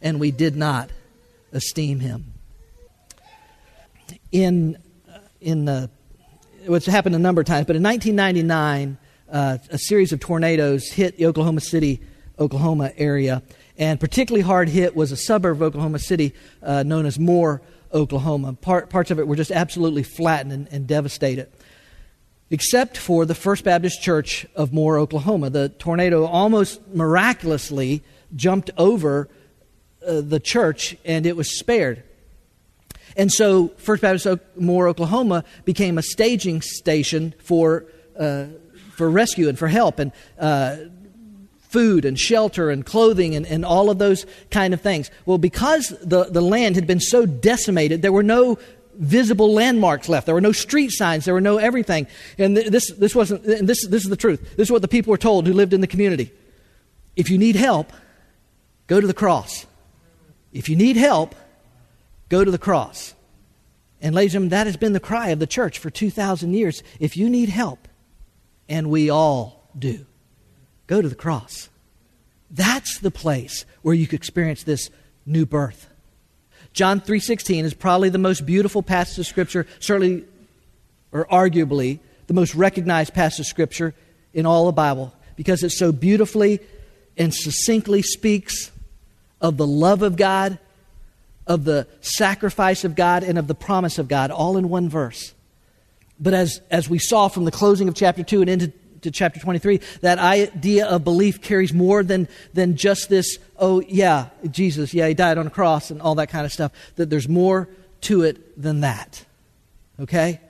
and 0.00 0.18
we 0.18 0.30
did 0.30 0.56
not 0.56 0.88
esteem 1.52 2.00
him. 2.00 2.32
In, 4.32 4.78
uh, 5.12 5.18
in 5.42 5.66
the 5.66 5.90
which 6.66 6.86
happened 6.86 7.14
a 7.14 7.18
number 7.18 7.40
of 7.40 7.46
times, 7.46 7.66
but 7.66 7.76
in 7.76 7.82
1999, 7.82 8.98
uh, 9.30 9.58
a 9.70 9.78
series 9.78 10.12
of 10.12 10.20
tornadoes 10.20 10.88
hit 10.88 11.16
the 11.16 11.26
Oklahoma 11.26 11.60
City, 11.60 12.00
Oklahoma 12.38 12.92
area. 12.96 13.42
And 13.78 14.00
particularly 14.00 14.42
hard 14.42 14.68
hit 14.68 14.96
was 14.96 15.12
a 15.12 15.16
suburb 15.16 15.56
of 15.56 15.62
Oklahoma 15.62 15.98
City 15.98 16.32
uh, 16.62 16.82
known 16.82 17.06
as 17.06 17.18
Moore, 17.18 17.62
Oklahoma. 17.92 18.54
Part, 18.54 18.90
parts 18.90 19.10
of 19.10 19.18
it 19.18 19.26
were 19.26 19.36
just 19.36 19.50
absolutely 19.50 20.02
flattened 20.02 20.52
and, 20.52 20.68
and 20.70 20.86
devastated 20.86 21.48
except 22.50 22.96
for 22.96 23.24
the 23.24 23.34
First 23.34 23.64
Baptist 23.64 24.02
Church 24.02 24.46
of 24.54 24.72
Moore, 24.72 24.98
Oklahoma. 24.98 25.50
The 25.50 25.68
tornado 25.68 26.24
almost 26.24 26.80
miraculously 26.94 28.02
jumped 28.34 28.70
over 28.76 29.28
uh, 30.06 30.20
the 30.20 30.40
church 30.40 30.96
and 31.04 31.26
it 31.26 31.36
was 31.36 31.58
spared. 31.58 32.02
And 33.16 33.32
so 33.32 33.68
First 33.78 34.02
Baptist 34.02 34.26
Moore, 34.56 34.88
Oklahoma 34.88 35.44
became 35.64 35.98
a 35.98 36.02
staging 36.02 36.60
station 36.60 37.34
for, 37.38 37.86
uh, 38.18 38.46
for 38.92 39.10
rescue 39.10 39.48
and 39.48 39.58
for 39.58 39.68
help 39.68 39.98
and 39.98 40.12
uh, 40.38 40.76
food 41.68 42.04
and 42.04 42.18
shelter 42.18 42.70
and 42.70 42.84
clothing 42.84 43.34
and, 43.34 43.46
and 43.46 43.64
all 43.64 43.90
of 43.90 43.98
those 43.98 44.26
kind 44.50 44.74
of 44.74 44.80
things. 44.80 45.10
Well, 45.24 45.38
because 45.38 45.88
the, 46.02 46.24
the 46.24 46.40
land 46.42 46.76
had 46.76 46.86
been 46.86 47.00
so 47.00 47.26
decimated, 47.26 48.02
there 48.02 48.12
were 48.12 48.22
no 48.22 48.58
visible 48.94 49.52
landmarks 49.52 50.08
left. 50.08 50.26
There 50.26 50.34
were 50.34 50.40
no 50.40 50.52
street 50.52 50.90
signs. 50.90 51.24
There 51.24 51.34
were 51.34 51.40
no 51.40 51.58
everything. 51.58 52.06
And 52.38 52.56
this, 52.56 52.92
this 52.92 53.14
wasn't, 53.14 53.44
and 53.44 53.68
this, 53.68 53.86
this 53.86 54.04
is 54.04 54.10
the 54.10 54.16
truth. 54.16 54.56
This 54.56 54.68
is 54.68 54.70
what 54.70 54.82
the 54.82 54.88
people 54.88 55.10
were 55.10 55.18
told 55.18 55.46
who 55.46 55.52
lived 55.52 55.72
in 55.72 55.80
the 55.80 55.86
community. 55.86 56.32
If 57.14 57.30
you 57.30 57.38
need 57.38 57.56
help, 57.56 57.92
go 58.86 59.00
to 59.00 59.06
the 59.06 59.14
cross. 59.14 59.66
If 60.52 60.68
you 60.68 60.76
need 60.76 60.96
help, 60.96 61.34
Go 62.28 62.44
to 62.44 62.50
the 62.50 62.58
cross. 62.58 63.14
And, 64.00 64.14
ladies 64.14 64.34
and 64.34 64.50
that 64.50 64.66
has 64.66 64.76
been 64.76 64.92
the 64.92 65.00
cry 65.00 65.28
of 65.28 65.38
the 65.38 65.46
church 65.46 65.78
for 65.78 65.90
2,000 65.90 66.52
years. 66.52 66.82
If 67.00 67.16
you 67.16 67.30
need 67.30 67.48
help, 67.48 67.88
and 68.68 68.90
we 68.90 69.10
all 69.10 69.68
do, 69.78 70.06
go 70.86 71.00
to 71.00 71.08
the 71.08 71.14
cross. 71.14 71.68
That's 72.50 72.98
the 72.98 73.10
place 73.10 73.64
where 73.82 73.94
you 73.94 74.06
can 74.06 74.16
experience 74.16 74.62
this 74.62 74.90
new 75.24 75.46
birth. 75.46 75.88
John 76.72 77.00
3:16 77.00 77.64
is 77.64 77.74
probably 77.74 78.10
the 78.10 78.18
most 78.18 78.44
beautiful 78.44 78.82
passage 78.82 79.18
of 79.18 79.26
scripture, 79.26 79.66
certainly 79.80 80.24
or 81.12 81.26
arguably 81.26 82.00
the 82.26 82.34
most 82.34 82.54
recognized 82.54 83.14
passage 83.14 83.40
of 83.40 83.46
scripture 83.46 83.94
in 84.34 84.44
all 84.46 84.66
the 84.66 84.72
Bible 84.72 85.14
because 85.36 85.62
it 85.62 85.70
so 85.70 85.92
beautifully 85.92 86.60
and 87.16 87.32
succinctly 87.32 88.02
speaks 88.02 88.70
of 89.40 89.56
the 89.56 89.66
love 89.66 90.02
of 90.02 90.16
God 90.16 90.58
of 91.46 91.64
the 91.64 91.86
sacrifice 92.00 92.84
of 92.84 92.94
God 92.94 93.22
and 93.22 93.38
of 93.38 93.46
the 93.46 93.54
promise 93.54 93.98
of 93.98 94.08
God, 94.08 94.30
all 94.30 94.56
in 94.56 94.68
one 94.68 94.88
verse. 94.88 95.34
But 96.18 96.34
as, 96.34 96.60
as 96.70 96.88
we 96.88 96.98
saw 96.98 97.28
from 97.28 97.44
the 97.44 97.50
closing 97.50 97.88
of 97.88 97.94
chapter 97.94 98.22
2 98.22 98.40
and 98.40 98.50
into 98.50 98.72
to 99.02 99.10
chapter 99.10 99.38
23, 99.38 99.80
that 100.00 100.18
idea 100.18 100.86
of 100.86 101.04
belief 101.04 101.40
carries 101.40 101.72
more 101.72 102.02
than, 102.02 102.28
than 102.54 102.76
just 102.76 103.08
this, 103.08 103.38
oh, 103.58 103.80
yeah, 103.86 104.28
Jesus, 104.50 104.92
yeah, 104.94 105.06
he 105.06 105.14
died 105.14 105.38
on 105.38 105.46
a 105.46 105.50
cross 105.50 105.90
and 105.90 106.00
all 106.00 106.16
that 106.16 106.28
kind 106.28 106.44
of 106.44 106.52
stuff. 106.52 106.72
That 106.96 107.10
there's 107.10 107.28
more 107.28 107.68
to 108.02 108.22
it 108.22 108.60
than 108.60 108.80
that. 108.80 109.24
Okay? 110.00 110.40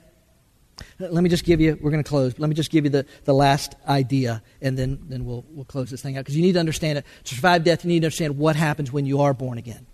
Let 0.99 1.23
me 1.23 1.29
just 1.29 1.43
give 1.43 1.61
you, 1.61 1.77
we're 1.81 1.91
going 1.91 2.03
to 2.03 2.09
close, 2.09 2.37
let 2.37 2.49
me 2.49 2.55
just 2.55 2.71
give 2.71 2.83
you 2.83 2.89
the, 2.89 3.05
the 3.25 3.33
last 3.33 3.75
idea, 3.87 4.41
and 4.61 4.77
then, 4.77 4.99
then 5.07 5.25
we'll, 5.25 5.45
we'll 5.49 5.65
close 5.65 5.89
this 5.89 6.01
thing 6.01 6.17
out. 6.17 6.21
Because 6.21 6.35
you 6.35 6.41
need 6.41 6.53
to 6.53 6.59
understand 6.59 6.97
it. 6.99 7.05
To 7.25 7.35
survive 7.35 7.63
death, 7.63 7.83
you 7.83 7.89
need 7.89 8.01
to 8.01 8.07
understand 8.07 8.37
what 8.37 8.55
happens 8.55 8.91
when 8.91 9.05
you 9.05 9.21
are 9.21 9.33
born 9.33 9.57
again. 9.57 9.85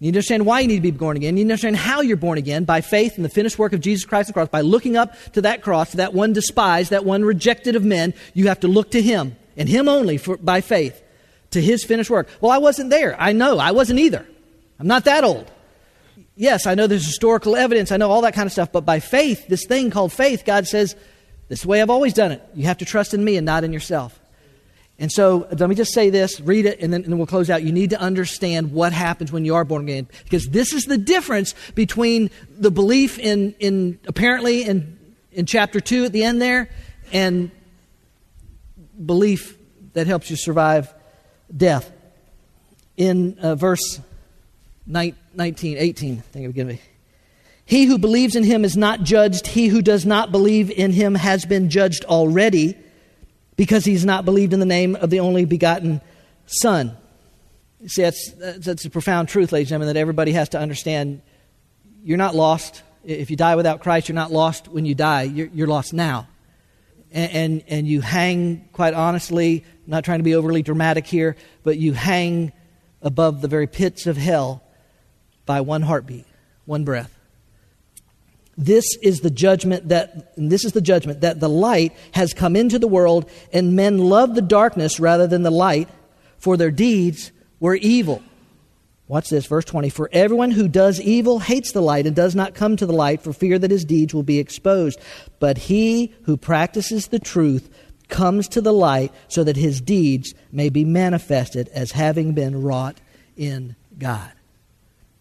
You 0.00 0.06
need 0.06 0.12
to 0.12 0.18
understand 0.18 0.46
why 0.46 0.60
you 0.60 0.68
need 0.68 0.76
to 0.76 0.80
be 0.80 0.90
born 0.90 1.18
again. 1.18 1.36
You 1.36 1.44
need 1.44 1.50
to 1.50 1.52
understand 1.52 1.76
how 1.76 2.00
you're 2.00 2.16
born 2.16 2.38
again 2.38 2.64
by 2.64 2.80
faith 2.80 3.18
in 3.18 3.22
the 3.22 3.28
finished 3.28 3.58
work 3.58 3.74
of 3.74 3.80
Jesus 3.80 4.06
Christ 4.06 4.28
on 4.28 4.30
the 4.30 4.32
cross. 4.32 4.48
By 4.48 4.62
looking 4.62 4.96
up 4.96 5.14
to 5.32 5.42
that 5.42 5.60
cross, 5.62 5.90
to 5.90 5.98
that 5.98 6.14
one 6.14 6.32
despised, 6.32 6.90
that 6.90 7.04
one 7.04 7.22
rejected 7.22 7.76
of 7.76 7.84
men, 7.84 8.14
you 8.32 8.48
have 8.48 8.60
to 8.60 8.68
look 8.68 8.92
to 8.92 9.02
Him 9.02 9.36
and 9.58 9.68
Him 9.68 9.88
only 9.88 10.16
for, 10.16 10.38
by 10.38 10.62
faith 10.62 11.02
to 11.50 11.60
His 11.60 11.84
finished 11.84 12.08
work. 12.08 12.28
Well, 12.40 12.50
I 12.50 12.58
wasn't 12.58 12.88
there. 12.88 13.14
I 13.20 13.32
know. 13.32 13.58
I 13.58 13.72
wasn't 13.72 14.00
either. 14.00 14.26
I'm 14.78 14.86
not 14.86 15.04
that 15.04 15.22
old. 15.22 15.50
Yes, 16.34 16.66
I 16.66 16.74
know 16.74 16.86
there's 16.86 17.04
historical 17.04 17.54
evidence. 17.54 17.92
I 17.92 17.98
know 17.98 18.10
all 18.10 18.22
that 18.22 18.32
kind 18.32 18.46
of 18.46 18.52
stuff. 18.52 18.72
But 18.72 18.86
by 18.86 19.00
faith, 19.00 19.48
this 19.48 19.66
thing 19.66 19.90
called 19.90 20.14
faith, 20.14 20.46
God 20.46 20.66
says, 20.66 20.94
this 21.48 21.58
is 21.58 21.62
the 21.64 21.68
way 21.68 21.82
I've 21.82 21.90
always 21.90 22.14
done 22.14 22.30
it. 22.30 22.42
You 22.54 22.64
have 22.66 22.78
to 22.78 22.84
trust 22.84 23.12
in 23.12 23.24
me 23.24 23.36
and 23.36 23.44
not 23.44 23.64
in 23.64 23.72
yourself. 23.72 24.19
And 25.00 25.10
so 25.10 25.48
let 25.50 25.70
me 25.70 25.74
just 25.74 25.94
say 25.94 26.10
this, 26.10 26.42
read 26.42 26.66
it, 26.66 26.78
and 26.80 26.92
then, 26.92 27.04
and 27.04 27.16
we'll 27.16 27.26
close 27.26 27.48
out. 27.48 27.62
You 27.62 27.72
need 27.72 27.90
to 27.90 28.00
understand 28.00 28.70
what 28.70 28.92
happens 28.92 29.32
when 29.32 29.46
you 29.46 29.54
are 29.54 29.64
born 29.64 29.84
again. 29.84 30.06
Because 30.24 30.46
this 30.50 30.74
is 30.74 30.84
the 30.84 30.98
difference 30.98 31.54
between 31.74 32.30
the 32.58 32.70
belief 32.70 33.18
in, 33.18 33.54
in 33.58 33.98
apparently 34.06 34.62
in, 34.62 34.98
in 35.32 35.46
chapter 35.46 35.80
2 35.80 36.04
at 36.04 36.12
the 36.12 36.22
end 36.22 36.42
there 36.42 36.68
and 37.14 37.50
belief 39.04 39.56
that 39.94 40.06
helps 40.06 40.28
you 40.28 40.36
survive 40.36 40.92
death. 41.56 41.90
in 42.98 43.38
uh, 43.38 43.54
verse 43.54 44.00
19, 44.86 45.78
18, 45.78 46.18
I 46.18 46.20
think 46.20 46.44
it 46.44 46.46
would 46.58 46.68
be. 46.68 46.80
He 47.64 47.86
who 47.86 47.96
believes 47.96 48.36
in 48.36 48.44
him 48.44 48.66
is 48.66 48.76
not 48.76 49.02
judged. 49.02 49.46
He 49.46 49.68
who 49.68 49.80
does 49.80 50.04
not 50.04 50.30
believe 50.30 50.70
in 50.70 50.92
him 50.92 51.14
has 51.14 51.46
been 51.46 51.70
judged 51.70 52.04
already 52.04 52.76
because 53.60 53.84
he's 53.84 54.06
not 54.06 54.24
believed 54.24 54.54
in 54.54 54.58
the 54.58 54.64
name 54.64 54.96
of 54.96 55.10
the 55.10 55.20
only 55.20 55.44
begotten 55.44 56.00
Son. 56.46 56.96
See, 57.86 58.00
that's, 58.00 58.32
that's 58.38 58.86
a 58.86 58.88
profound 58.88 59.28
truth, 59.28 59.52
ladies 59.52 59.66
and 59.66 59.72
gentlemen, 59.72 59.94
that 59.94 60.00
everybody 60.00 60.32
has 60.32 60.48
to 60.50 60.58
understand. 60.58 61.20
You're 62.02 62.16
not 62.16 62.34
lost. 62.34 62.82
If 63.04 63.30
you 63.30 63.36
die 63.36 63.56
without 63.56 63.80
Christ, 63.80 64.08
you're 64.08 64.14
not 64.14 64.32
lost 64.32 64.68
when 64.68 64.86
you 64.86 64.94
die. 64.94 65.24
You're, 65.24 65.48
you're 65.48 65.66
lost 65.66 65.92
now. 65.92 66.26
And, 67.12 67.32
and, 67.32 67.64
and 67.68 67.86
you 67.86 68.00
hang, 68.00 68.66
quite 68.72 68.94
honestly, 68.94 69.66
not 69.86 70.06
trying 70.06 70.20
to 70.20 70.24
be 70.24 70.34
overly 70.34 70.62
dramatic 70.62 71.06
here, 71.06 71.36
but 71.62 71.76
you 71.76 71.92
hang 71.92 72.52
above 73.02 73.42
the 73.42 73.48
very 73.48 73.66
pits 73.66 74.06
of 74.06 74.16
hell 74.16 74.62
by 75.44 75.60
one 75.60 75.82
heartbeat, 75.82 76.24
one 76.64 76.84
breath. 76.84 77.14
This 78.60 78.84
is 79.02 79.20
the 79.20 79.30
judgment 79.30 79.88
that 79.88 80.34
this 80.36 80.66
is 80.66 80.72
the 80.72 80.82
judgment 80.82 81.22
that 81.22 81.40
the 81.40 81.48
light 81.48 81.96
has 82.12 82.34
come 82.34 82.54
into 82.54 82.78
the 82.78 82.86
world 82.86 83.30
and 83.54 83.74
men 83.74 83.96
love 83.96 84.34
the 84.34 84.42
darkness 84.42 85.00
rather 85.00 85.26
than 85.26 85.42
the 85.42 85.50
light 85.50 85.88
for 86.36 86.58
their 86.58 86.70
deeds 86.70 87.32
were 87.58 87.76
evil. 87.76 88.22
Watch 89.08 89.30
this, 89.30 89.46
verse 89.46 89.64
20. 89.64 89.88
For 89.88 90.10
everyone 90.12 90.50
who 90.50 90.68
does 90.68 91.00
evil 91.00 91.38
hates 91.38 91.72
the 91.72 91.80
light 91.80 92.04
and 92.04 92.14
does 92.14 92.34
not 92.34 92.52
come 92.52 92.76
to 92.76 92.84
the 92.84 92.92
light 92.92 93.22
for 93.22 93.32
fear 93.32 93.58
that 93.58 93.70
his 93.70 93.86
deeds 93.86 94.12
will 94.12 94.22
be 94.22 94.38
exposed. 94.38 95.00
But 95.38 95.56
he 95.56 96.12
who 96.24 96.36
practices 96.36 97.08
the 97.08 97.18
truth 97.18 97.74
comes 98.08 98.46
to 98.48 98.60
the 98.60 98.74
light 98.74 99.10
so 99.28 99.42
that 99.42 99.56
his 99.56 99.80
deeds 99.80 100.34
may 100.52 100.68
be 100.68 100.84
manifested 100.84 101.68
as 101.68 101.92
having 101.92 102.34
been 102.34 102.60
wrought 102.60 103.00
in 103.38 103.74
God. 103.98 104.32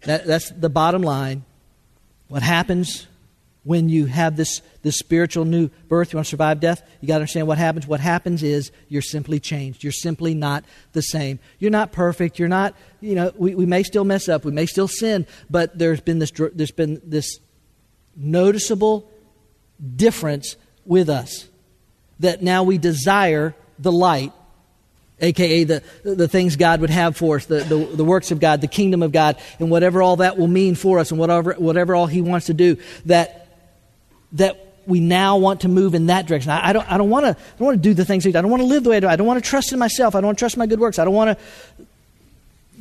That, 0.01 0.27
that's 0.27 0.49
the 0.49 0.69
bottom 0.69 1.03
line. 1.03 1.45
What 2.27 2.43
happens 2.43 3.07
when 3.63 3.89
you 3.89 4.05
have 4.05 4.35
this, 4.35 4.61
this 4.83 4.97
spiritual 4.97 5.45
new 5.45 5.69
birth, 5.87 6.13
you 6.13 6.17
want 6.17 6.25
to 6.25 6.29
survive 6.29 6.59
death, 6.59 6.81
you 7.01 7.07
got 7.07 7.15
to 7.15 7.21
understand 7.21 7.47
what 7.47 7.57
happens. 7.57 7.85
What 7.85 7.99
happens 7.99 8.41
is 8.41 8.71
you're 8.87 9.01
simply 9.01 9.39
changed. 9.39 9.83
You're 9.83 9.91
simply 9.91 10.33
not 10.33 10.63
the 10.93 11.01
same. 11.01 11.39
You're 11.59 11.71
not 11.71 11.91
perfect. 11.91 12.39
You're 12.39 12.47
not, 12.47 12.73
you 13.01 13.15
know, 13.15 13.33
we, 13.35 13.55
we 13.55 13.65
may 13.65 13.83
still 13.83 14.05
mess 14.05 14.29
up. 14.29 14.45
We 14.45 14.51
may 14.51 14.65
still 14.65 14.87
sin, 14.87 15.27
but 15.49 15.77
there's 15.77 16.01
been 16.01 16.19
this, 16.19 16.31
there's 16.31 16.71
been 16.71 17.01
this 17.03 17.39
noticeable 18.15 19.09
difference 19.95 20.55
with 20.85 21.09
us 21.09 21.47
that 22.19 22.41
now 22.41 22.63
we 22.63 22.77
desire 22.77 23.55
the 23.77 23.91
light 23.91 24.33
aka 25.21 25.63
the, 25.63 25.83
the 26.03 26.27
things 26.27 26.55
God 26.55 26.81
would 26.81 26.89
have 26.89 27.17
for 27.17 27.37
us, 27.37 27.45
the, 27.45 27.59
the, 27.59 27.75
the, 27.75 28.05
works 28.05 28.31
of 28.31 28.39
God, 28.39 28.61
the 28.61 28.67
kingdom 28.67 29.03
of 29.03 29.11
God, 29.11 29.37
and 29.59 29.69
whatever 29.69 30.01
all 30.01 30.17
that 30.17 30.37
will 30.37 30.47
mean 30.47 30.75
for 30.75 30.99
us 30.99 31.11
and 31.11 31.19
whatever, 31.19 31.53
whatever 31.53 31.95
all 31.95 32.07
He 32.07 32.21
wants 32.21 32.47
to 32.47 32.53
do, 32.53 32.77
that 33.05 33.38
that 34.33 34.65
we 34.85 34.99
now 34.99 35.37
want 35.37 35.61
to 35.61 35.67
move 35.67 35.93
in 35.93 36.07
that 36.07 36.25
direction. 36.25 36.51
I, 36.51 36.69
I 36.69 36.73
don't, 36.73 36.91
I 36.91 36.97
don't 36.97 37.09
want 37.09 37.25
to, 37.25 37.29
I 37.29 37.57
don't 37.57 37.65
want 37.65 37.77
to 37.77 37.89
do 37.89 37.93
the 37.93 38.05
things 38.05 38.25
I 38.25 38.31
don't 38.31 38.49
want 38.49 38.61
to 38.61 38.67
live 38.67 38.83
the 38.83 38.89
way 38.89 38.97
I 38.97 38.99
do. 38.99 39.07
I 39.07 39.15
don't 39.15 39.27
want 39.27 39.41
to 39.43 39.47
trust 39.47 39.71
in 39.71 39.79
myself. 39.79 40.15
I 40.15 40.21
don't 40.21 40.27
want 40.27 40.37
to 40.37 40.41
trust 40.41 40.57
my 40.57 40.65
good 40.65 40.79
works. 40.79 40.99
I 40.99 41.05
don't 41.05 41.13
want 41.13 41.37
to 41.37 41.85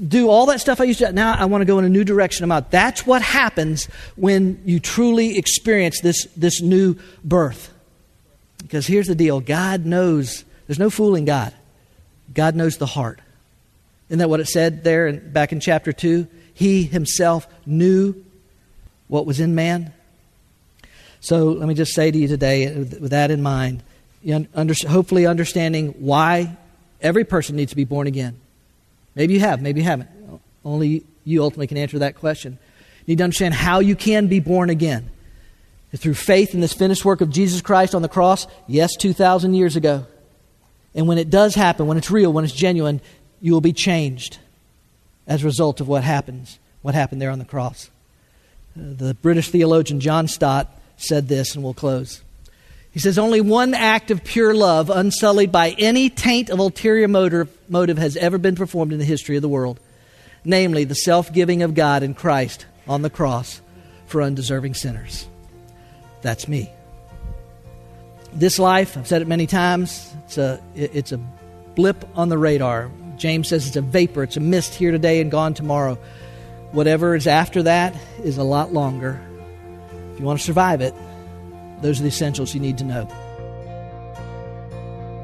do 0.07 0.29
all 0.29 0.47
that 0.47 0.61
stuff 0.61 0.81
I 0.81 0.85
used 0.85 1.01
to. 1.01 1.13
Now 1.13 1.35
I 1.35 1.45
want 1.47 1.61
to 1.63 1.67
go 1.67 1.79
in 1.79 1.85
a 1.85 1.89
new 1.89 2.05
direction. 2.05 2.45
I'm 2.45 2.53
out. 2.53 2.71
that's 2.71 3.07
what 3.07 3.21
happens 3.23 3.87
when 4.17 4.63
you 4.65 4.81
truly 4.81 5.37
experience 5.39 6.01
this 6.01 6.27
this 6.37 6.63
new 6.63 6.97
birth. 7.25 7.73
Because 8.63 8.87
here's 8.87 9.07
the 9.07 9.15
deal: 9.15 9.41
God 9.41 9.85
knows. 9.85 10.45
There's 10.67 10.79
no 10.79 10.91
fooling 10.91 11.25
God. 11.25 11.53
God 12.33 12.55
knows 12.55 12.77
the 12.77 12.87
heart. 12.87 13.21
Isn't 14.09 14.19
that 14.19 14.31
what 14.31 14.41
it 14.41 14.49
said 14.49 14.85
there 14.85 15.09
in, 15.09 15.33
back 15.33 15.53
in 15.53 15.61
chapter 15.61 15.93
two? 15.93 16.29
He 16.55 16.85
Himself 16.85 17.47
knew 17.67 18.15
what 19.09 19.27
was 19.27 19.41
in 19.41 19.55
man 19.55 19.93
so 21.21 21.47
let 21.49 21.69
me 21.69 21.75
just 21.75 21.95
say 21.95 22.11
to 22.11 22.19
you 22.19 22.29
today, 22.29 22.69
with 22.75 23.11
that 23.11 23.31
in 23.31 23.43
mind, 23.43 23.83
hopefully 24.87 25.27
understanding 25.27 25.95
why 25.99 26.57
every 27.01 27.25
person 27.25 27.57
needs 27.57 27.71
to 27.71 27.77
be 27.77 27.85
born 27.85 28.07
again. 28.07 28.39
Maybe 29.15 29.35
you 29.35 29.41
have, 29.41 29.61
maybe 29.61 29.81
you 29.81 29.87
haven't. 29.87 30.09
Only 30.65 31.05
you 31.25 31.43
ultimately 31.43 31.67
can 31.67 31.77
answer 31.77 31.99
that 32.01 32.17
question. 32.17 32.59
You 33.07 33.13
need 33.13 33.19
to 33.19 33.25
understand 33.25 33.55
how 33.55 33.81
you 33.81 33.97
can 33.97 34.29
be 34.29 34.41
born 34.41 34.71
again. 34.71 35.11
Through 35.97 36.15
faith 36.15 36.55
in 36.55 36.61
this 36.61 36.75
finished 36.75 37.05
work 37.05 37.21
of 37.21 37.31
Jesus 37.31 37.63
Christ 37.63 37.95
on 37.95 38.03
the 38.03 38.09
cross, 38.09 38.47
yes, 38.67 38.95
2,000 38.97 39.55
years 39.55 39.75
ago. 39.75 40.07
And 40.95 41.09
when 41.09 41.17
it 41.17 41.31
does 41.31 41.55
happen, 41.55 41.87
when 41.87 41.97
it's 41.97 42.11
real, 42.11 42.33
when 42.33 42.45
it's 42.45 42.53
genuine, 42.53 43.01
you 43.41 43.53
will 43.53 43.61
be 43.61 43.73
changed 43.73 44.39
as 45.27 45.43
a 45.43 45.47
result 45.47 45.81
of 45.81 45.89
what 45.89 46.05
happens, 46.05 46.59
what 46.83 46.95
happened 46.95 47.23
there 47.23 47.31
on 47.31 47.39
the 47.39 47.45
cross. 47.45 47.91
Uh, 48.77 48.83
the 48.97 49.15
British 49.15 49.51
theologian 49.51 50.01
John 50.01 50.29
Stott 50.29 50.78
said 50.99 51.29
this, 51.29 51.55
and 51.55 51.65
we'll 51.65 51.73
close. 51.75 52.23
He 52.91 53.01
says, 53.01 53.19
Only 53.19 53.41
one 53.41 53.73
act 53.73 54.11
of 54.11 54.23
pure 54.23 54.55
love, 54.55 54.91
unsullied 54.91 55.51
by 55.51 55.71
any 55.79 56.11
taint 56.11 56.51
of 56.51 56.59
ulterior 56.59 57.09
motive, 57.09 57.99
has 57.99 58.17
ever 58.17 58.37
been 58.37 58.57
performed 58.57 58.93
in 58.93 58.99
the 58.99 59.05
history 59.07 59.37
of 59.37 59.43
the 59.43 59.49
world 59.49 59.81
namely, 60.45 60.85
the 60.85 60.95
self 60.95 61.33
giving 61.33 61.63
of 61.63 61.75
God 61.75 62.03
in 62.03 62.15
Christ 62.15 62.67
on 62.89 63.03
the 63.03 63.11
cross 63.11 63.61
for 64.07 64.23
undeserving 64.23 64.75
sinners. 64.75 65.27
That's 66.23 66.49
me. 66.49 66.73
This 68.33 68.59
life, 68.59 68.97
I've 68.97 69.07
said 69.07 69.23
it 69.23 69.29
many 69.29 69.47
times, 69.47 70.13
it's 70.25 70.39
a, 70.39 70.61
it's 70.75 71.13
a 71.13 71.19
blip 71.75 72.05
on 72.17 72.29
the 72.29 72.39
radar. 72.39 72.91
James 73.17 73.49
says 73.49 73.67
it's 73.67 73.77
a 73.77 73.83
vapor, 73.83 74.23
it's 74.23 74.37
a 74.37 74.41
mist 74.41 74.75
here 74.75 74.91
today 74.91 75.21
and 75.21 75.31
gone 75.31 75.55
tomorrow. 75.55 75.97
Whatever 76.73 77.15
is 77.15 77.27
after 77.27 77.63
that 77.65 77.95
is 78.23 78.39
a 78.39 78.43
lot 78.43 78.73
longer 78.73 79.21
if 80.19 80.23
you 80.23 80.27
want 80.27 80.41
to 80.41 80.45
survive 80.45 80.81
it, 80.81 80.93
those 81.81 82.01
are 82.01 82.03
the 82.03 82.09
essentials 82.09 82.53
you 82.53 82.59
need 82.59 82.77
to 82.79 82.85
know. 82.85 83.07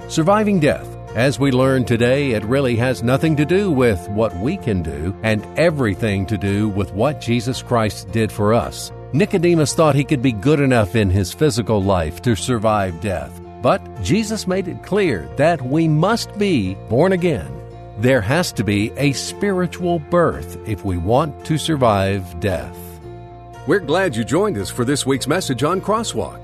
Surviving 0.09 0.61
death. 0.61 0.87
As 1.17 1.37
we 1.37 1.51
learned 1.51 1.89
today, 1.89 2.31
it 2.31 2.45
really 2.45 2.77
has 2.77 3.03
nothing 3.03 3.35
to 3.39 3.45
do 3.45 3.73
with 3.73 4.09
what 4.11 4.37
we 4.37 4.57
can 4.57 4.85
do 4.85 5.13
and 5.25 5.45
everything 5.59 6.27
to 6.27 6.39
do 6.39 6.69
with 6.69 6.93
what 6.93 7.21
Jesus 7.21 7.61
Christ 7.61 8.13
did 8.13 8.31
for 8.31 8.55
us. 8.55 8.93
Nicodemus 9.13 9.75
thought 9.75 9.97
he 9.97 10.05
could 10.05 10.23
be 10.23 10.31
good 10.31 10.61
enough 10.61 10.95
in 10.95 11.11
his 11.11 11.33
physical 11.33 11.83
life 11.83 12.23
to 12.23 12.37
survive 12.37 13.01
death. 13.01 13.41
But 13.63 13.83
Jesus 14.01 14.47
made 14.47 14.69
it 14.69 14.85
clear 14.85 15.29
that 15.39 15.61
we 15.61 15.89
must 15.89 16.39
be 16.39 16.75
born 16.89 17.11
again. 17.11 17.53
There 17.99 18.21
has 18.21 18.53
to 18.53 18.63
be 18.63 18.93
a 18.97 19.13
spiritual 19.13 19.99
birth 19.99 20.57
if 20.69 20.85
we 20.85 20.99
want 20.99 21.45
to 21.47 21.59
survive 21.59 22.39
death. 22.39 22.94
We're 23.67 23.81
glad 23.81 24.15
you 24.15 24.25
joined 24.25 24.59
us 24.59 24.69
for 24.69 24.85
this 24.85 25.07
week's 25.07 25.27
message 25.27 25.63
on 25.63 25.81
Crosswalk. 25.81 26.44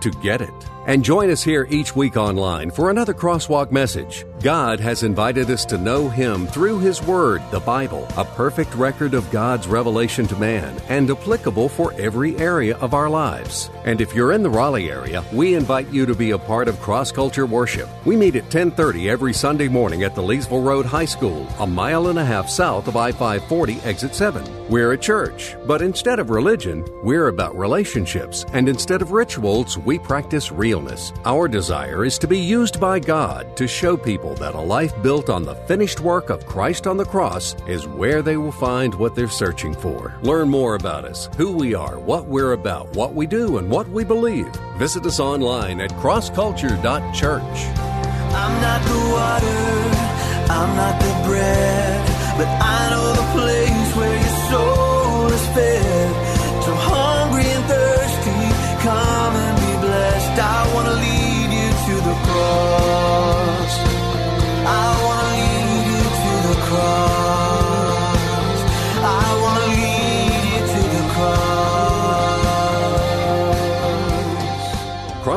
to 0.00 0.10
get 0.10 0.40
it 0.40 0.52
And 0.86 1.04
join 1.04 1.30
us 1.30 1.42
here 1.42 1.66
each 1.68 1.94
week 1.94 2.16
online 2.16 2.70
for 2.70 2.88
another 2.88 3.12
Crosswalk 3.12 3.70
message. 3.70 4.24
God 4.42 4.78
has 4.78 5.02
invited 5.02 5.50
us 5.50 5.64
to 5.64 5.76
know 5.76 6.08
Him 6.08 6.46
through 6.46 6.78
His 6.78 7.02
Word, 7.02 7.42
the 7.50 7.58
Bible, 7.58 8.06
a 8.16 8.24
perfect 8.24 8.72
record 8.76 9.12
of 9.12 9.28
God's 9.32 9.66
revelation 9.66 10.28
to 10.28 10.36
man 10.36 10.80
and 10.88 11.10
applicable 11.10 11.68
for 11.68 11.92
every 11.94 12.36
area 12.36 12.76
of 12.76 12.94
our 12.94 13.10
lives. 13.10 13.68
And 13.84 14.00
if 14.00 14.14
you're 14.14 14.30
in 14.30 14.44
the 14.44 14.50
Raleigh 14.50 14.92
area, 14.92 15.24
we 15.32 15.54
invite 15.54 15.88
you 15.88 16.06
to 16.06 16.14
be 16.14 16.30
a 16.30 16.38
part 16.38 16.68
of 16.68 16.80
Cross 16.80 17.10
Culture 17.12 17.46
Worship. 17.46 17.88
We 18.04 18.14
meet 18.14 18.36
at 18.36 18.48
10:30 18.48 19.10
every 19.10 19.32
Sunday 19.32 19.66
morning 19.66 20.04
at 20.04 20.14
the 20.14 20.22
Leesville 20.22 20.64
Road 20.64 20.86
High 20.86 21.04
School, 21.04 21.48
a 21.58 21.66
mile 21.66 22.06
and 22.06 22.18
a 22.20 22.24
half 22.24 22.48
south 22.48 22.86
of 22.86 22.96
I-540 22.96 23.84
exit 23.84 24.14
7. 24.14 24.44
We're 24.68 24.92
a 24.92 24.98
church, 24.98 25.56
but 25.66 25.82
instead 25.82 26.20
of 26.20 26.30
religion, 26.30 26.84
we're 27.02 27.28
about 27.28 27.58
relationships, 27.58 28.44
and 28.52 28.68
instead 28.68 29.02
of 29.02 29.10
rituals, 29.10 29.78
we 29.78 29.98
practice 29.98 30.52
realness. 30.52 31.12
Our 31.24 31.48
desire 31.48 32.04
is 32.04 32.18
to 32.18 32.28
be 32.28 32.38
used 32.38 32.78
by 32.78 33.00
God 33.00 33.56
to 33.56 33.66
show 33.66 33.96
people 33.96 34.27
that 34.36 34.54
a 34.54 34.60
life 34.60 34.92
built 35.02 35.28
on 35.28 35.44
the 35.44 35.54
finished 35.66 36.00
work 36.00 36.30
of 36.30 36.46
Christ 36.46 36.86
on 36.86 36.96
the 36.96 37.04
cross 37.04 37.54
is 37.66 37.86
where 37.86 38.22
they 38.22 38.36
will 38.36 38.52
find 38.52 38.94
what 38.94 39.14
they're 39.14 39.28
searching 39.28 39.74
for. 39.74 40.16
Learn 40.22 40.48
more 40.48 40.74
about 40.74 41.04
us, 41.04 41.28
who 41.36 41.52
we 41.52 41.74
are, 41.74 41.98
what 41.98 42.26
we're 42.26 42.52
about, 42.52 42.94
what 42.94 43.14
we 43.14 43.26
do, 43.26 43.58
and 43.58 43.70
what 43.70 43.88
we 43.88 44.04
believe. 44.04 44.48
Visit 44.76 45.04
us 45.06 45.20
online 45.20 45.80
at 45.80 45.90
crossculture.church. 45.92 47.42
I'm 47.42 48.62
not 48.62 48.82
the 48.82 49.00
water, 49.16 50.52
I'm 50.52 50.76
not 50.76 51.00
the 51.00 51.28
bread, 51.28 52.06
but 52.36 52.48
I 52.48 52.90
know 52.90 53.12
the 53.12 53.28
place 53.38 53.96
where 53.96 54.16
your 54.18 54.36
soul 54.50 55.26
is 55.32 55.46
fed. 55.54 55.97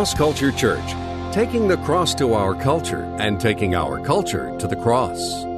Cross. 0.01 0.13
Culture 0.15 0.51
Church, 0.51 0.95
taking 1.31 1.67
the 1.67 1.77
cross 1.77 2.15
to 2.15 2.33
our 2.33 2.55
culture 2.55 3.03
and 3.19 3.39
taking 3.39 3.75
our 3.75 3.99
culture 3.99 4.57
to 4.57 4.67
the 4.67 4.75
cross. 4.75 5.50